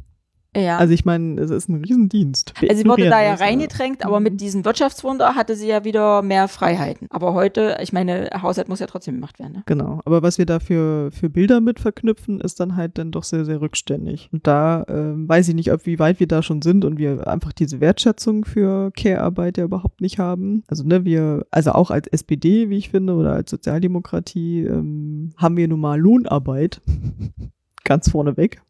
Ja. 0.55 0.77
Also 0.77 0.93
ich 0.93 1.05
meine, 1.05 1.39
es 1.41 1.51
ist 1.51 1.69
ein 1.69 1.83
Riesendienst. 1.83 2.53
Wir 2.59 2.69
Also 2.69 2.81
sie 2.81 2.89
wurde 2.89 3.09
da 3.09 3.21
ja 3.21 3.35
reingedrängt, 3.35 4.05
aber 4.05 4.19
mit 4.19 4.39
diesem 4.39 4.65
Wirtschaftswunder 4.65 5.35
hatte 5.35 5.55
sie 5.55 5.67
ja 5.67 5.83
wieder 5.83 6.21
mehr 6.21 6.47
Freiheiten. 6.47 7.07
Aber 7.09 7.33
heute, 7.33 7.77
ich 7.81 7.93
meine, 7.93 8.29
Haushalt 8.41 8.69
muss 8.69 8.79
ja 8.79 8.87
trotzdem 8.87 9.15
gemacht 9.15 9.39
werden. 9.39 9.53
Ne? 9.53 9.63
Genau, 9.65 10.01
aber 10.05 10.21
was 10.21 10.37
wir 10.37 10.45
da 10.45 10.59
für, 10.59 11.11
für 11.11 11.29
Bilder 11.29 11.61
mit 11.61 11.79
verknüpfen, 11.79 12.39
ist 12.39 12.59
dann 12.59 12.75
halt 12.75 12.97
dann 12.97 13.11
doch 13.11 13.23
sehr, 13.23 13.45
sehr 13.45 13.61
rückständig. 13.61 14.29
Und 14.31 14.47
da 14.47 14.85
ähm, 14.87 15.27
weiß 15.27 15.49
ich 15.49 15.55
nicht, 15.55 15.71
ob 15.71 15.85
wie 15.85 15.99
weit 15.99 16.19
wir 16.19 16.27
da 16.27 16.41
schon 16.41 16.61
sind 16.61 16.85
und 16.85 16.97
wir 16.97 17.27
einfach 17.27 17.51
diese 17.51 17.81
Wertschätzung 17.81 18.45
für 18.45 18.91
Care-Arbeit 18.91 19.57
ja 19.57 19.65
überhaupt 19.65 20.01
nicht 20.01 20.19
haben. 20.19 20.63
Also 20.67 20.83
ne, 20.83 21.05
wir, 21.05 21.45
also 21.51 21.71
auch 21.71 21.91
als 21.91 22.07
SPD, 22.07 22.69
wie 22.69 22.77
ich 22.77 22.89
finde, 22.89 23.13
oder 23.13 23.33
als 23.33 23.51
Sozialdemokratie, 23.51 24.63
ähm, 24.63 25.31
haben 25.37 25.57
wir 25.57 25.67
nun 25.67 25.79
mal 25.79 25.99
Lohnarbeit. 25.99 26.81
Ganz 27.83 28.09
vorneweg. 28.09 28.61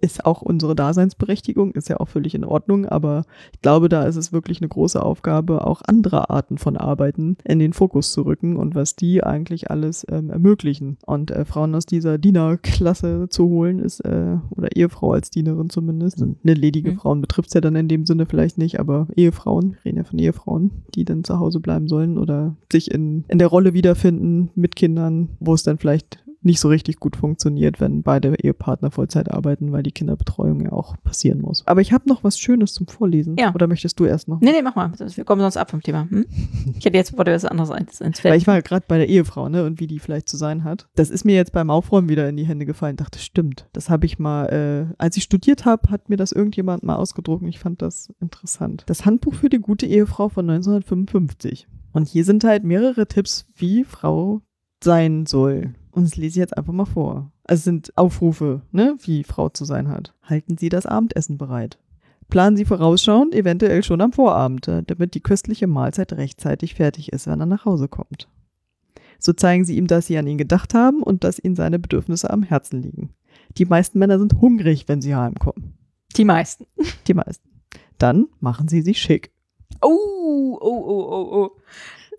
Ist 0.00 0.26
auch 0.26 0.42
unsere 0.42 0.74
Daseinsberechtigung, 0.74 1.72
ist 1.72 1.88
ja 1.88 1.98
auch 1.98 2.08
völlig 2.08 2.34
in 2.34 2.44
Ordnung, 2.44 2.86
aber 2.86 3.24
ich 3.52 3.60
glaube, 3.62 3.88
da 3.88 4.04
ist 4.04 4.16
es 4.16 4.32
wirklich 4.32 4.60
eine 4.60 4.68
große 4.68 5.02
Aufgabe, 5.02 5.66
auch 5.66 5.82
andere 5.86 6.30
Arten 6.30 6.58
von 6.58 6.76
Arbeiten 6.76 7.36
in 7.44 7.58
den 7.58 7.72
Fokus 7.72 8.12
zu 8.12 8.22
rücken 8.22 8.56
und 8.56 8.74
was 8.74 8.96
die 8.96 9.22
eigentlich 9.22 9.70
alles 9.70 10.06
ähm, 10.10 10.30
ermöglichen. 10.30 10.98
Und 11.06 11.30
äh, 11.30 11.44
Frauen 11.44 11.74
aus 11.74 11.86
dieser 11.86 12.18
Dienerklasse 12.18 13.28
zu 13.30 13.48
holen, 13.48 13.78
ist, 13.78 14.00
äh, 14.00 14.36
oder 14.50 14.76
Ehefrau 14.76 15.12
als 15.12 15.30
Dienerin 15.30 15.70
zumindest, 15.70 16.20
also 16.20 16.34
eine 16.42 16.54
ledige 16.54 16.90
Mhm. 16.90 16.96
Frauen 16.96 17.20
betrifft 17.20 17.48
es 17.48 17.54
ja 17.54 17.60
dann 17.60 17.76
in 17.76 17.88
dem 17.88 18.06
Sinne 18.06 18.26
vielleicht 18.26 18.58
nicht, 18.58 18.80
aber 18.80 19.06
Ehefrauen, 19.16 19.72
wir 19.72 19.84
reden 19.84 19.98
ja 19.98 20.04
von 20.04 20.18
Ehefrauen, 20.18 20.70
die 20.94 21.04
dann 21.04 21.24
zu 21.24 21.38
Hause 21.38 21.60
bleiben 21.60 21.88
sollen 21.88 22.18
oder 22.18 22.56
sich 22.70 22.90
in, 22.90 23.24
in 23.28 23.38
der 23.38 23.48
Rolle 23.48 23.74
wiederfinden 23.74 24.50
mit 24.54 24.76
Kindern, 24.76 25.30
wo 25.40 25.54
es 25.54 25.62
dann 25.62 25.78
vielleicht 25.78 26.24
nicht 26.42 26.60
so 26.60 26.68
richtig 26.68 26.98
gut 26.98 27.16
funktioniert, 27.16 27.80
wenn 27.80 28.02
beide 28.02 28.34
Ehepartner 28.34 28.90
Vollzeit 28.90 29.30
arbeiten, 29.30 29.72
weil 29.72 29.82
die 29.82 29.92
Kinderbetreuung 29.92 30.60
ja 30.60 30.72
auch 30.72 30.96
passieren 31.02 31.40
muss. 31.40 31.66
Aber 31.66 31.80
ich 31.80 31.92
habe 31.92 32.08
noch 32.08 32.24
was 32.24 32.38
Schönes 32.38 32.72
zum 32.72 32.86
Vorlesen. 32.86 33.36
Ja. 33.38 33.54
Oder 33.54 33.66
möchtest 33.66 34.00
du 34.00 34.04
erst 34.04 34.28
noch? 34.28 34.40
Nee, 34.40 34.52
nee, 34.52 34.62
mach 34.62 34.74
mal. 34.74 34.92
Wir 34.98 35.24
kommen 35.24 35.40
sonst 35.42 35.56
ab 35.56 35.70
vom 35.70 35.82
Thema. 35.82 36.08
Hm? 36.08 36.26
Ich 36.78 36.84
hätte 36.84 36.96
jetzt 36.96 37.16
wollte 37.16 37.32
was 37.32 37.44
anderes 37.44 37.70
ins, 37.70 38.00
ins 38.00 38.18
Weil 38.18 38.32
Feld. 38.32 38.42
ich 38.42 38.46
war 38.46 38.62
gerade 38.62 38.84
bei 38.88 38.98
der 38.98 39.08
Ehefrau, 39.08 39.48
ne, 39.48 39.64
und 39.64 39.80
wie 39.80 39.86
die 39.86 39.98
vielleicht 39.98 40.28
zu 40.28 40.36
sein 40.36 40.64
hat. 40.64 40.88
Das 40.94 41.10
ist 41.10 41.24
mir 41.24 41.34
jetzt 41.34 41.52
beim 41.52 41.70
Aufräumen 41.70 42.08
wieder 42.08 42.28
in 42.28 42.36
die 42.36 42.46
Hände 42.46 42.64
gefallen. 42.64 42.96
Dachte, 42.96 43.18
stimmt. 43.18 43.68
Das 43.72 43.90
habe 43.90 44.06
ich 44.06 44.18
mal, 44.18 44.46
äh, 44.46 44.94
als 44.98 45.16
ich 45.16 45.24
studiert 45.24 45.64
habe, 45.64 45.90
hat 45.90 46.08
mir 46.08 46.16
das 46.16 46.32
irgendjemand 46.32 46.82
mal 46.82 46.96
ausgedruckt 46.96 47.42
und 47.42 47.48
ich 47.48 47.58
fand 47.58 47.82
das 47.82 48.12
interessant. 48.20 48.84
Das 48.86 49.04
Handbuch 49.04 49.34
für 49.34 49.48
die 49.50 49.58
gute 49.58 49.86
Ehefrau 49.86 50.28
von 50.28 50.48
1955. 50.48 51.68
Und 51.92 52.08
hier 52.08 52.24
sind 52.24 52.44
halt 52.44 52.64
mehrere 52.64 53.06
Tipps, 53.06 53.46
wie 53.56 53.84
Frau 53.84 54.42
sein 54.82 55.26
soll. 55.26 55.74
Und 56.00 56.06
das 56.06 56.16
lese 56.16 56.28
ich 56.28 56.36
jetzt 56.36 56.56
einfach 56.56 56.72
mal 56.72 56.86
vor. 56.86 57.30
Also 57.44 57.60
es 57.60 57.64
sind 57.64 57.92
Aufrufe, 57.98 58.62
ne, 58.72 58.96
wie 59.02 59.22
Frau 59.22 59.50
zu 59.50 59.66
sein 59.66 59.88
hat. 59.88 60.14
Halten 60.22 60.56
Sie 60.56 60.70
das 60.70 60.86
Abendessen 60.86 61.36
bereit. 61.36 61.78
Planen 62.30 62.56
Sie 62.56 62.64
vorausschauend, 62.64 63.34
eventuell 63.34 63.82
schon 63.82 64.00
am 64.00 64.14
Vorabend, 64.14 64.66
äh, 64.66 64.82
damit 64.82 65.12
die 65.12 65.20
köstliche 65.20 65.66
Mahlzeit 65.66 66.14
rechtzeitig 66.14 66.74
fertig 66.76 67.12
ist, 67.12 67.26
wenn 67.26 67.38
er 67.38 67.44
nach 67.44 67.66
Hause 67.66 67.86
kommt. 67.86 68.28
So 69.18 69.34
zeigen 69.34 69.66
Sie 69.66 69.76
ihm, 69.76 69.88
dass 69.88 70.06
Sie 70.06 70.16
an 70.16 70.26
ihn 70.26 70.38
gedacht 70.38 70.72
haben 70.72 71.02
und 71.02 71.22
dass 71.22 71.38
Ihnen 71.38 71.54
seine 71.54 71.78
Bedürfnisse 71.78 72.30
am 72.30 72.44
Herzen 72.44 72.80
liegen. 72.80 73.10
Die 73.58 73.66
meisten 73.66 73.98
Männer 73.98 74.18
sind 74.18 74.40
hungrig, 74.40 74.88
wenn 74.88 75.02
sie 75.02 75.14
heimkommen. 75.14 75.74
Die 76.16 76.24
meisten. 76.24 76.64
Die 77.08 77.14
meisten. 77.14 77.46
Dann 77.98 78.28
machen 78.40 78.68
Sie 78.68 78.80
sich 78.80 79.02
schick. 79.02 79.34
Oh, 79.82 80.56
oh, 80.58 80.58
oh, 80.62 81.08
oh, 81.10 81.28
oh. 81.30 81.50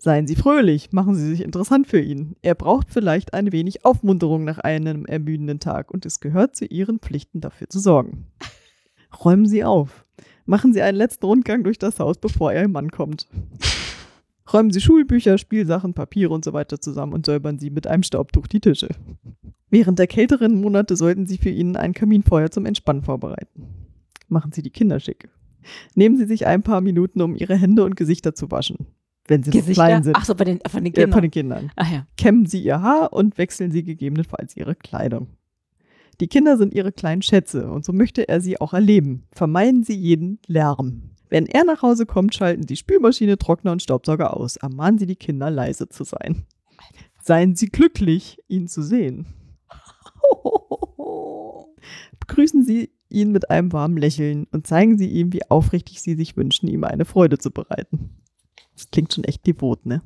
Seien 0.04 0.26
Sie 0.26 0.34
fröhlich, 0.34 0.90
machen 0.90 1.14
Sie 1.14 1.28
sich 1.28 1.42
interessant 1.42 1.86
für 1.86 2.00
ihn. 2.00 2.34
Er 2.42 2.56
braucht 2.56 2.90
vielleicht 2.90 3.34
ein 3.34 3.52
wenig 3.52 3.84
Aufmunterung 3.84 4.42
nach 4.42 4.58
einem 4.58 5.06
ermüdenden 5.06 5.60
Tag 5.60 5.92
und 5.92 6.04
es 6.04 6.18
gehört 6.18 6.56
zu 6.56 6.64
Ihren 6.64 6.98
Pflichten, 6.98 7.40
dafür 7.40 7.68
zu 7.68 7.78
sorgen. 7.78 8.26
Räumen 9.24 9.46
Sie 9.46 9.62
auf. 9.62 10.04
Machen 10.44 10.72
Sie 10.72 10.82
einen 10.82 10.98
letzten 10.98 11.26
Rundgang 11.26 11.62
durch 11.62 11.78
das 11.78 12.00
Haus, 12.00 12.18
bevor 12.18 12.52
Ihr 12.52 12.66
Mann 12.66 12.90
kommt. 12.90 13.28
Räumen 14.52 14.72
Sie 14.72 14.80
Schulbücher, 14.80 15.38
Spielsachen, 15.38 15.94
Papiere 15.94 16.34
und 16.34 16.44
so 16.44 16.52
weiter 16.52 16.80
zusammen 16.80 17.12
und 17.12 17.24
säubern 17.24 17.60
Sie 17.60 17.70
mit 17.70 17.86
einem 17.86 18.02
Staubtuch 18.02 18.48
die 18.48 18.58
Tische. 18.58 18.88
Während 19.70 20.00
der 20.00 20.08
kälteren 20.08 20.60
Monate 20.60 20.96
sollten 20.96 21.28
Sie 21.28 21.38
für 21.38 21.50
ihn 21.50 21.76
ein 21.76 21.94
Kaminfeuer 21.94 22.50
zum 22.50 22.66
Entspannen 22.66 23.04
vorbereiten. 23.04 23.68
Machen 24.26 24.50
Sie 24.50 24.62
die 24.62 24.70
Kinder 24.70 24.98
schick. 24.98 25.28
Nehmen 25.94 26.16
Sie 26.16 26.26
sich 26.26 26.44
ein 26.44 26.64
paar 26.64 26.80
Minuten, 26.80 27.22
um 27.22 27.36
Ihre 27.36 27.54
Hände 27.54 27.84
und 27.84 27.94
Gesichter 27.94 28.34
zu 28.34 28.50
waschen. 28.50 28.88
Wenn 29.28 29.42
sie 29.42 29.50
noch 29.50 29.56
Gesichter. 29.56 29.84
klein 29.86 30.02
sind. 30.02 30.16
Ach 30.16 30.24
so, 30.24 30.34
bei 30.34 30.44
den, 30.44 30.58
von 30.68 30.82
den 30.84 30.92
Ja, 30.92 31.02
Kindern. 31.02 31.12
von 31.12 31.22
den 31.22 31.30
Kindern. 31.30 31.70
Ach 31.76 31.90
ja. 31.92 32.06
Kämmen 32.16 32.46
Sie 32.46 32.62
Ihr 32.62 32.80
Haar 32.82 33.12
und 33.12 33.38
wechseln 33.38 33.70
Sie 33.70 33.84
gegebenenfalls 33.84 34.56
Ihre 34.56 34.74
Kleidung. 34.74 35.28
Die 36.20 36.28
Kinder 36.28 36.56
sind 36.58 36.74
Ihre 36.74 36.92
kleinen 36.92 37.22
Schätze 37.22 37.70
und 37.70 37.84
so 37.84 37.92
möchte 37.92 38.28
er 38.28 38.40
sie 38.40 38.60
auch 38.60 38.74
erleben. 38.74 39.24
Vermeiden 39.32 39.82
Sie 39.84 39.94
jeden 39.94 40.38
Lärm. 40.46 41.10
Wenn 41.30 41.46
er 41.46 41.64
nach 41.64 41.82
Hause 41.82 42.04
kommt, 42.04 42.34
schalten 42.34 42.66
Sie 42.66 42.76
Spülmaschine, 42.76 43.38
Trockner 43.38 43.72
und 43.72 43.82
Staubsauger 43.82 44.36
aus. 44.36 44.56
Ermahnen 44.56 44.98
Sie 44.98 45.06
die 45.06 45.16
Kinder, 45.16 45.50
leise 45.50 45.88
zu 45.88 46.04
sein. 46.04 46.44
Seien 47.22 47.54
Sie 47.56 47.66
glücklich, 47.66 48.38
ihn 48.48 48.68
zu 48.68 48.82
sehen. 48.82 49.26
Begrüßen 52.20 52.64
Sie 52.64 52.90
ihn 53.08 53.32
mit 53.32 53.50
einem 53.50 53.72
warmen 53.72 53.96
Lächeln 53.96 54.46
und 54.52 54.66
zeigen 54.66 54.98
Sie 54.98 55.08
ihm, 55.08 55.32
wie 55.32 55.48
aufrichtig 55.50 56.00
Sie 56.02 56.14
sich 56.14 56.36
wünschen, 56.36 56.68
ihm 56.68 56.84
eine 56.84 57.04
Freude 57.04 57.38
zu 57.38 57.50
bereiten. 57.50 58.10
Das 58.82 58.90
klingt 58.90 59.14
schon 59.14 59.22
echt 59.24 59.46
devot, 59.46 59.86
ne? 59.86 60.02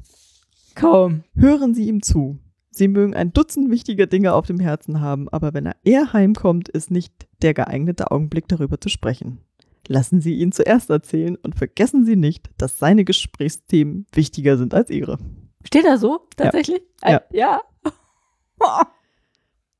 Kaum. 0.74 1.24
Hören 1.34 1.74
Sie 1.74 1.88
ihm 1.88 2.02
zu. 2.02 2.38
Sie 2.70 2.88
mögen 2.88 3.14
ein 3.14 3.32
Dutzend 3.32 3.70
wichtiger 3.70 4.06
Dinge 4.06 4.34
auf 4.34 4.46
dem 4.46 4.60
Herzen 4.60 5.00
haben, 5.00 5.30
aber 5.30 5.54
wenn 5.54 5.64
er 5.64 5.76
eher 5.82 6.12
heimkommt, 6.12 6.68
ist 6.68 6.90
nicht 6.90 7.26
der 7.40 7.54
geeignete 7.54 8.10
Augenblick 8.10 8.48
darüber 8.48 8.78
zu 8.78 8.90
sprechen. 8.90 9.40
Lassen 9.88 10.20
Sie 10.20 10.34
ihn 10.34 10.52
zuerst 10.52 10.90
erzählen 10.90 11.36
und 11.36 11.54
vergessen 11.56 12.04
Sie 12.04 12.16
nicht, 12.16 12.50
dass 12.58 12.78
seine 12.78 13.04
Gesprächsthemen 13.04 14.06
wichtiger 14.12 14.58
sind 14.58 14.74
als 14.74 14.90
Ihre. 14.90 15.16
Steht 15.64 15.86
da 15.86 15.96
so? 15.96 16.26
Tatsächlich? 16.36 16.82
Ja. 17.02 17.16
Äh, 17.16 17.20
ja. 17.38 17.60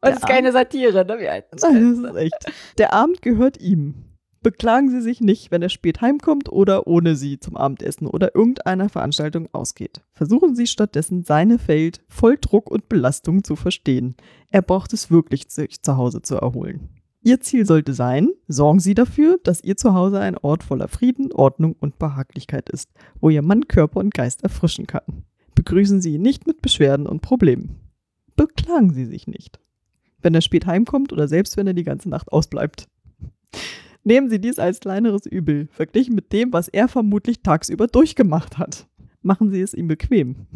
Und 0.01 0.11
es 0.13 0.17
ist 0.19 0.27
keine 0.27 0.53
Satire, 0.53 1.05
ne? 1.05 1.19
Wie 1.19 1.29
alt- 1.29 1.47
Das 1.51 1.63
ist 1.71 2.17
echt. 2.17 2.35
Der 2.79 2.93
Abend 2.95 3.21
gehört 3.23 3.61
ihm. 3.61 4.05
Beklagen 4.47 4.91
Sie 4.91 5.01
sich 5.01 5.21
nicht, 5.21 5.51
wenn 5.51 5.61
er 5.61 5.69
spät 5.69 6.01
heimkommt 6.01 6.53
oder 6.53 6.87
ohne 6.87 7.17
Sie 7.17 7.41
zum 7.41 7.57
Abendessen 7.57 8.07
oder 8.07 8.37
irgendeiner 8.37 8.89
Veranstaltung 8.89 9.49
ausgeht. 9.51 10.03
Versuchen 10.13 10.55
Sie 10.55 10.69
stattdessen, 10.69 11.25
seine 11.25 11.59
Welt 11.67 12.01
voll 12.07 12.37
Druck 12.41 12.71
und 12.71 12.89
Belastung 12.89 13.43
zu 13.43 13.57
verstehen. 13.57 14.15
Er 14.53 14.63
braucht 14.63 14.93
es 14.93 15.11
wirklich, 15.11 15.47
sich 15.49 15.83
zu 15.83 15.97
Hause 15.97 16.23
zu 16.23 16.37
erholen. 16.37 16.91
Ihr 17.25 17.41
Ziel 17.41 17.67
sollte 17.67 17.93
sein, 17.93 18.29
sorgen 18.47 18.79
Sie 18.79 18.95
dafür, 18.95 19.41
dass 19.43 19.65
Ihr 19.65 19.77
Zuhause 19.77 20.21
ein 20.21 20.39
Ort 20.39 20.63
voller 20.63 20.87
Frieden, 20.87 21.33
Ordnung 21.33 21.75
und 21.81 21.99
Behaglichkeit 21.99 22.71
ist, 22.71 22.93
wo 23.21 23.31
Ihr 23.31 23.43
Mann 23.43 23.67
Körper 23.67 23.99
und 23.99 24.15
Geist 24.15 24.45
erfrischen 24.45 24.87
kann. 24.87 25.25
Begrüßen 25.57 26.01
Sie 26.01 26.15
ihn 26.15 26.23
nicht 26.23 26.47
mit 26.47 26.63
Beschwerden 26.63 27.09
und 27.09 27.21
Problemen. 27.21 27.81
Beklagen 28.37 28.95
Sie 28.95 29.07
sich 29.07 29.27
nicht 29.27 29.59
wenn 30.23 30.35
er 30.35 30.41
spät 30.41 30.67
heimkommt 30.67 31.13
oder 31.13 31.29
selbst 31.29 31.57
wenn 31.57 31.69
er 31.69 31.75
die 31.75 31.85
ganze 31.85 32.09
Nacht 32.09 32.33
ausbleibt. 32.33 32.89
Nehmen 34.07 34.31
Sie 34.31 34.41
dies 34.41 34.61
als 34.61 34.79
kleineres 34.79 35.27
Übel, 35.27 35.67
verglichen 35.73 36.15
mit 36.15 36.33
dem, 36.33 36.53
was 36.53 36.69
er 36.69 36.87
vermutlich 36.87 37.43
tagsüber 37.43 37.89
durchgemacht 37.89 38.57
hat. 38.57 38.87
Machen 39.21 39.51
Sie 39.51 39.61
es 39.61 39.75
ihm 39.75 39.89
bequem. 39.89 40.47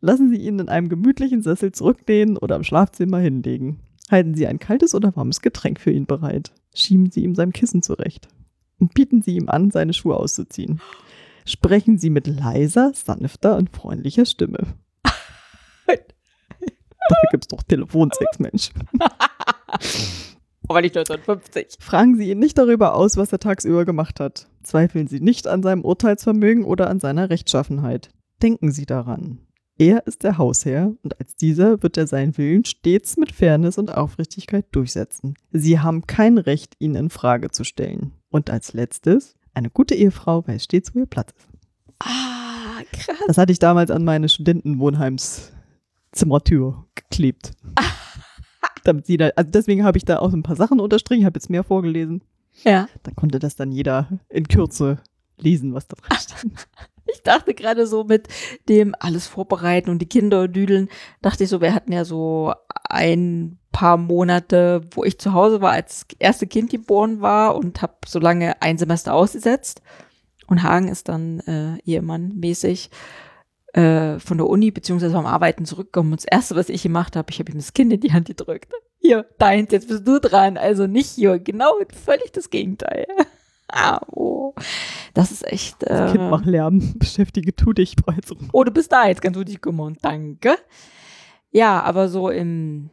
Lassen 0.00 0.30
Sie 0.30 0.36
ihn 0.36 0.60
in 0.60 0.68
einem 0.68 0.88
gemütlichen 0.88 1.42
Sessel 1.42 1.72
zurücklehnen 1.72 2.36
oder 2.36 2.54
im 2.54 2.62
Schlafzimmer 2.62 3.18
hinlegen. 3.18 3.80
Halten 4.12 4.34
Sie 4.34 4.46
ein 4.46 4.60
kaltes 4.60 4.94
oder 4.94 5.16
warmes 5.16 5.40
Getränk 5.40 5.80
für 5.80 5.90
ihn 5.90 6.06
bereit. 6.06 6.52
Schieben 6.72 7.10
Sie 7.10 7.24
ihm 7.24 7.34
sein 7.34 7.52
Kissen 7.52 7.82
zurecht. 7.82 8.28
Und 8.78 8.94
bieten 8.94 9.22
Sie 9.22 9.34
ihm 9.34 9.48
an, 9.48 9.72
seine 9.72 9.92
Schuhe 9.92 10.16
auszuziehen. 10.16 10.80
Sprechen 11.44 11.98
Sie 11.98 12.10
mit 12.10 12.28
leiser, 12.28 12.92
sanfter 12.94 13.56
und 13.56 13.70
freundlicher 13.70 14.24
Stimme. 14.24 14.58
Dafür 15.88 17.28
gibt's 17.32 17.48
doch 17.48 17.64
Telefonsex, 17.64 18.38
Mensch. 18.38 18.70
Aber 20.68 20.80
nicht 20.80 20.96
1950. 20.96 21.78
Fragen 21.80 22.16
Sie 22.16 22.30
ihn 22.30 22.38
nicht 22.38 22.58
darüber 22.58 22.94
aus, 22.94 23.16
was 23.16 23.32
er 23.32 23.38
tagsüber 23.38 23.84
gemacht 23.84 24.20
hat. 24.20 24.48
Zweifeln 24.62 25.06
Sie 25.06 25.20
nicht 25.20 25.46
an 25.46 25.62
seinem 25.62 25.84
Urteilsvermögen 25.84 26.64
oder 26.64 26.90
an 26.90 27.00
seiner 27.00 27.30
Rechtschaffenheit. 27.30 28.10
Denken 28.42 28.72
Sie 28.72 28.86
daran. 28.86 29.38
Er 29.78 30.06
ist 30.06 30.24
der 30.24 30.38
Hausherr 30.38 30.94
und 31.02 31.20
als 31.20 31.36
dieser 31.36 31.82
wird 31.82 31.98
er 31.98 32.06
seinen 32.06 32.38
Willen 32.38 32.64
stets 32.64 33.18
mit 33.18 33.32
Fairness 33.32 33.76
und 33.76 33.94
Aufrichtigkeit 33.94 34.64
durchsetzen. 34.72 35.34
Sie 35.52 35.80
haben 35.80 36.06
kein 36.06 36.38
Recht, 36.38 36.76
ihn 36.78 36.94
in 36.94 37.10
Frage 37.10 37.50
zu 37.50 37.62
stellen. 37.62 38.12
Und 38.30 38.48
als 38.48 38.72
letztes, 38.72 39.34
eine 39.52 39.68
gute 39.68 39.94
Ehefrau 39.94 40.46
weiß 40.46 40.64
stets, 40.64 40.94
wo 40.94 41.00
ihr 41.00 41.06
Platz 41.06 41.34
ist. 41.36 41.48
Ah, 41.98 42.80
krass. 42.90 43.18
Das 43.26 43.36
hatte 43.36 43.52
ich 43.52 43.58
damals 43.58 43.90
an 43.90 44.04
meine 44.04 44.30
Studentenwohnheimszimmertür 44.30 46.86
geklebt. 46.94 47.52
Damit 48.86 49.06
sie 49.06 49.16
da, 49.16 49.30
also 49.36 49.50
deswegen 49.50 49.84
habe 49.84 49.98
ich 49.98 50.04
da 50.04 50.18
auch 50.18 50.30
so 50.30 50.36
ein 50.36 50.42
paar 50.42 50.56
Sachen 50.56 50.80
unterstrichen, 50.80 51.24
habe 51.24 51.38
jetzt 51.38 51.50
mehr 51.50 51.64
vorgelesen. 51.64 52.22
Ja. 52.64 52.88
Da 53.02 53.10
konnte 53.12 53.38
das 53.38 53.56
dann 53.56 53.72
jeder 53.72 54.08
in 54.28 54.48
Kürze 54.48 54.98
lesen, 55.38 55.74
was 55.74 55.88
da 55.88 55.96
drin 55.96 56.18
stand. 56.18 56.68
Ich 57.08 57.22
dachte 57.22 57.54
gerade 57.54 57.86
so 57.86 58.02
mit 58.02 58.26
dem 58.68 58.92
alles 58.98 59.28
vorbereiten 59.28 59.90
und 59.90 60.00
die 60.00 60.08
Kinder 60.08 60.48
düdeln, 60.48 60.88
dachte 61.22 61.44
ich 61.44 61.50
so, 61.50 61.60
wir 61.60 61.72
hatten 61.72 61.92
ja 61.92 62.04
so 62.04 62.52
ein 62.88 63.58
paar 63.70 63.96
Monate, 63.96 64.80
wo 64.90 65.04
ich 65.04 65.20
zu 65.20 65.32
Hause 65.32 65.60
war, 65.60 65.70
als 65.70 66.06
das 66.08 66.16
erste 66.18 66.48
Kind 66.48 66.68
geboren 66.68 67.20
war 67.20 67.54
und 67.54 67.80
habe 67.80 67.94
so 68.06 68.18
lange 68.18 68.60
ein 68.60 68.76
Semester 68.76 69.14
ausgesetzt. 69.14 69.82
Und 70.48 70.64
Hagen 70.64 70.88
ist 70.88 71.08
dann 71.08 71.40
äh, 71.40 71.78
Ehemann 71.84 72.32
mäßig 72.36 72.90
äh, 73.76 74.18
von 74.18 74.38
der 74.38 74.46
Uni 74.46 74.70
beziehungsweise 74.70 75.12
vom 75.12 75.26
Arbeiten 75.26 75.66
zurückgekommen. 75.66 76.12
Und 76.12 76.22
das 76.22 76.30
Erste, 76.30 76.56
was 76.56 76.70
ich 76.70 76.82
gemacht 76.82 77.14
habe, 77.14 77.30
ich 77.30 77.38
habe 77.38 77.52
ihm 77.52 77.58
das 77.58 77.74
Kind 77.74 77.92
in 77.92 78.00
die 78.00 78.12
Hand 78.12 78.26
gedrückt. 78.26 78.72
Hier, 78.98 79.26
deins, 79.38 79.70
jetzt 79.70 79.88
bist 79.88 80.08
du 80.08 80.18
dran. 80.18 80.56
Also 80.56 80.86
nicht 80.86 81.10
hier, 81.10 81.38
genau 81.38 81.74
völlig 82.04 82.32
das 82.32 82.50
Gegenteil. 82.50 83.06
Ah, 83.68 84.00
oh. 84.12 84.54
Das 85.12 85.32
ist 85.32 85.44
echt. 85.44 85.82
Äh, 85.82 86.12
Kind 86.12 86.30
mach 86.30 86.44
Lärm, 86.44 86.94
beschäftige 87.00 87.52
tu 87.52 87.72
dich 87.72 87.96
bereits. 87.96 88.32
Oh, 88.52 88.62
du 88.62 88.70
bist 88.70 88.92
da, 88.92 89.08
jetzt 89.08 89.22
kannst 89.22 89.40
du 89.40 89.44
dich 89.44 89.60
kümmern. 89.60 89.96
Danke. 90.02 90.56
Ja, 91.50 91.82
aber 91.82 92.08
so 92.08 92.30
im, 92.30 92.90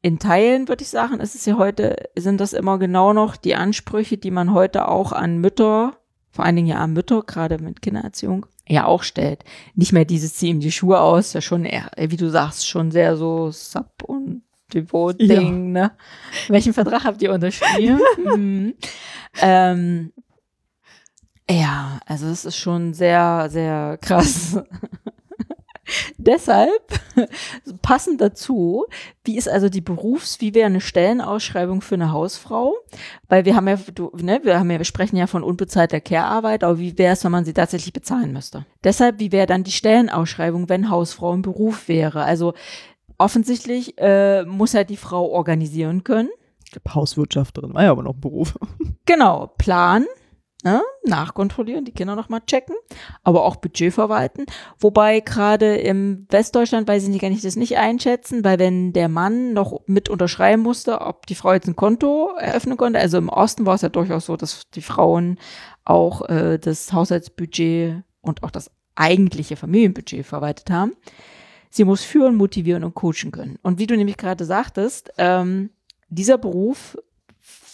in 0.00 0.18
Teilen 0.18 0.68
würde 0.68 0.82
ich 0.82 0.88
sagen, 0.88 1.20
ist 1.20 1.34
es 1.34 1.44
ja 1.44 1.58
heute, 1.58 2.08
sind 2.16 2.40
das 2.40 2.54
immer 2.54 2.78
genau 2.78 3.12
noch 3.12 3.36
die 3.36 3.54
Ansprüche, 3.54 4.16
die 4.16 4.30
man 4.30 4.54
heute 4.54 4.88
auch 4.88 5.12
an 5.12 5.36
Mütter, 5.42 5.98
vor 6.36 6.44
allen 6.44 6.56
Dingen 6.56 6.68
ja 6.68 6.76
an 6.76 6.92
Mütter, 6.92 7.22
gerade 7.22 7.58
mit 7.58 7.80
Kindererziehung, 7.80 8.44
ja 8.68 8.84
auch 8.84 9.02
stellt. 9.02 9.42
Nicht 9.74 9.92
mehr 9.92 10.04
dieses 10.04 10.34
zieh 10.34 10.48
ihm 10.48 10.60
die 10.60 10.70
Schuhe 10.70 11.00
aus, 11.00 11.32
ja 11.32 11.40
schon 11.40 11.64
eher, 11.64 11.90
wie 11.96 12.18
du 12.18 12.28
sagst, 12.28 12.68
schon 12.68 12.90
sehr 12.90 13.16
so 13.16 13.50
Sub 13.50 14.02
und 14.04 14.42
Devot-Ding, 14.74 15.72
ne? 15.72 15.92
Welchen 16.48 16.74
Vertrag 16.74 17.04
habt 17.04 17.22
ihr 17.22 17.32
unterschrieben? 17.32 18.00
hm. 18.16 18.74
ähm, 19.40 20.12
ja, 21.48 22.00
also 22.04 22.26
es 22.26 22.44
ist 22.44 22.56
schon 22.56 22.92
sehr, 22.92 23.48
sehr 23.48 23.98
krass. 24.02 24.58
Deshalb, 26.18 27.00
passend 27.82 28.20
dazu, 28.20 28.86
wie 29.24 29.36
ist 29.36 29.48
also 29.48 29.68
die 29.68 29.80
Berufs-, 29.80 30.40
wie 30.40 30.54
wäre 30.54 30.66
eine 30.66 30.80
Stellenausschreibung 30.80 31.80
für 31.80 31.94
eine 31.94 32.12
Hausfrau? 32.12 32.74
Weil 33.28 33.44
wir 33.44 33.56
haben 33.56 33.68
ja, 33.68 33.78
du, 33.94 34.10
ne, 34.16 34.40
wir 34.42 34.58
haben 34.58 34.70
ja, 34.70 34.78
wir 34.78 34.84
sprechen 34.84 35.16
ja 35.16 35.26
von 35.26 35.42
unbezahlter 35.42 36.00
Care-Arbeit, 36.00 36.64
aber 36.64 36.78
wie 36.78 36.98
wäre 36.98 37.12
es, 37.12 37.24
wenn 37.24 37.32
man 37.32 37.44
sie 37.44 37.54
tatsächlich 37.54 37.92
bezahlen 37.92 38.32
müsste? 38.32 38.66
Deshalb, 38.84 39.18
wie 39.18 39.32
wäre 39.32 39.46
dann 39.46 39.64
die 39.64 39.72
Stellenausschreibung, 39.72 40.68
wenn 40.68 40.90
Hausfrau 40.90 41.32
im 41.34 41.42
Beruf 41.42 41.88
wäre? 41.88 42.22
Also 42.22 42.54
offensichtlich 43.18 43.98
äh, 43.98 44.44
muss 44.44 44.74
halt 44.74 44.90
die 44.90 44.96
Frau 44.96 45.30
organisieren 45.30 46.04
können. 46.04 46.28
Ich 46.64 46.72
glaube, 46.72 46.94
Hauswirtschafterin 46.94 47.74
war 47.74 47.84
ja 47.84 47.90
aber 47.92 48.02
noch 48.02 48.14
ein 48.14 48.20
Beruf. 48.20 48.58
Genau, 49.08 49.52
Plan, 49.56 50.04
ne, 50.66 50.82
nachkontrollieren, 51.04 51.84
die 51.84 51.92
Kinder 51.92 52.16
nochmal 52.16 52.40
checken, 52.44 52.74
aber 53.22 53.44
auch 53.44 53.54
Budget 53.56 53.94
verwalten. 53.94 54.46
Wobei 54.80 55.20
gerade 55.20 55.76
im 55.76 56.26
Westdeutschland, 56.28 56.88
weiß 56.88 57.04
ich 57.04 57.08
nicht, 57.08 57.20
kann 57.20 57.32
ich 57.32 57.40
das 57.40 57.54
nicht 57.54 57.78
einschätzen, 57.78 58.42
weil 58.42 58.58
wenn 58.58 58.92
der 58.92 59.08
Mann 59.08 59.52
noch 59.52 59.82
mit 59.86 60.08
unterschreiben 60.08 60.62
musste, 60.62 61.00
ob 61.02 61.26
die 61.26 61.36
Frau 61.36 61.52
jetzt 61.52 61.68
ein 61.68 61.76
Konto 61.76 62.32
eröffnen 62.36 62.76
konnte, 62.76 62.98
also 62.98 63.16
im 63.16 63.28
Osten 63.28 63.64
war 63.64 63.76
es 63.76 63.82
ja 63.82 63.88
durchaus 63.88 64.26
so, 64.26 64.36
dass 64.36 64.62
die 64.74 64.82
Frauen 64.82 65.38
auch 65.84 66.28
äh, 66.28 66.58
das 66.58 66.92
Haushaltsbudget 66.92 68.02
und 68.20 68.42
auch 68.42 68.50
das 68.50 68.72
eigentliche 68.96 69.54
Familienbudget 69.54 70.26
verwaltet 70.26 70.68
haben. 70.70 70.94
Sie 71.70 71.84
muss 71.84 72.02
führen, 72.02 72.34
motivieren 72.34 72.82
und 72.82 72.94
coachen 72.94 73.30
können. 73.30 73.56
Und 73.62 73.78
wie 73.78 73.86
du 73.86 73.96
nämlich 73.96 74.16
gerade 74.16 74.44
sagtest, 74.44 75.12
ähm, 75.18 75.70
dieser 76.08 76.38
Beruf 76.38 76.96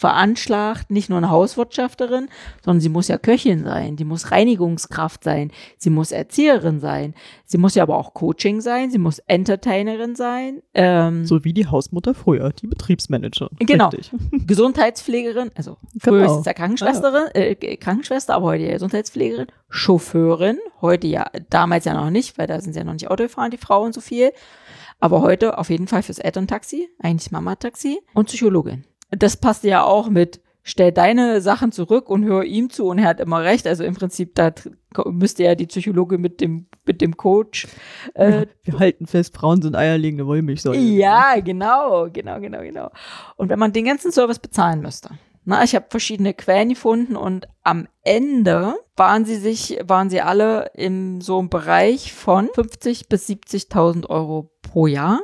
veranschlagt 0.02 0.90
nicht 0.90 1.08
nur 1.10 1.18
eine 1.18 1.30
Hauswirtschafterin, 1.30 2.28
sondern 2.64 2.80
sie 2.80 2.88
muss 2.88 3.06
ja 3.06 3.18
Köchin 3.18 3.62
sein, 3.62 3.94
die 3.94 4.04
muss 4.04 4.32
Reinigungskraft 4.32 5.22
sein, 5.22 5.52
sie 5.78 5.90
muss 5.90 6.10
Erzieherin 6.10 6.80
sein, 6.80 7.14
sie 7.46 7.56
muss 7.56 7.76
ja 7.76 7.84
aber 7.84 7.96
auch 7.98 8.12
Coaching 8.12 8.60
sein, 8.60 8.90
sie 8.90 8.98
muss 8.98 9.20
Entertainerin 9.20 10.16
sein. 10.16 10.60
Ähm, 10.74 11.24
So 11.24 11.44
wie 11.44 11.52
die 11.52 11.68
Hausmutter 11.68 12.14
früher, 12.14 12.50
die 12.50 12.66
Betriebsmanagerin. 12.66 13.56
Genau. 13.60 13.90
Richtig. 13.90 14.10
Gesundheitspflegerin, 14.48 15.52
also 15.54 15.76
früher 16.00 16.22
Genau. 16.22 16.32
ist 16.34 16.40
es 16.40 16.46
ja 16.46 16.52
Krankenschwesterin, 16.52 17.28
äh, 17.34 17.54
Krankenschwester, 17.76 18.34
aber 18.34 18.46
heute 18.46 18.64
ja 18.64 18.72
Gesundheitspflegerin, 18.72 19.46
Chauffeurin, 19.68 20.58
heute 20.80 21.06
ja, 21.06 21.26
damals 21.48 21.84
ja 21.84 21.94
noch 21.94 22.10
nicht, 22.10 22.38
weil 22.38 22.48
da 22.48 22.60
sind 22.60 22.72
sie 22.72 22.80
ja 22.80 22.84
noch 22.84 22.94
nicht 22.94 23.08
Auto 23.08 23.22
gefahren, 23.22 23.52
die 23.52 23.56
Frauen 23.56 23.92
so 23.92 24.00
viel. 24.00 24.32
Aber 24.98 25.20
heute 25.22 25.58
auf 25.58 25.70
jeden 25.70 25.86
Fall 25.88 26.02
fürs 26.02 26.18
Elterntaxi, 26.18 26.88
eigentlich 27.00 27.30
Mama-Taxi 27.30 28.00
und 28.14 28.26
Psychologin. 28.26 28.84
Das 29.12 29.36
passt 29.36 29.64
ja 29.64 29.84
auch 29.84 30.08
mit, 30.08 30.40
stell 30.62 30.92
deine 30.92 31.40
Sachen 31.40 31.72
zurück 31.72 32.08
und 32.08 32.24
hör 32.24 32.44
ihm 32.44 32.70
zu 32.70 32.86
und 32.86 32.98
er 32.98 33.06
hat 33.06 33.20
immer 33.20 33.42
recht. 33.42 33.66
Also 33.66 33.84
im 33.84 33.94
Prinzip, 33.94 34.34
da 34.34 34.52
müsste 35.06 35.44
ja 35.44 35.54
die 35.54 35.66
Psychologe 35.66 36.18
mit 36.18 36.40
dem, 36.40 36.66
mit 36.86 37.00
dem 37.00 37.16
Coach 37.16 37.66
äh, 38.14 38.46
Wir 38.62 38.78
halten 38.78 39.06
fest, 39.06 39.36
Frauen 39.36 39.62
sind 39.62 39.76
eierlegende 39.76 40.26
Wollmilchsäure. 40.26 40.76
ja, 40.76 41.38
genau, 41.40 42.08
genau, 42.10 42.40
genau, 42.40 42.60
genau. 42.62 42.90
Und 43.36 43.48
wenn 43.48 43.58
man 43.58 43.72
den 43.72 43.84
ganzen 43.84 44.12
Service 44.12 44.38
bezahlen 44.38 44.80
müsste. 44.80 45.10
Na, 45.44 45.64
ich 45.64 45.74
habe 45.74 45.86
verschiedene 45.88 46.34
Quellen 46.34 46.68
gefunden 46.68 47.16
und 47.16 47.48
am 47.64 47.88
Ende 48.04 48.74
waren 48.96 49.24
sie 49.24 49.36
sich, 49.36 49.80
waren 49.82 50.08
sie 50.08 50.20
alle 50.20 50.70
in 50.74 51.20
so 51.20 51.38
einem 51.40 51.48
Bereich 51.48 52.12
von 52.12 52.48
50 52.54 53.08
bis 53.08 53.28
70.000 53.28 54.08
Euro 54.08 54.52
pro 54.62 54.86
Jahr. 54.86 55.20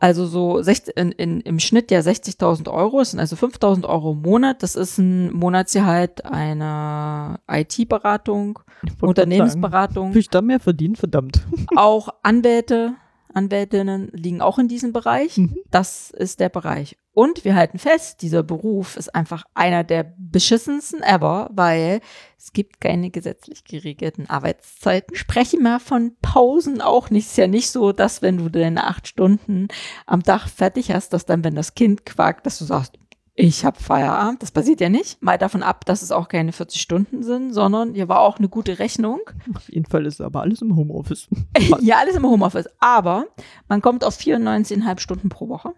Also 0.00 0.24
so 0.24 0.62
60, 0.62 0.96
in, 0.96 1.12
in, 1.12 1.40
im 1.42 1.60
Schnitt 1.60 1.90
ja 1.90 2.00
60.000 2.00 2.70
Euro, 2.70 3.00
das 3.00 3.10
sind 3.10 3.20
also 3.20 3.36
5.000 3.36 3.86
Euro 3.86 4.12
im 4.12 4.22
Monat. 4.22 4.62
Das 4.62 4.74
ist 4.74 4.96
ein 4.96 5.30
Monatsgehalt 5.30 6.24
einer 6.24 7.38
IT-Beratung, 7.46 8.54
grad 8.54 8.90
sagen, 8.98 9.06
Unternehmensberatung 9.06 10.14
Will 10.14 10.20
ich 10.20 10.30
da 10.30 10.40
mehr 10.40 10.58
verdienen? 10.58 10.96
Verdammt. 10.96 11.46
auch 11.76 12.08
Anwälte, 12.22 12.94
Anwältinnen 13.34 14.10
liegen 14.12 14.40
auch 14.40 14.58
in 14.58 14.68
diesem 14.68 14.92
Bereich. 14.92 15.38
Mhm. 15.38 15.56
Das 15.70 16.10
ist 16.10 16.40
der 16.40 16.48
Bereich. 16.48 16.96
Und 17.12 17.44
wir 17.44 17.54
halten 17.56 17.78
fest, 17.78 18.22
dieser 18.22 18.42
Beruf 18.42 18.96
ist 18.96 19.14
einfach 19.14 19.44
einer 19.54 19.82
der 19.82 20.14
beschissensten 20.16 21.02
ever, 21.02 21.50
weil 21.52 22.00
es 22.38 22.52
gibt 22.52 22.80
keine 22.80 23.10
gesetzlich 23.10 23.64
geregelten 23.64 24.30
Arbeitszeiten. 24.30 25.16
Sprechen 25.16 25.62
wir 25.62 25.80
von 25.80 26.16
Pausen 26.22 26.80
auch 26.80 27.10
nicht. 27.10 27.26
Es 27.26 27.32
ist 27.32 27.38
ja 27.38 27.48
nicht 27.48 27.70
so, 27.70 27.92
dass 27.92 28.22
wenn 28.22 28.38
du 28.38 28.48
deine 28.48 28.86
acht 28.86 29.08
Stunden 29.08 29.68
am 30.06 30.22
Tag 30.22 30.48
fertig 30.48 30.92
hast, 30.92 31.12
dass 31.12 31.26
dann, 31.26 31.42
wenn 31.42 31.56
das 31.56 31.74
Kind 31.74 32.06
quakt, 32.06 32.46
dass 32.46 32.58
du 32.58 32.64
sagst, 32.64 32.99
ich 33.40 33.64
habe 33.64 33.80
Feierabend. 33.80 34.42
Das 34.42 34.50
passiert 34.50 34.80
ja 34.80 34.88
nicht. 34.88 35.22
Mal 35.22 35.38
davon 35.38 35.62
ab, 35.62 35.84
dass 35.86 36.02
es 36.02 36.12
auch 36.12 36.28
keine 36.28 36.52
40 36.52 36.80
Stunden 36.80 37.22
sind, 37.22 37.52
sondern 37.52 37.94
hier 37.94 38.08
war 38.08 38.20
auch 38.20 38.38
eine 38.38 38.48
gute 38.48 38.78
Rechnung. 38.78 39.20
Auf 39.54 39.70
jeden 39.70 39.86
Fall 39.86 40.06
ist 40.06 40.20
aber 40.20 40.42
alles 40.42 40.62
im 40.62 40.76
Homeoffice. 40.76 41.28
Ja, 41.80 41.98
alles 41.98 42.16
im 42.16 42.26
Homeoffice. 42.26 42.68
Aber 42.78 43.26
man 43.68 43.80
kommt 43.80 44.04
auf 44.04 44.18
94,5 44.18 44.98
Stunden 44.98 45.28
pro 45.28 45.48
Woche. 45.48 45.72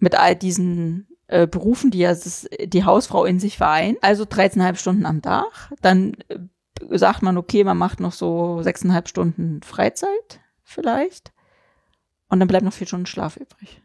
Mit 0.00 0.18
all 0.18 0.34
diesen 0.34 1.08
äh, 1.26 1.46
Berufen, 1.46 1.90
die 1.90 1.98
ja 1.98 2.10
das, 2.10 2.48
die 2.64 2.84
Hausfrau 2.84 3.24
in 3.24 3.38
sich 3.40 3.58
vereint. 3.58 3.98
Also 4.00 4.24
13,5 4.24 4.76
Stunden 4.76 5.06
am 5.06 5.20
Tag. 5.20 5.72
Dann 5.82 6.14
äh, 6.28 6.38
sagt 6.96 7.22
man, 7.22 7.36
okay, 7.36 7.64
man 7.64 7.76
macht 7.76 8.00
noch 8.00 8.12
so 8.12 8.60
6,5 8.64 9.08
Stunden 9.08 9.62
Freizeit 9.62 10.40
vielleicht. 10.62 11.32
Und 12.28 12.40
dann 12.40 12.48
bleibt 12.48 12.64
noch 12.64 12.72
vier 12.72 12.86
Stunden 12.86 13.06
Schlaf 13.06 13.36
übrig. 13.36 13.82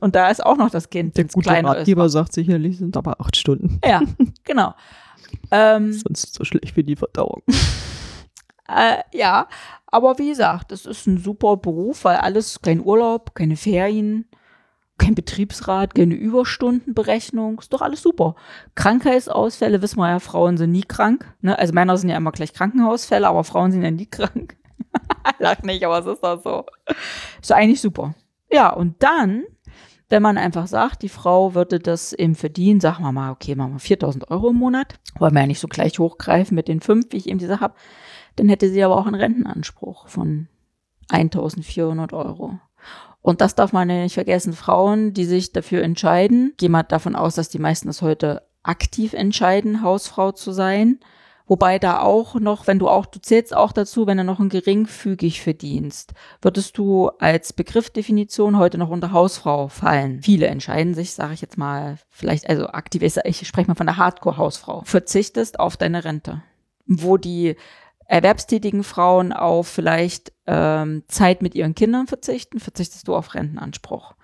Und 0.00 0.14
da 0.14 0.28
ist 0.28 0.44
auch 0.44 0.56
noch 0.56 0.70
das 0.70 0.90
Kind, 0.90 1.16
Der 1.16 1.24
gute 1.24 1.50
Ratgeber 1.50 2.08
sagt 2.08 2.32
sicherlich, 2.32 2.78
sind 2.78 2.96
aber 2.96 3.20
acht 3.20 3.36
Stunden. 3.36 3.80
ist. 3.82 3.88
Ja, 3.90 4.02
genau. 4.44 4.74
ähm, 5.50 5.92
Sonst 6.06 6.24
ist 6.24 6.34
so 6.34 6.44
schlecht 6.44 6.74
für 6.74 6.84
die 6.84 6.96
Verdauung. 6.96 7.42
Äh, 8.68 8.98
ja, 9.12 9.48
aber 9.86 10.18
wie 10.18 10.28
gesagt, 10.28 10.72
es 10.72 10.86
ist 10.86 11.06
ein 11.06 11.18
super 11.18 11.56
Beruf, 11.56 12.04
weil 12.04 12.16
alles, 12.16 12.60
kein 12.60 12.84
Urlaub, 12.84 13.34
keine 13.34 13.56
Ferien, 13.56 14.26
kein 14.98 15.14
Betriebsrat, 15.14 15.94
keine 15.94 16.14
Überstundenberechnung, 16.14 17.58
ist 17.60 17.72
doch 17.72 17.82
alles 17.82 18.02
super. 18.02 18.34
Krankheitsausfälle, 18.74 19.82
wissen 19.82 19.98
wir 19.98 20.08
ja, 20.10 20.18
Frauen 20.18 20.56
sind 20.56 20.72
nie 20.72 20.82
krank. 20.82 21.32
Ne? 21.42 21.58
Also 21.58 21.74
Männer 21.74 21.96
sind 21.96 22.08
ja 22.08 22.16
immer 22.16 22.32
gleich 22.32 22.52
Krankenhausfälle, 22.54 23.28
aber 23.28 23.44
Frauen 23.44 23.72
sind 23.72 23.82
ja 23.82 23.90
nie 23.90 24.06
krank. 24.06 24.56
Lach 25.38 25.62
nicht, 25.62 25.84
aber 25.84 25.98
es 26.00 26.06
ist 26.06 26.22
doch 26.22 26.42
so. 26.42 26.64
Ist 27.40 27.52
eigentlich 27.52 27.80
super. 27.80 28.14
Ja, 28.50 28.70
und 28.72 29.02
dann, 29.02 29.44
wenn 30.08 30.22
man 30.22 30.38
einfach 30.38 30.66
sagt, 30.66 31.02
die 31.02 31.08
Frau 31.08 31.54
würde 31.54 31.80
das 31.80 32.12
eben 32.12 32.34
verdienen, 32.34 32.80
sagen 32.80 33.02
wir 33.02 33.12
mal, 33.12 33.32
okay, 33.32 33.54
machen 33.54 33.74
wir 33.74 33.80
4000 33.80 34.30
Euro 34.30 34.50
im 34.50 34.56
Monat, 34.56 34.94
wollen 35.18 35.34
wir 35.34 35.40
ja 35.40 35.46
nicht 35.46 35.60
so 35.60 35.68
gleich 35.68 35.98
hochgreifen 35.98 36.54
mit 36.54 36.68
den 36.68 36.80
fünf, 36.80 37.06
wie 37.10 37.16
ich 37.16 37.28
eben 37.28 37.38
gesagt 37.38 37.60
habe, 37.60 37.74
dann 38.36 38.48
hätte 38.48 38.70
sie 38.70 38.82
aber 38.84 38.96
auch 38.96 39.06
einen 39.06 39.16
Rentenanspruch 39.16 40.08
von 40.08 40.48
1400 41.08 42.12
Euro. 42.12 42.58
Und 43.22 43.40
das 43.40 43.56
darf 43.56 43.72
man 43.72 43.90
ja 43.90 44.02
nicht 44.02 44.14
vergessen. 44.14 44.52
Frauen, 44.52 45.12
die 45.12 45.24
sich 45.24 45.52
dafür 45.52 45.82
entscheiden, 45.82 46.54
gehen 46.58 46.70
mal 46.70 46.84
davon 46.84 47.16
aus, 47.16 47.34
dass 47.34 47.48
die 47.48 47.58
meisten 47.58 47.88
das 47.88 48.02
heute 48.02 48.42
aktiv 48.62 49.14
entscheiden, 49.14 49.82
Hausfrau 49.82 50.30
zu 50.30 50.52
sein. 50.52 51.00
Wobei 51.46 51.78
da 51.78 52.00
auch 52.00 52.34
noch, 52.34 52.66
wenn 52.66 52.80
du 52.80 52.88
auch, 52.88 53.06
du 53.06 53.20
zählst 53.20 53.54
auch 53.54 53.70
dazu, 53.70 54.06
wenn 54.06 54.18
du 54.18 54.24
noch 54.24 54.40
ein 54.40 54.48
geringfügig 54.48 55.40
verdienst, 55.40 56.12
würdest 56.42 56.76
du 56.76 57.08
als 57.20 57.52
Begriffdefinition 57.52 58.58
heute 58.58 58.78
noch 58.78 58.90
unter 58.90 59.12
Hausfrau 59.12 59.68
fallen. 59.68 60.22
Viele 60.22 60.48
entscheiden 60.48 60.94
sich, 60.94 61.12
sage 61.12 61.34
ich 61.34 61.40
jetzt 61.40 61.56
mal, 61.56 61.98
vielleicht, 62.10 62.48
also 62.48 62.66
aktiv, 62.68 63.02
ich, 63.02 63.16
ich 63.24 63.46
spreche 63.46 63.68
mal 63.68 63.76
von 63.76 63.86
der 63.86 63.96
Hardcore-Hausfrau, 63.96 64.82
verzichtest 64.84 65.60
auf 65.60 65.76
deine 65.76 66.04
Rente. 66.04 66.42
Wo 66.84 67.16
die 67.16 67.56
erwerbstätigen 68.08 68.82
Frauen 68.82 69.32
auf 69.32 69.68
vielleicht 69.68 70.32
ähm, 70.46 71.04
Zeit 71.08 71.42
mit 71.42 71.54
ihren 71.54 71.74
Kindern 71.74 72.06
verzichten, 72.06 72.58
verzichtest 72.58 73.06
du 73.06 73.14
auf 73.14 73.34
Rentenanspruch. 73.34 74.14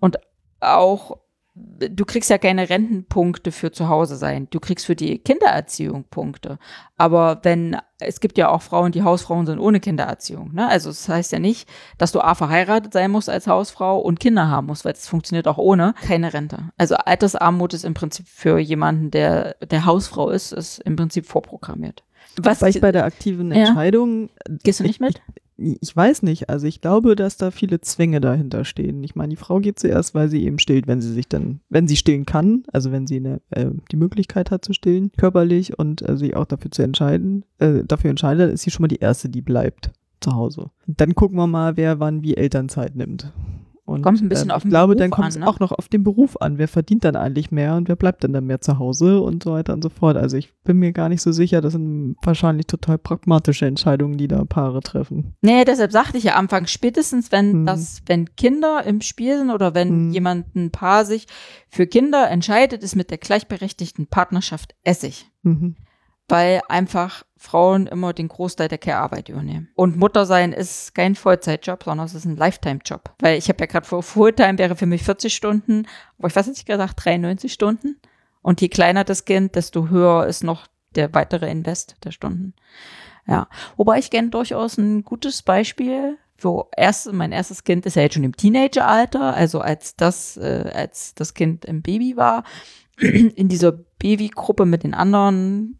Und 0.00 0.18
auch, 0.60 1.18
du 1.54 2.04
kriegst 2.06 2.30
ja 2.30 2.38
keine 2.38 2.70
Rentenpunkte 2.70 3.52
für 3.52 3.72
zu 3.72 3.88
Hause 3.88 4.16
sein. 4.16 4.48
Du 4.50 4.58
kriegst 4.58 4.86
für 4.86 4.96
die 4.96 5.18
Kindererziehung 5.18 6.04
Punkte. 6.04 6.58
Aber 6.96 7.40
wenn, 7.42 7.76
es 7.98 8.20
gibt 8.20 8.38
ja 8.38 8.48
auch 8.48 8.62
Frauen, 8.62 8.92
die 8.92 9.02
Hausfrauen 9.02 9.46
sind 9.46 9.58
ohne 9.58 9.80
Kindererziehung. 9.80 10.54
Ne? 10.54 10.66
Also 10.66 10.88
das 10.88 11.08
heißt 11.08 11.32
ja 11.32 11.38
nicht, 11.38 11.68
dass 11.98 12.12
du 12.12 12.20
A 12.20 12.34
verheiratet 12.34 12.92
sein 12.94 13.10
musst 13.10 13.28
als 13.28 13.46
Hausfrau 13.46 13.98
und 13.98 14.18
Kinder 14.18 14.48
haben 14.48 14.68
musst, 14.68 14.84
weil 14.84 14.94
das 14.94 15.06
funktioniert 15.08 15.46
auch 15.46 15.58
ohne 15.58 15.94
keine 16.02 16.32
Rente. 16.32 16.70
Also 16.78 16.94
Altersarmut 16.96 17.74
ist 17.74 17.84
im 17.84 17.94
Prinzip 17.94 18.28
für 18.28 18.58
jemanden, 18.58 19.10
der 19.10 19.56
der 19.60 19.84
Hausfrau 19.84 20.30
ist, 20.30 20.52
ist 20.52 20.78
im 20.78 20.96
Prinzip 20.96 21.26
vorprogrammiert. 21.26 22.02
Was 22.36 22.62
Weil 22.62 22.70
ich 22.70 22.80
bei 22.80 22.92
der 22.92 23.04
aktiven 23.04 23.52
Ja. 23.52 23.66
Entscheidung, 23.66 24.30
gehst 24.62 24.80
du 24.80 24.84
nicht 24.84 25.00
mit? 25.00 25.20
Ich 25.62 25.96
weiß 25.96 26.22
nicht, 26.22 26.50
also 26.50 26.66
ich 26.66 26.80
glaube, 26.80 27.16
dass 27.16 27.36
da 27.36 27.50
viele 27.50 27.80
Zwänge 27.80 28.20
dahinter 28.20 28.64
stehen. 28.64 29.02
Ich 29.04 29.14
meine, 29.14 29.30
die 29.30 29.36
Frau 29.36 29.60
geht 29.60 29.78
zuerst, 29.78 30.14
weil 30.14 30.28
sie 30.28 30.44
eben 30.44 30.58
stillt, 30.58 30.86
wenn 30.86 31.00
sie 31.00 31.12
sich 31.12 31.28
dann, 31.28 31.60
wenn 31.68 31.88
sie 31.88 31.96
stillen 31.96 32.26
kann, 32.26 32.64
also 32.72 32.92
wenn 32.92 33.06
sie 33.06 33.16
eine, 33.16 33.40
äh, 33.50 33.70
die 33.90 33.96
Möglichkeit 33.96 34.50
hat 34.50 34.64
zu 34.64 34.72
stillen, 34.72 35.12
körperlich 35.16 35.78
und 35.78 36.06
äh, 36.08 36.16
sich 36.16 36.36
auch 36.36 36.46
dafür 36.46 36.70
zu 36.70 36.82
entscheiden, 36.82 37.44
äh, 37.58 37.84
dafür 37.84 38.10
entscheidet, 38.10 38.52
ist 38.52 38.62
sie 38.62 38.70
schon 38.70 38.82
mal 38.82 38.88
die 38.88 39.00
erste, 39.00 39.28
die 39.28 39.42
bleibt 39.42 39.92
zu 40.20 40.34
Hause. 40.34 40.70
Dann 40.86 41.14
gucken 41.14 41.36
wir 41.36 41.46
mal, 41.46 41.76
wer 41.76 42.00
wann 42.00 42.22
wie 42.22 42.36
Elternzeit 42.36 42.94
nimmt. 42.94 43.32
Und, 43.84 44.02
Kommt 44.02 44.22
ein 44.22 44.28
bisschen 44.28 44.50
ähm, 44.50 44.54
auf 44.54 44.62
den 44.62 44.68
Ich 44.68 44.70
glaube, 44.70 44.94
Beruf 44.94 45.00
dann 45.02 45.10
kommt 45.10 45.28
es 45.30 45.36
ne? 45.38 45.46
auch 45.46 45.58
noch 45.58 45.72
auf 45.72 45.88
den 45.88 46.04
Beruf 46.04 46.36
an. 46.40 46.56
Wer 46.56 46.68
verdient 46.68 47.04
dann 47.04 47.16
eigentlich 47.16 47.50
mehr 47.50 47.74
und 47.74 47.88
wer 47.88 47.96
bleibt 47.96 48.22
dann, 48.22 48.32
dann 48.32 48.46
mehr 48.46 48.60
zu 48.60 48.78
Hause 48.78 49.20
und 49.20 49.42
so 49.42 49.52
weiter 49.52 49.72
und 49.72 49.82
so 49.82 49.88
fort. 49.88 50.16
Also 50.16 50.36
ich 50.36 50.52
bin 50.62 50.78
mir 50.78 50.92
gar 50.92 51.08
nicht 51.08 51.20
so 51.20 51.32
sicher. 51.32 51.60
Das 51.60 51.72
sind 51.72 52.14
wahrscheinlich 52.22 52.68
total 52.68 52.96
pragmatische 52.98 53.66
Entscheidungen, 53.66 54.16
die 54.18 54.28
da 54.28 54.44
Paare 54.44 54.80
treffen. 54.80 55.34
Nee, 55.40 55.64
deshalb 55.64 55.90
sagte 55.90 56.16
ich 56.16 56.24
ja 56.24 56.36
anfangs, 56.36 56.70
spätestens 56.70 57.32
wenn 57.32 57.52
Hm. 57.52 57.66
das, 57.66 58.02
wenn 58.06 58.34
Kinder 58.36 58.84
im 58.86 59.00
Spiel 59.00 59.36
sind 59.38 59.50
oder 59.50 59.74
wenn 59.74 59.88
Hm. 59.88 60.10
jemand, 60.12 60.54
ein 60.54 60.70
Paar 60.70 61.04
sich 61.04 61.26
für 61.68 61.88
Kinder 61.88 62.30
entscheidet, 62.30 62.84
ist 62.84 62.94
mit 62.94 63.10
der 63.10 63.18
gleichberechtigten 63.18 64.06
Partnerschaft 64.06 64.74
Essig. 64.84 65.26
Mhm. 65.42 65.74
Weil 66.32 66.62
einfach 66.68 67.24
Frauen 67.36 67.86
immer 67.86 68.14
den 68.14 68.28
Großteil 68.28 68.68
der 68.68 68.78
Care-Arbeit 68.78 69.28
übernehmen. 69.28 69.68
Und 69.74 69.98
Mutter 69.98 70.24
sein 70.24 70.54
ist 70.54 70.94
kein 70.94 71.14
Vollzeitjob, 71.14 71.84
sondern 71.84 72.06
es 72.06 72.14
ist 72.14 72.24
ein 72.24 72.36
Lifetime-Job. 72.36 73.14
Weil 73.20 73.36
ich 73.36 73.50
habe 73.50 73.60
ja 73.60 73.66
gerade 73.66 73.86
vor, 73.86 74.02
Fulltime 74.02 74.56
wäre 74.56 74.74
für 74.74 74.86
mich 74.86 75.02
40 75.02 75.34
Stunden, 75.34 75.86
aber 76.18 76.28
ich 76.28 76.36
weiß 76.36 76.46
nicht 76.46 76.64
gesagt, 76.64 77.04
93 77.04 77.52
Stunden. 77.52 78.00
Und 78.40 78.62
je 78.62 78.68
kleiner 78.68 79.04
das 79.04 79.26
Kind, 79.26 79.56
desto 79.56 79.88
höher 79.88 80.26
ist 80.26 80.42
noch 80.42 80.68
der 80.94 81.12
weitere 81.12 81.50
Invest 81.50 81.96
der 82.04 82.12
Stunden. 82.12 82.54
Ja. 83.26 83.48
Wobei 83.76 83.98
ich 83.98 84.10
kenne 84.10 84.30
durchaus 84.30 84.78
ein 84.78 85.04
gutes 85.04 85.42
Beispiel, 85.42 86.16
wo 86.38 86.70
erst, 86.76 87.12
mein 87.12 87.32
erstes 87.32 87.64
Kind 87.64 87.84
ist 87.84 87.96
ja 87.96 88.02
jetzt 88.02 88.14
schon 88.14 88.24
im 88.24 88.36
Teenageralter, 88.36 89.34
also 89.34 89.60
als 89.60 89.96
das, 89.96 90.38
äh, 90.38 90.70
als 90.74 91.14
das 91.14 91.34
Kind 91.34 91.66
im 91.66 91.82
Baby 91.82 92.16
war, 92.16 92.44
in 92.98 93.48
dieser 93.48 93.72
Babygruppe 93.72 94.64
mit 94.64 94.82
den 94.82 94.94
anderen 94.94 95.78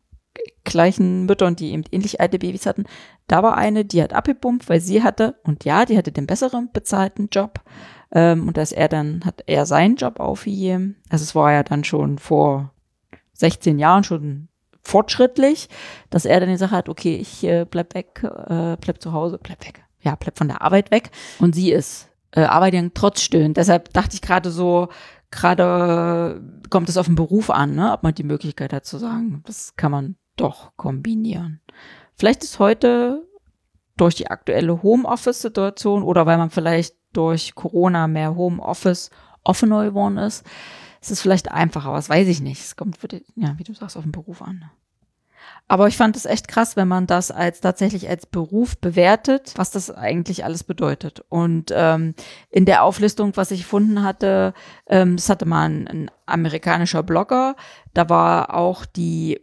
gleichen 0.64 1.26
Müttern, 1.26 1.56
die 1.56 1.72
eben 1.72 1.84
ähnlich 1.90 2.20
alte 2.20 2.38
Babys 2.38 2.66
hatten, 2.66 2.84
da 3.26 3.42
war 3.42 3.56
eine, 3.56 3.84
die 3.84 4.02
hat 4.02 4.12
abgepumpt, 4.12 4.68
weil 4.68 4.80
sie 4.80 5.02
hatte, 5.02 5.36
und 5.42 5.64
ja, 5.64 5.84
die 5.84 5.96
hatte 5.96 6.12
den 6.12 6.26
besseren 6.26 6.70
bezahlten 6.72 7.28
Job. 7.30 7.60
Ähm, 8.12 8.48
und 8.48 8.56
dass 8.56 8.72
er 8.72 8.88
dann, 8.88 9.24
hat 9.24 9.42
er 9.46 9.66
seinen 9.66 9.96
Job 9.96 10.20
aufgegeben. 10.20 10.96
Also 11.08 11.22
es 11.22 11.34
war 11.34 11.52
ja 11.52 11.62
dann 11.62 11.84
schon 11.84 12.18
vor 12.18 12.72
16 13.34 13.78
Jahren 13.78 14.04
schon 14.04 14.48
fortschrittlich, 14.82 15.68
dass 16.10 16.24
er 16.24 16.40
dann 16.40 16.50
gesagt 16.50 16.72
hat, 16.72 16.88
okay, 16.88 17.16
ich 17.16 17.44
äh, 17.44 17.64
bleib 17.68 17.94
weg, 17.94 18.22
äh, 18.22 18.76
bleib 18.80 19.00
zu 19.00 19.12
Hause, 19.12 19.38
bleib 19.42 19.66
weg. 19.66 19.84
Ja, 20.00 20.16
bleib 20.16 20.36
von 20.36 20.48
der 20.48 20.62
Arbeit 20.62 20.90
weg. 20.90 21.10
Und 21.38 21.54
sie 21.54 21.70
ist 21.70 22.08
äh, 22.32 22.42
arbeiten 22.42 22.92
trotz 22.94 23.20
Stillen. 23.20 23.54
Deshalb 23.54 23.92
dachte 23.92 24.14
ich 24.14 24.22
gerade 24.22 24.50
so, 24.50 24.88
gerade 25.30 26.42
kommt 26.70 26.88
es 26.88 26.96
auf 26.96 27.06
den 27.06 27.14
Beruf 27.14 27.50
an, 27.50 27.74
ne? 27.74 27.92
ob 27.92 28.02
man 28.02 28.14
die 28.14 28.24
Möglichkeit 28.24 28.72
hat 28.72 28.84
zu 28.84 28.98
sagen, 28.98 29.42
das 29.46 29.76
kann 29.76 29.92
man 29.92 30.16
doch 30.36 30.72
kombinieren. 30.76 31.60
Vielleicht 32.16 32.42
ist 32.42 32.58
heute 32.58 33.26
durch 33.96 34.14
die 34.14 34.30
aktuelle 34.30 34.82
Homeoffice-Situation 34.82 36.02
oder 36.02 36.26
weil 36.26 36.38
man 36.38 36.50
vielleicht 36.50 36.96
durch 37.12 37.54
Corona 37.54 38.08
mehr 38.08 38.34
Homeoffice 38.34 39.10
offener 39.44 39.84
geworden 39.84 40.18
ist, 40.18 40.46
ist 41.00 41.10
es 41.10 41.20
vielleicht 41.20 41.50
einfacher, 41.50 41.92
das 41.92 42.08
weiß 42.08 42.28
ich 42.28 42.40
nicht. 42.40 42.60
Es 42.60 42.76
kommt, 42.76 42.96
für 42.96 43.08
die, 43.08 43.24
ja, 43.34 43.54
wie 43.58 43.64
du 43.64 43.74
sagst, 43.74 43.96
auf 43.96 44.04
den 44.04 44.12
Beruf 44.12 44.40
an. 44.40 44.70
Aber 45.68 45.88
ich 45.88 45.96
fand 45.96 46.16
es 46.16 46.26
echt 46.26 46.48
krass, 46.48 46.76
wenn 46.76 46.88
man 46.88 47.06
das 47.06 47.30
als 47.30 47.60
tatsächlich 47.60 48.08
als 48.08 48.26
Beruf 48.26 48.76
bewertet, 48.78 49.54
was 49.56 49.70
das 49.70 49.90
eigentlich 49.90 50.44
alles 50.44 50.64
bedeutet. 50.64 51.24
Und 51.28 51.72
ähm, 51.74 52.14
in 52.50 52.66
der 52.66 52.84
Auflistung, 52.84 53.36
was 53.36 53.50
ich 53.50 53.62
gefunden 53.62 54.02
hatte, 54.02 54.54
ähm, 54.86 55.16
das 55.16 55.28
hatte 55.28 55.46
mal 55.46 55.68
ein, 55.68 55.88
ein 55.88 56.10
amerikanischer 56.26 57.02
Blogger, 57.02 57.56
da 57.94 58.08
war 58.08 58.54
auch 58.54 58.84
die 58.84 59.40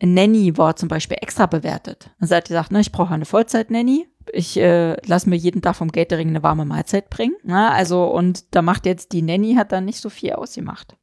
Nanny 0.00 0.56
war 0.58 0.76
zum 0.76 0.88
Beispiel 0.88 1.18
extra 1.20 1.46
bewertet. 1.46 2.10
Also 2.20 2.34
er 2.34 2.38
hat 2.38 2.48
gesagt, 2.48 2.72
ne, 2.72 2.80
ich 2.80 2.92
brauche 2.92 3.14
eine 3.14 3.24
Vollzeit-Nanny. 3.24 4.06
Ich 4.32 4.58
äh, 4.58 4.96
lasse 5.06 5.28
mir 5.30 5.36
jeden 5.36 5.62
Tag 5.62 5.76
vom 5.76 5.92
Catering 5.92 6.28
eine 6.28 6.42
warme 6.42 6.64
Mahlzeit 6.64 7.10
bringen. 7.10 7.36
Na, 7.44 7.70
also, 7.70 8.04
und 8.04 8.54
da 8.54 8.60
macht 8.60 8.84
jetzt 8.84 9.12
die 9.12 9.22
Nanny, 9.22 9.54
hat 9.54 9.72
dann 9.72 9.84
nicht 9.84 10.00
so 10.00 10.10
viel 10.10 10.32
ausgemacht 10.32 10.96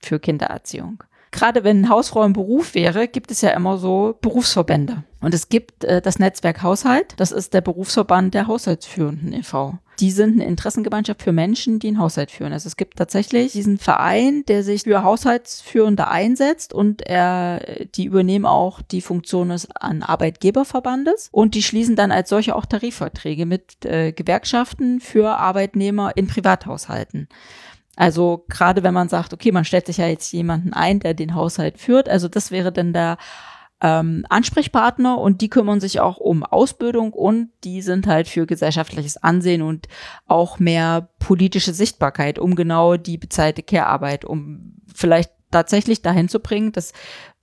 für 0.00 0.20
Kindererziehung. 0.20 1.02
Gerade 1.32 1.64
wenn 1.64 1.88
Hausfrau 1.88 2.24
im 2.24 2.34
Beruf 2.34 2.74
wäre, 2.74 3.08
gibt 3.08 3.30
es 3.30 3.40
ja 3.40 3.50
immer 3.50 3.78
so 3.78 4.16
Berufsverbände. 4.20 5.02
Und 5.22 5.32
es 5.32 5.48
gibt 5.48 5.82
äh, 5.82 6.02
das 6.02 6.18
Netzwerk 6.18 6.62
Haushalt, 6.62 7.14
das 7.16 7.32
ist 7.32 7.54
der 7.54 7.62
Berufsverband 7.62 8.34
der 8.34 8.48
Haushaltsführenden 8.48 9.32
e.V. 9.32 9.78
Die 10.00 10.10
sind 10.10 10.34
eine 10.34 10.46
Interessengemeinschaft 10.46 11.22
für 11.22 11.32
Menschen, 11.32 11.78
die 11.78 11.88
einen 11.88 11.98
Haushalt 11.98 12.30
führen. 12.30 12.52
Also 12.52 12.66
es 12.66 12.76
gibt 12.76 12.98
tatsächlich 12.98 13.52
diesen 13.52 13.78
Verein, 13.78 14.42
der 14.46 14.62
sich 14.62 14.82
für 14.82 15.04
Haushaltsführende 15.04 16.08
einsetzt 16.08 16.74
und 16.74 17.02
er, 17.02 17.60
die 17.94 18.06
übernehmen 18.06 18.46
auch 18.46 18.82
die 18.82 19.00
Funktion 19.00 19.50
des 19.50 19.70
an 19.70 20.02
Arbeitgeberverbandes 20.02 21.28
und 21.30 21.54
die 21.54 21.62
schließen 21.62 21.96
dann 21.96 22.10
als 22.10 22.28
solche 22.28 22.56
auch 22.56 22.66
Tarifverträge 22.66 23.46
mit 23.46 23.84
äh, 23.84 24.12
Gewerkschaften 24.12 25.00
für 25.00 25.38
Arbeitnehmer 25.38 26.12
in 26.16 26.26
Privathaushalten. 26.26 27.28
Also 27.96 28.44
gerade 28.48 28.82
wenn 28.82 28.94
man 28.94 29.08
sagt, 29.08 29.32
okay, 29.32 29.52
man 29.52 29.64
stellt 29.64 29.86
sich 29.86 29.98
ja 29.98 30.06
jetzt 30.06 30.32
jemanden 30.32 30.72
ein, 30.72 31.00
der 31.00 31.14
den 31.14 31.34
Haushalt 31.34 31.78
führt, 31.78 32.08
also 32.08 32.28
das 32.28 32.50
wäre 32.50 32.72
dann 32.72 32.92
der 32.92 33.18
ähm, 33.82 34.24
Ansprechpartner 34.28 35.18
und 35.18 35.40
die 35.40 35.50
kümmern 35.50 35.80
sich 35.80 36.00
auch 36.00 36.16
um 36.16 36.44
Ausbildung 36.44 37.12
und 37.12 37.50
die 37.64 37.82
sind 37.82 38.06
halt 38.06 38.28
für 38.28 38.46
gesellschaftliches 38.46 39.16
Ansehen 39.16 39.60
und 39.60 39.88
auch 40.26 40.58
mehr 40.58 41.08
politische 41.18 41.74
Sichtbarkeit, 41.74 42.38
um 42.38 42.54
genau 42.54 42.96
die 42.96 43.18
bezahlte 43.18 43.62
Care-Arbeit, 43.62 44.24
um 44.24 44.76
vielleicht 44.94 45.32
tatsächlich 45.50 46.00
dahin 46.00 46.28
zu 46.28 46.40
bringen, 46.40 46.72
dass 46.72 46.92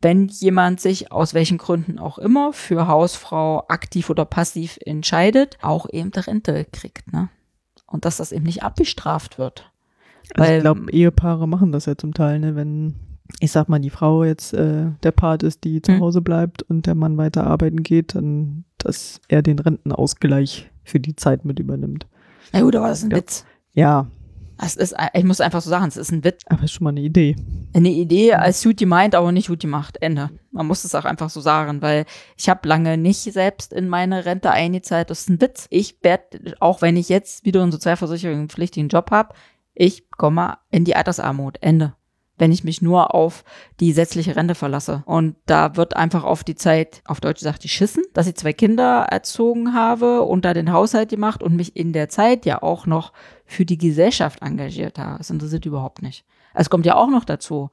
wenn 0.01 0.29
jemand 0.29 0.79
sich 0.79 1.11
aus 1.11 1.33
welchen 1.33 1.57
Gründen 1.57 1.99
auch 1.99 2.17
immer 2.17 2.53
für 2.53 2.87
Hausfrau 2.87 3.65
aktiv 3.67 4.09
oder 4.09 4.25
passiv 4.25 4.79
entscheidet, 4.85 5.57
auch 5.61 5.87
eben 5.91 6.11
der 6.11 6.25
Rente 6.25 6.65
kriegt, 6.71 7.11
ne? 7.11 7.29
Und 7.85 8.05
dass 8.05 8.17
das 8.17 8.31
eben 8.31 8.45
nicht 8.45 8.63
abgestraft 8.63 9.39
wird. 9.39 9.71
Also 10.35 10.49
Weil- 10.49 10.57
ich 10.57 10.61
glaube, 10.63 10.91
Ehepaare 10.91 11.47
machen 11.47 11.71
das 11.71 11.85
ja 11.85 11.95
zum 11.97 12.13
Teil, 12.13 12.39
ne? 12.39 12.55
wenn, 12.55 12.95
ich 13.39 13.51
sag 13.51 13.69
mal, 13.69 13.79
die 13.79 13.89
Frau 13.89 14.23
jetzt 14.23 14.53
äh, 14.53 14.87
der 15.03 15.11
Part 15.11 15.43
ist, 15.43 15.63
die 15.63 15.81
zu 15.81 15.93
Hm. 15.93 16.01
Hause 16.01 16.21
bleibt 16.21 16.61
und 16.63 16.85
der 16.85 16.95
Mann 16.95 17.17
weiter 17.17 17.45
arbeiten 17.47 17.83
geht, 17.83 18.15
dann, 18.15 18.63
dass 18.77 19.21
er 19.27 19.41
den 19.41 19.59
Rentenausgleich 19.59 20.69
für 20.83 20.99
die 20.99 21.15
Zeit 21.15 21.45
mit 21.45 21.59
übernimmt. 21.59 22.07
Na 22.53 22.61
gut, 22.61 22.75
aber 22.75 22.87
das 22.89 22.99
ist 22.99 23.05
ein 23.05 23.11
Ja. 23.11 23.17
Witz. 23.17 23.45
Ja, 23.73 24.07
Es 24.61 24.75
ist, 24.75 24.93
ich 25.13 25.23
muss 25.23 25.39
einfach 25.39 25.61
so 25.61 25.69
sagen, 25.69 25.85
es 25.87 25.95
ist 25.95 26.11
ein 26.11 26.23
Witz. 26.25 26.41
aber 26.47 26.63
ist 26.63 26.71
schon 26.73 26.83
mal 26.83 26.89
eine 26.89 26.99
Idee. 27.01 27.35
Eine 27.73 27.89
Idee 27.91 28.33
als 28.33 28.61
gut 28.63 28.75
gemeint, 28.77 29.15
aber 29.15 29.31
nicht 29.31 29.47
gut 29.47 29.61
gemacht. 29.61 29.97
Ende. 30.01 30.31
Man 30.51 30.67
muss 30.67 30.83
es 30.83 30.95
auch 30.95 31.05
einfach 31.05 31.29
so 31.29 31.39
sagen, 31.39 31.81
weil 31.81 32.05
ich 32.35 32.49
habe 32.49 32.67
lange 32.67 32.97
nicht 32.97 33.19
selbst 33.21 33.71
in 33.71 33.87
meine 33.87 34.25
Rente 34.25 34.51
eingezahlt. 34.51 35.09
Das 35.11 35.21
ist 35.21 35.29
ein 35.29 35.39
Witz. 35.39 35.67
Ich 35.69 35.97
werde, 36.03 36.55
auch 36.59 36.81
wenn 36.81 36.97
ich 36.97 37.07
jetzt 37.09 37.45
wieder 37.45 37.61
einen 37.63 37.71
sozialversicherungspflichtigen 37.71 38.89
Job 38.89 39.11
habe, 39.11 39.33
ich 39.79 40.09
komme 40.11 40.57
in 40.71 40.83
die 40.83 40.97
Altersarmut. 40.97 41.57
Ende. 41.61 41.93
Wenn 42.37 42.51
ich 42.51 42.65
mich 42.65 42.81
nur 42.81 43.15
auf 43.15 43.45
die 43.79 43.87
gesetzliche 43.87 44.35
Rente 44.35 44.53
verlasse. 44.53 45.03
Und 45.05 45.37
da 45.45 45.77
wird 45.77 45.95
einfach 45.95 46.25
auf 46.25 46.43
die 46.43 46.55
Zeit, 46.55 47.01
auf 47.05 47.21
Deutsch 47.21 47.39
gesagt, 47.39 47.63
die 47.63 47.69
Schissen, 47.69 48.03
dass 48.13 48.27
ich 48.27 48.35
zwei 48.35 48.53
Kinder 48.53 49.07
erzogen 49.09 49.73
habe 49.73 50.23
und 50.23 50.43
da 50.43 50.53
den 50.53 50.73
Haushalt 50.73 51.09
gemacht 51.09 51.41
und 51.41 51.55
mich 51.55 51.77
in 51.77 51.93
der 51.93 52.09
Zeit 52.09 52.45
ja 52.45 52.61
auch 52.61 52.85
noch 52.85 53.13
für 53.45 53.65
die 53.65 53.77
Gesellschaft 53.77 54.41
engagiert 54.41 54.99
habe. 54.99 55.17
Das 55.17 55.29
interessiert 55.29 55.65
überhaupt 55.65 56.01
nicht. 56.01 56.25
Es 56.53 56.69
kommt 56.69 56.85
ja 56.85 56.95
auch 56.95 57.09
noch 57.09 57.23
dazu, 57.23 57.71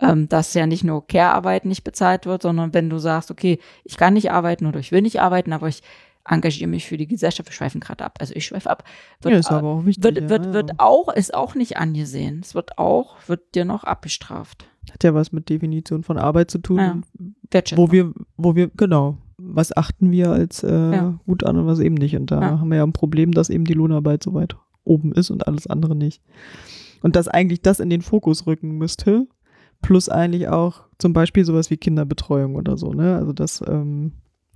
ähm, 0.00 0.28
dass 0.28 0.54
ja 0.54 0.66
nicht 0.66 0.84
nur 0.84 1.06
Care-Arbeit 1.06 1.64
nicht 1.64 1.82
bezahlt 1.82 2.26
wird, 2.26 2.42
sondern 2.42 2.72
wenn 2.72 2.88
du 2.88 2.98
sagst, 2.98 3.32
okay, 3.32 3.58
ich 3.82 3.96
kann 3.96 4.14
nicht 4.14 4.30
arbeiten 4.30 4.66
oder 4.66 4.78
ich 4.78 4.92
will 4.92 5.02
nicht 5.02 5.20
arbeiten, 5.20 5.52
aber 5.52 5.66
ich 5.66 5.82
engagiere 6.28 6.68
mich 6.68 6.86
für 6.86 6.96
die 6.96 7.06
Gesellschaft, 7.06 7.48
wir 7.48 7.52
schweifen 7.52 7.80
gerade 7.80 8.04
ab. 8.04 8.18
Also 8.20 8.34
ich 8.34 8.46
schweife 8.46 8.70
ab. 8.70 8.84
Wird, 9.22 9.32
ja, 9.32 9.40
ist 9.40 9.50
aber 9.50 9.68
auch 9.68 9.86
wichtig. 9.86 10.04
wird, 10.04 10.20
ja, 10.20 10.28
wird, 10.28 10.46
ja. 10.46 10.52
wird 10.52 10.72
auch, 10.78 11.12
ist 11.12 11.34
auch 11.34 11.54
nicht 11.54 11.76
angesehen. 11.76 12.40
Es 12.42 12.54
wird 12.54 12.78
auch, 12.78 13.16
wird 13.26 13.54
dir 13.54 13.64
noch 13.64 13.84
abgestraft. 13.84 14.66
Hat 14.92 15.04
ja 15.04 15.14
was 15.14 15.32
mit 15.32 15.48
Definition 15.48 16.02
von 16.02 16.18
Arbeit 16.18 16.50
zu 16.50 16.58
tun. 16.58 17.04
Ja. 17.52 17.62
Wo 17.76 17.90
wir, 17.92 18.12
wo 18.36 18.54
wir, 18.54 18.68
genau, 18.68 19.18
was 19.38 19.76
achten 19.76 20.10
wir 20.10 20.30
als 20.30 20.62
äh, 20.62 21.12
gut 21.26 21.44
an 21.44 21.56
und 21.56 21.66
was 21.66 21.78
eben 21.78 21.94
nicht. 21.94 22.16
Und 22.16 22.30
da 22.30 22.58
haben 22.58 22.68
wir 22.68 22.76
ja 22.76 22.84
ein 22.84 22.92
Problem, 22.92 23.32
dass 23.32 23.50
eben 23.50 23.64
die 23.64 23.74
Lohnarbeit 23.74 24.22
so 24.22 24.34
weit 24.34 24.56
oben 24.84 25.12
ist 25.12 25.30
und 25.30 25.46
alles 25.46 25.66
andere 25.66 25.94
nicht. 25.94 26.22
Und 27.02 27.16
dass 27.16 27.28
eigentlich 27.28 27.62
das 27.62 27.80
in 27.80 27.90
den 27.90 28.02
Fokus 28.02 28.46
rücken 28.46 28.72
müsste, 28.78 29.28
plus 29.82 30.08
eigentlich 30.08 30.48
auch 30.48 30.82
zum 30.98 31.12
Beispiel 31.12 31.44
sowas 31.44 31.70
wie 31.70 31.76
Kinderbetreuung 31.76 32.56
oder 32.56 32.76
so, 32.76 32.92
ne? 32.92 33.16
Also 33.16 33.32
das, 33.32 33.62
ähm, 33.66 34.12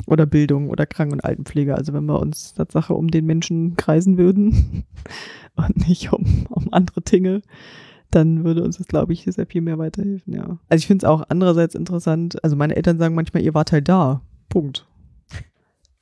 oder 0.06 0.26
Bildung 0.26 0.70
oder 0.70 0.86
Kranken- 0.86 1.14
und 1.14 1.24
Altenpflege. 1.24 1.74
Also 1.74 1.92
wenn 1.92 2.04
wir 2.06 2.20
uns 2.20 2.54
Tatsache 2.54 2.94
um 2.94 3.08
den 3.08 3.26
Menschen 3.26 3.76
kreisen 3.76 4.18
würden 4.18 4.84
und 5.56 5.88
nicht 5.88 6.12
um, 6.12 6.46
um 6.50 6.72
andere 6.72 7.00
Dinge, 7.00 7.42
dann 8.10 8.44
würde 8.44 8.62
uns 8.62 8.78
das, 8.78 8.88
glaube 8.88 9.12
ich, 9.12 9.24
sehr 9.24 9.46
viel 9.46 9.62
mehr 9.62 9.78
weiterhelfen, 9.78 10.34
ja. 10.34 10.58
Also 10.68 10.82
ich 10.82 10.86
finde 10.86 11.06
es 11.06 11.10
auch 11.10 11.24
andererseits 11.28 11.74
interessant, 11.74 12.42
also 12.44 12.56
meine 12.56 12.76
Eltern 12.76 12.98
sagen 12.98 13.14
manchmal, 13.14 13.42
ihr 13.42 13.54
wart 13.54 13.72
halt 13.72 13.88
da. 13.88 14.20
Punkt. 14.48 14.86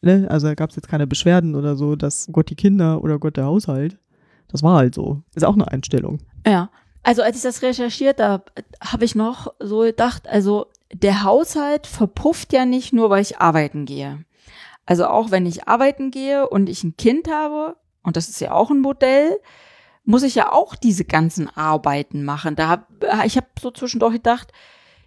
Ne? 0.02 0.26
Also 0.28 0.48
da 0.48 0.54
gab 0.54 0.70
es 0.70 0.76
jetzt 0.76 0.88
keine 0.88 1.06
Beschwerden 1.06 1.54
oder 1.54 1.76
so, 1.76 1.94
dass 1.94 2.28
Gott 2.32 2.50
die 2.50 2.56
Kinder 2.56 3.02
oder 3.02 3.18
Gott 3.18 3.36
der 3.36 3.44
Haushalt. 3.44 3.98
Das 4.48 4.62
war 4.62 4.76
halt 4.76 4.94
so. 4.94 5.22
Ist 5.34 5.44
auch 5.44 5.54
eine 5.54 5.68
Einstellung. 5.68 6.18
Ja. 6.46 6.70
Also 7.02 7.22
als 7.22 7.36
ich 7.36 7.42
das 7.42 7.62
recherchiert 7.62 8.20
habe, 8.20 8.44
habe 8.82 9.04
ich 9.04 9.14
noch 9.14 9.54
so 9.58 9.80
gedacht, 9.80 10.28
also 10.28 10.66
der 10.92 11.22
Haushalt 11.22 11.86
verpufft 11.86 12.52
ja 12.52 12.64
nicht 12.64 12.92
nur, 12.92 13.10
weil 13.10 13.22
ich 13.22 13.38
arbeiten 13.38 13.84
gehe. 13.84 14.24
Also 14.86 15.06
auch 15.06 15.30
wenn 15.30 15.46
ich 15.46 15.68
arbeiten 15.68 16.10
gehe 16.10 16.48
und 16.48 16.68
ich 16.68 16.82
ein 16.82 16.96
Kind 16.96 17.30
habe, 17.30 17.76
und 18.02 18.16
das 18.16 18.28
ist 18.28 18.40
ja 18.40 18.52
auch 18.52 18.70
ein 18.70 18.80
Modell, 18.80 19.38
muss 20.04 20.22
ich 20.22 20.34
ja 20.34 20.50
auch 20.52 20.74
diese 20.74 21.04
ganzen 21.04 21.48
Arbeiten 21.48 22.24
machen. 22.24 22.56
Da 22.56 22.68
hab, 22.68 22.88
ich 23.24 23.36
habe 23.36 23.46
so 23.60 23.70
zwischendurch 23.70 24.14
gedacht, 24.14 24.52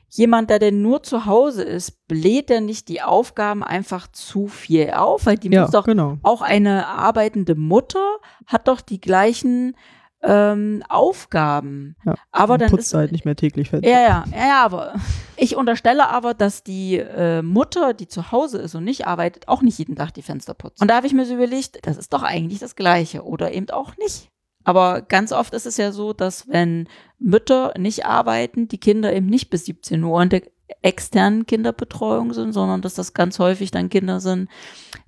jemand, 0.09 0.49
der 0.49 0.59
denn 0.59 0.81
nur 0.81 1.03
zu 1.03 1.25
Hause 1.25 1.63
ist, 1.63 2.07
bläht 2.07 2.51
er 2.51 2.61
nicht 2.61 2.87
die 2.87 3.01
Aufgaben 3.01 3.63
einfach 3.63 4.07
zu 4.07 4.47
viel 4.47 4.91
auf, 4.91 5.25
weil 5.25 5.37
die 5.37 5.49
Ja, 5.49 5.63
muss 5.63 5.71
doch 5.71 5.85
genau. 5.85 6.17
auch 6.21 6.41
eine 6.41 6.87
arbeitende 6.87 7.55
Mutter 7.55 8.17
hat 8.45 8.67
doch 8.67 8.79
die 8.79 9.01
gleichen 9.01 9.75
ähm, 10.21 10.83
Aufgaben. 10.87 11.95
Ja, 12.05 12.15
aber 12.31 12.57
dann 12.57 12.69
putzt 12.69 12.87
ist 12.87 12.93
halt 12.93 13.11
nicht 13.11 13.25
mehr 13.25 13.35
täglich 13.35 13.71
ja, 13.71 13.79
ja, 13.81 13.99
ja, 13.99 14.25
ja, 14.31 14.63
aber 14.63 14.93
ich 15.35 15.55
unterstelle 15.55 16.09
aber, 16.09 16.33
dass 16.33 16.63
die 16.63 16.97
äh, 16.97 17.41
Mutter, 17.41 17.93
die 17.93 18.07
zu 18.07 18.31
Hause 18.31 18.59
ist 18.59 18.75
und 18.75 18.83
nicht 18.83 19.07
arbeitet, 19.07 19.47
auch 19.47 19.61
nicht 19.61 19.77
jeden 19.77 19.95
Tag 19.95 20.13
die 20.13 20.21
Fenster 20.21 20.53
putzt. 20.53 20.81
Und 20.81 20.89
da 20.89 20.95
habe 20.95 21.07
ich 21.07 21.13
mir 21.13 21.25
so 21.25 21.33
überlegt, 21.33 21.85
das 21.85 21.97
ist 21.97 22.13
doch 22.13 22.23
eigentlich 22.23 22.59
das 22.59 22.75
Gleiche 22.75 23.23
oder 23.23 23.53
eben 23.53 23.69
auch 23.69 23.97
nicht. 23.97 24.29
Aber 24.63 25.01
ganz 25.01 25.31
oft 25.31 25.53
ist 25.53 25.65
es 25.65 25.77
ja 25.77 25.91
so, 25.91 26.13
dass 26.13 26.47
wenn 26.47 26.87
Mütter 27.19 27.73
nicht 27.77 28.05
arbeiten, 28.05 28.67
die 28.67 28.77
Kinder 28.77 29.13
eben 29.13 29.27
nicht 29.27 29.49
bis 29.49 29.65
17 29.65 30.03
Uhr 30.03 30.21
in 30.21 30.29
der 30.29 30.43
externen 30.81 31.45
Kinderbetreuung 31.45 32.33
sind, 32.33 32.53
sondern 32.53 32.81
dass 32.81 32.93
das 32.93 33.13
ganz 33.13 33.39
häufig 33.39 33.71
dann 33.71 33.89
Kinder 33.89 34.19
sind, 34.19 34.49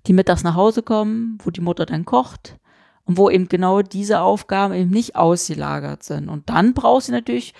die 0.07 0.13
mittags 0.13 0.43
nach 0.43 0.55
Hause 0.55 0.83
kommen, 0.83 1.37
wo 1.43 1.51
die 1.51 1.61
Mutter 1.61 1.85
dann 1.85 2.05
kocht 2.05 2.57
und 3.05 3.17
wo 3.17 3.29
eben 3.29 3.47
genau 3.47 3.81
diese 3.81 4.21
Aufgaben 4.21 4.73
eben 4.73 4.89
nicht 4.89 5.15
ausgelagert 5.15 6.03
sind. 6.03 6.29
Und 6.29 6.49
dann 6.49 6.73
braucht 6.73 7.05
sie 7.05 7.11
natürlich 7.11 7.53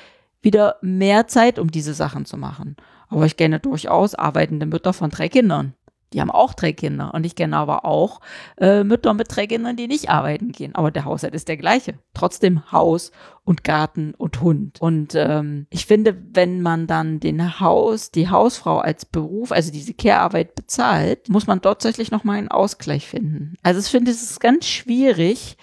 wieder 0.46 0.78
mehr 0.82 1.28
Zeit, 1.28 1.60
um 1.60 1.70
diese 1.70 1.94
Sachen 1.94 2.26
zu 2.26 2.38
machen. 2.38 2.78
Aber 3.10 3.26
ich 3.26 3.36
kenne 3.36 3.60
durchaus 3.60 4.16
arbeitende 4.16 4.66
Mütter 4.66 4.94
von 4.94 5.10
drei 5.10 5.28
Kindern. 5.28 5.74
Die 6.14 6.22
haben 6.22 6.32
auch 6.32 6.54
drei 6.54 6.72
Kinder. 6.72 7.14
Und 7.14 7.26
ich 7.26 7.36
kenne 7.36 7.58
aber 7.58 7.84
auch 7.84 8.22
äh, 8.58 8.86
Mütter 8.86 9.14
mit 9.14 9.28
drei 9.36 9.48
Kindern, 9.48 9.76
die 9.76 9.88
nicht 9.88 10.10
arbeiten 10.10 10.54
gehen. 10.54 10.74
Aber 10.74 10.92
der 10.92 11.04
Haushalt 11.04 11.36
ist 11.36 11.50
der 11.50 11.58
gleiche. 11.58 11.96
Trotzdem 12.14 12.72
Haus 12.72 13.12
und 13.44 13.66
Garten 13.66 14.14
und 14.14 14.40
Hund. 14.40 14.80
Und 14.80 15.14
ähm, 15.16 15.68
ich 15.72 15.86
finde, 15.86 16.16
wenn 16.34 16.62
man 16.62 16.88
dann 16.88 17.20
den 17.20 17.60
Haus, 17.60 18.12
die 18.12 18.30
Hausfrau 18.30 18.78
als 18.78 19.06
Beruf, 19.06 19.52
also 19.52 19.72
diese 19.72 19.94
Care-Arbeit 19.94 20.56
bezahlt, 20.56 21.28
muss 21.28 21.48
man 21.48 21.60
dort 21.60 21.82
tatsächlich 21.82 22.12
nochmal 22.12 22.38
einen 22.38 22.50
Ausgleich 22.50 23.08
finden. 23.08 23.56
Also 23.62 23.82
ich 23.82 23.88
finde, 23.88 24.12
es 24.12 24.24
ist 24.24 24.40
ganz 24.40 24.68
schwierig, 24.68 25.58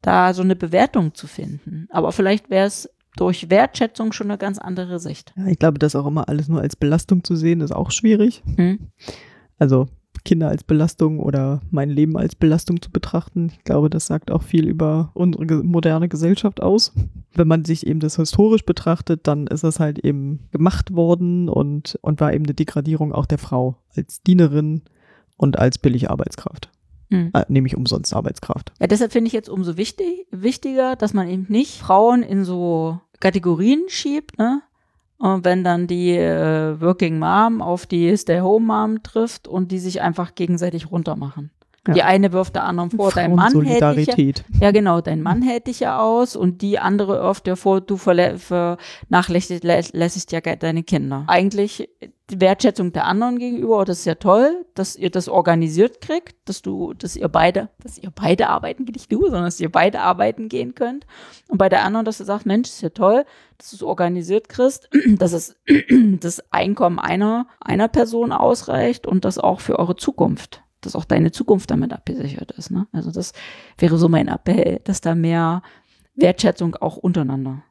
da 0.00 0.32
so 0.32 0.42
eine 0.42 0.56
Bewertung 0.56 1.14
zu 1.14 1.26
finden. 1.26 1.88
Aber 1.90 2.12
vielleicht 2.12 2.50
wäre 2.50 2.66
es 2.66 2.88
durch 3.20 3.50
Wertschätzung 3.50 4.12
schon 4.12 4.30
eine 4.30 4.38
ganz 4.38 4.58
andere 4.58 4.98
Sicht. 4.98 5.34
Ja, 5.36 5.46
ich 5.46 5.58
glaube, 5.58 5.78
das 5.78 5.96
auch 5.96 6.06
immer 6.06 6.28
alles 6.28 6.48
nur 6.48 6.60
als 6.60 6.76
Belastung 6.76 7.24
zu 7.24 7.36
sehen, 7.36 7.60
ist 7.60 7.72
auch 7.72 7.90
schwierig. 7.90 8.42
Hm? 8.56 8.78
Also 9.58 9.88
Kinder 10.24 10.48
als 10.48 10.64
Belastung 10.64 11.20
oder 11.20 11.60
mein 11.70 11.90
Leben 11.90 12.16
als 12.16 12.34
Belastung 12.34 12.82
zu 12.82 12.90
betrachten. 12.90 13.50
Ich 13.56 13.64
glaube, 13.64 13.88
das 13.88 14.06
sagt 14.06 14.30
auch 14.30 14.42
viel 14.42 14.66
über 14.66 15.10
unsere 15.14 15.62
moderne 15.64 16.08
Gesellschaft 16.08 16.62
aus. 16.62 16.92
Wenn 17.34 17.48
man 17.48 17.64
sich 17.64 17.86
eben 17.86 18.00
das 18.00 18.16
historisch 18.16 18.64
betrachtet, 18.64 19.26
dann 19.26 19.46
ist 19.46 19.64
das 19.64 19.80
halt 19.80 19.98
eben 20.00 20.48
gemacht 20.50 20.94
worden 20.94 21.48
und, 21.48 21.98
und 22.02 22.20
war 22.20 22.32
eben 22.32 22.44
eine 22.44 22.54
Degradierung 22.54 23.12
auch 23.12 23.26
der 23.26 23.38
Frau 23.38 23.76
als 23.96 24.22
Dienerin 24.22 24.82
und 25.36 25.58
als 25.58 25.78
billige 25.78 26.10
Arbeitskraft. 26.10 26.70
Hm. 27.10 27.30
Äh, 27.32 27.44
nämlich 27.48 27.76
umsonst 27.76 28.12
Arbeitskraft. 28.12 28.72
Ja, 28.80 28.86
deshalb 28.86 29.12
finde 29.12 29.28
ich 29.28 29.32
jetzt 29.32 29.48
umso 29.48 29.76
wichtig, 29.76 30.26
wichtiger, 30.30 30.94
dass 30.94 31.14
man 31.14 31.28
eben 31.28 31.46
nicht 31.48 31.78
Frauen 31.78 32.22
in 32.22 32.44
so 32.44 33.00
Kategorien 33.20 33.84
schiebt, 33.88 34.38
ne? 34.38 34.62
Und 35.18 35.44
wenn 35.44 35.64
dann 35.64 35.88
die 35.88 36.16
äh, 36.16 36.80
Working 36.80 37.18
Mom 37.18 37.60
auf 37.60 37.86
die 37.86 38.16
Stay-Home 38.16 38.66
Mom 38.66 39.02
trifft 39.02 39.48
und 39.48 39.72
die 39.72 39.80
sich 39.80 40.00
einfach 40.00 40.36
gegenseitig 40.36 40.92
runtermachen. 40.92 41.50
Ja. 41.88 41.94
Die 41.94 42.02
eine 42.02 42.32
wirft 42.32 42.54
der 42.54 42.64
anderen 42.64 42.90
vor, 42.90 43.12
dein 43.12 43.34
Mann 43.34 43.62
hält 43.62 43.96
dich 43.96 44.08
ja, 44.08 44.14
ja 44.60 44.72
genau, 44.72 45.00
dein 45.00 45.22
Mann 45.22 45.40
hält 45.40 45.68
dich 45.68 45.80
ja 45.80 45.98
aus 45.98 46.36
und 46.36 46.60
die 46.60 46.78
andere 46.78 47.22
wirft 47.22 47.46
dir 47.46 47.56
vor, 47.56 47.80
du 47.80 47.96
vernachlässigst 47.96 50.32
ja 50.32 50.40
deine 50.40 50.82
Kinder. 50.82 51.24
Eigentlich 51.28 51.88
die 52.30 52.42
Wertschätzung 52.42 52.92
der 52.92 53.06
anderen 53.06 53.38
gegenüber, 53.38 53.80
oh, 53.80 53.84
das 53.84 54.00
ist 54.00 54.04
ja 54.04 54.16
toll, 54.16 54.66
dass 54.74 54.96
ihr 54.96 55.10
das 55.10 55.28
organisiert 55.28 56.02
kriegt, 56.02 56.36
dass 56.46 56.60
du, 56.60 56.92
dass 56.92 57.16
ihr 57.16 57.28
beide, 57.28 57.70
dass 57.82 57.96
ihr 57.96 58.10
beide 58.14 58.50
arbeiten, 58.50 58.84
nicht 58.84 59.10
du, 59.10 59.22
sondern 59.22 59.44
dass 59.44 59.60
ihr 59.60 59.72
beide 59.72 60.00
arbeiten 60.00 60.48
gehen 60.48 60.74
könnt. 60.74 61.06
Und 61.48 61.56
bei 61.56 61.70
der 61.70 61.84
anderen, 61.84 62.04
dass 62.04 62.18
du 62.18 62.24
sagst, 62.24 62.44
Mensch, 62.44 62.68
ist 62.68 62.82
ja 62.82 62.90
toll, 62.90 63.24
dass 63.56 63.70
du 63.70 63.76
es 63.76 63.82
organisiert 63.82 64.50
kriegst, 64.50 64.90
dass 65.18 65.32
es 65.32 65.56
das 66.20 66.52
Einkommen 66.52 66.98
einer, 66.98 67.46
einer 67.60 67.88
Person 67.88 68.32
ausreicht 68.32 69.06
und 69.06 69.24
das 69.24 69.38
auch 69.38 69.60
für 69.60 69.78
eure 69.78 69.96
Zukunft, 69.96 70.62
dass 70.80 70.96
auch 70.96 71.04
deine 71.04 71.32
Zukunft 71.32 71.70
damit 71.70 71.92
abgesichert 71.92 72.52
ist. 72.52 72.70
Ne? 72.70 72.86
Also 72.92 73.10
das 73.10 73.32
wäre 73.78 73.98
so 73.98 74.08
mein 74.08 74.28
Appell, 74.28 74.80
dass 74.84 75.00
da 75.00 75.14
mehr 75.14 75.62
Wertschätzung 76.14 76.76
auch 76.76 76.96
untereinander. 76.96 77.62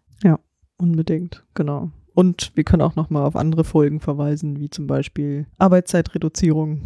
Unbedingt, 0.77 1.43
genau. 1.53 1.91
Und 2.13 2.51
wir 2.55 2.63
können 2.63 2.81
auch 2.81 2.95
nochmal 2.95 3.23
auf 3.25 3.35
andere 3.35 3.63
Folgen 3.63 3.99
verweisen, 3.99 4.59
wie 4.59 4.69
zum 4.69 4.87
Beispiel 4.87 5.45
Arbeitszeitreduzierung, 5.57 6.81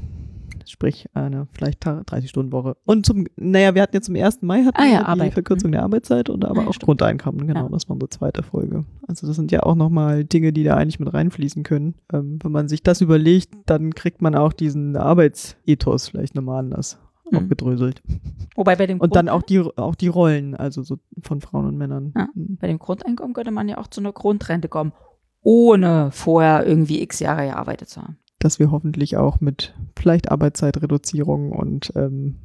sprich 0.72 1.08
eine 1.14 1.48
vielleicht 1.52 1.86
30-Stunden-Woche. 1.86 2.76
Und 2.86 3.06
zum, 3.06 3.28
naja, 3.36 3.76
wir 3.76 3.82
hatten 3.84 3.96
jetzt 3.96 4.06
zum 4.08 4.16
1. 4.16 4.42
Mai 4.42 4.64
hatten 4.64 4.78
Ah 4.82 4.86
ja, 4.86 4.92
wir 4.92 5.00
die 5.00 5.06
Arbeit. 5.06 5.34
Verkürzung 5.34 5.72
der 5.72 5.84
Arbeitszeit 5.84 6.30
und 6.30 6.46
aber 6.46 6.64
ja, 6.64 6.68
auch 6.68 6.74
stimmt. 6.74 6.86
Grundeinkommen, 6.88 7.46
genau, 7.48 7.64
Ja. 7.66 7.70
das 7.70 7.88
war 7.88 7.94
unsere 7.94 8.10
zweite 8.10 8.44
Folge. 8.44 8.86
Also 9.08 9.28
das 9.28 9.36
sind 9.36 9.52
ja 9.52 9.64
auch 9.64 9.76
nochmal 9.76 10.24
Dinge, 10.24 10.52
die 10.54 10.64
da 10.64 10.76
eigentlich 10.78 11.00
mit 11.00 11.14
reinfließen 11.14 11.64
können. 11.64 11.96
Ähm, 12.12 12.40
wenn 12.42 12.52
man 12.52 12.68
sich 12.68 12.82
das 12.84 13.02
überlegt, 13.02 13.54
dann 13.68 13.94
kriegt 13.94 14.22
man 14.22 14.34
auch 14.36 14.54
diesen 14.54 14.96
Arbeitsethos 14.98 16.10
vielleicht 16.10 16.36
nochmal 16.36 16.60
anders 16.60 16.98
Mhm. 17.30 17.38
aufgedröselt. 17.38 18.02
Wobei 18.56 18.76
bei 18.76 18.88
dem 18.88 19.00
Und 19.00 19.16
dann 19.16 19.30
auch 19.30 19.42
die, 19.42 19.60
auch 19.60 19.96
die 19.96 20.10
Rollen, 20.10 20.54
also 20.56 20.84
so 20.84 20.98
von 21.24 21.40
Frauen 21.40 21.66
und 21.68 21.78
Männern. 21.78 22.12
Ja. 22.18 22.28
Mhm. 22.36 22.58
bei 22.60 22.68
dem 22.68 22.78
Grundeinkommen 22.80 23.34
könnte 23.34 23.52
man 23.52 23.70
ja 23.70 23.78
auch 23.78 23.88
zu 23.88 24.02
einer 24.02 24.12
Grundrente 24.12 24.68
kommen, 24.68 24.92
ohne 25.42 26.10
vorher 26.12 26.66
irgendwie 26.66 27.02
x 27.02 27.20
Jahre 27.20 27.46
gearbeitet 27.48 27.90
zu 27.90 28.02
haben. 28.02 28.18
Dass 28.44 28.60
wir 28.60 28.72
hoffentlich 28.72 29.18
auch 29.18 29.40
mit 29.40 29.74
vielleicht 29.98 30.32
Arbeitszeitreduzierung 30.32 31.52
und 31.52 31.94
ähm, 31.96 32.36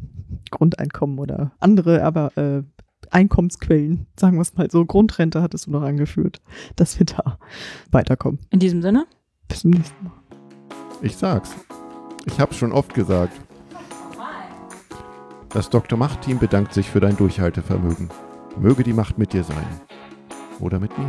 Grundeinkommen 0.50 1.18
oder 1.18 1.52
andere, 1.58 2.04
aber 2.04 2.36
äh, 2.36 2.62
Einkommensquellen, 3.10 4.06
sagen 4.18 4.36
wir 4.36 4.42
es 4.42 4.54
mal 4.54 4.70
so, 4.70 4.84
Grundrente 4.84 5.42
hattest 5.42 5.66
du 5.66 5.70
noch 5.70 5.82
angeführt, 5.82 6.40
dass 6.76 6.98
wir 6.98 7.06
da 7.06 7.38
weiterkommen. 7.90 8.40
In 8.50 8.58
diesem 8.58 8.82
Sinne, 8.82 9.06
Bis 9.48 9.60
zum 9.60 9.70
nächsten 9.70 10.04
Mal. 10.04 10.12
Ich 11.02 11.16
sag's. 11.16 11.54
Ich 12.26 12.40
hab's 12.40 12.56
schon 12.56 12.72
oft 12.72 12.94
gesagt. 12.94 13.40
Das 15.50 15.70
Dr. 15.70 15.98
Macht-Team 15.98 16.38
bedankt 16.38 16.74
sich 16.74 16.90
für 16.90 17.00
dein 17.00 17.16
Durchhaltevermögen. 17.16 18.10
Möge 18.58 18.82
die 18.82 18.92
Macht 18.92 19.18
mit 19.18 19.32
dir 19.32 19.44
sein. 19.44 19.66
Oder 20.60 20.78
mit 20.78 20.96
mir. 20.98 21.08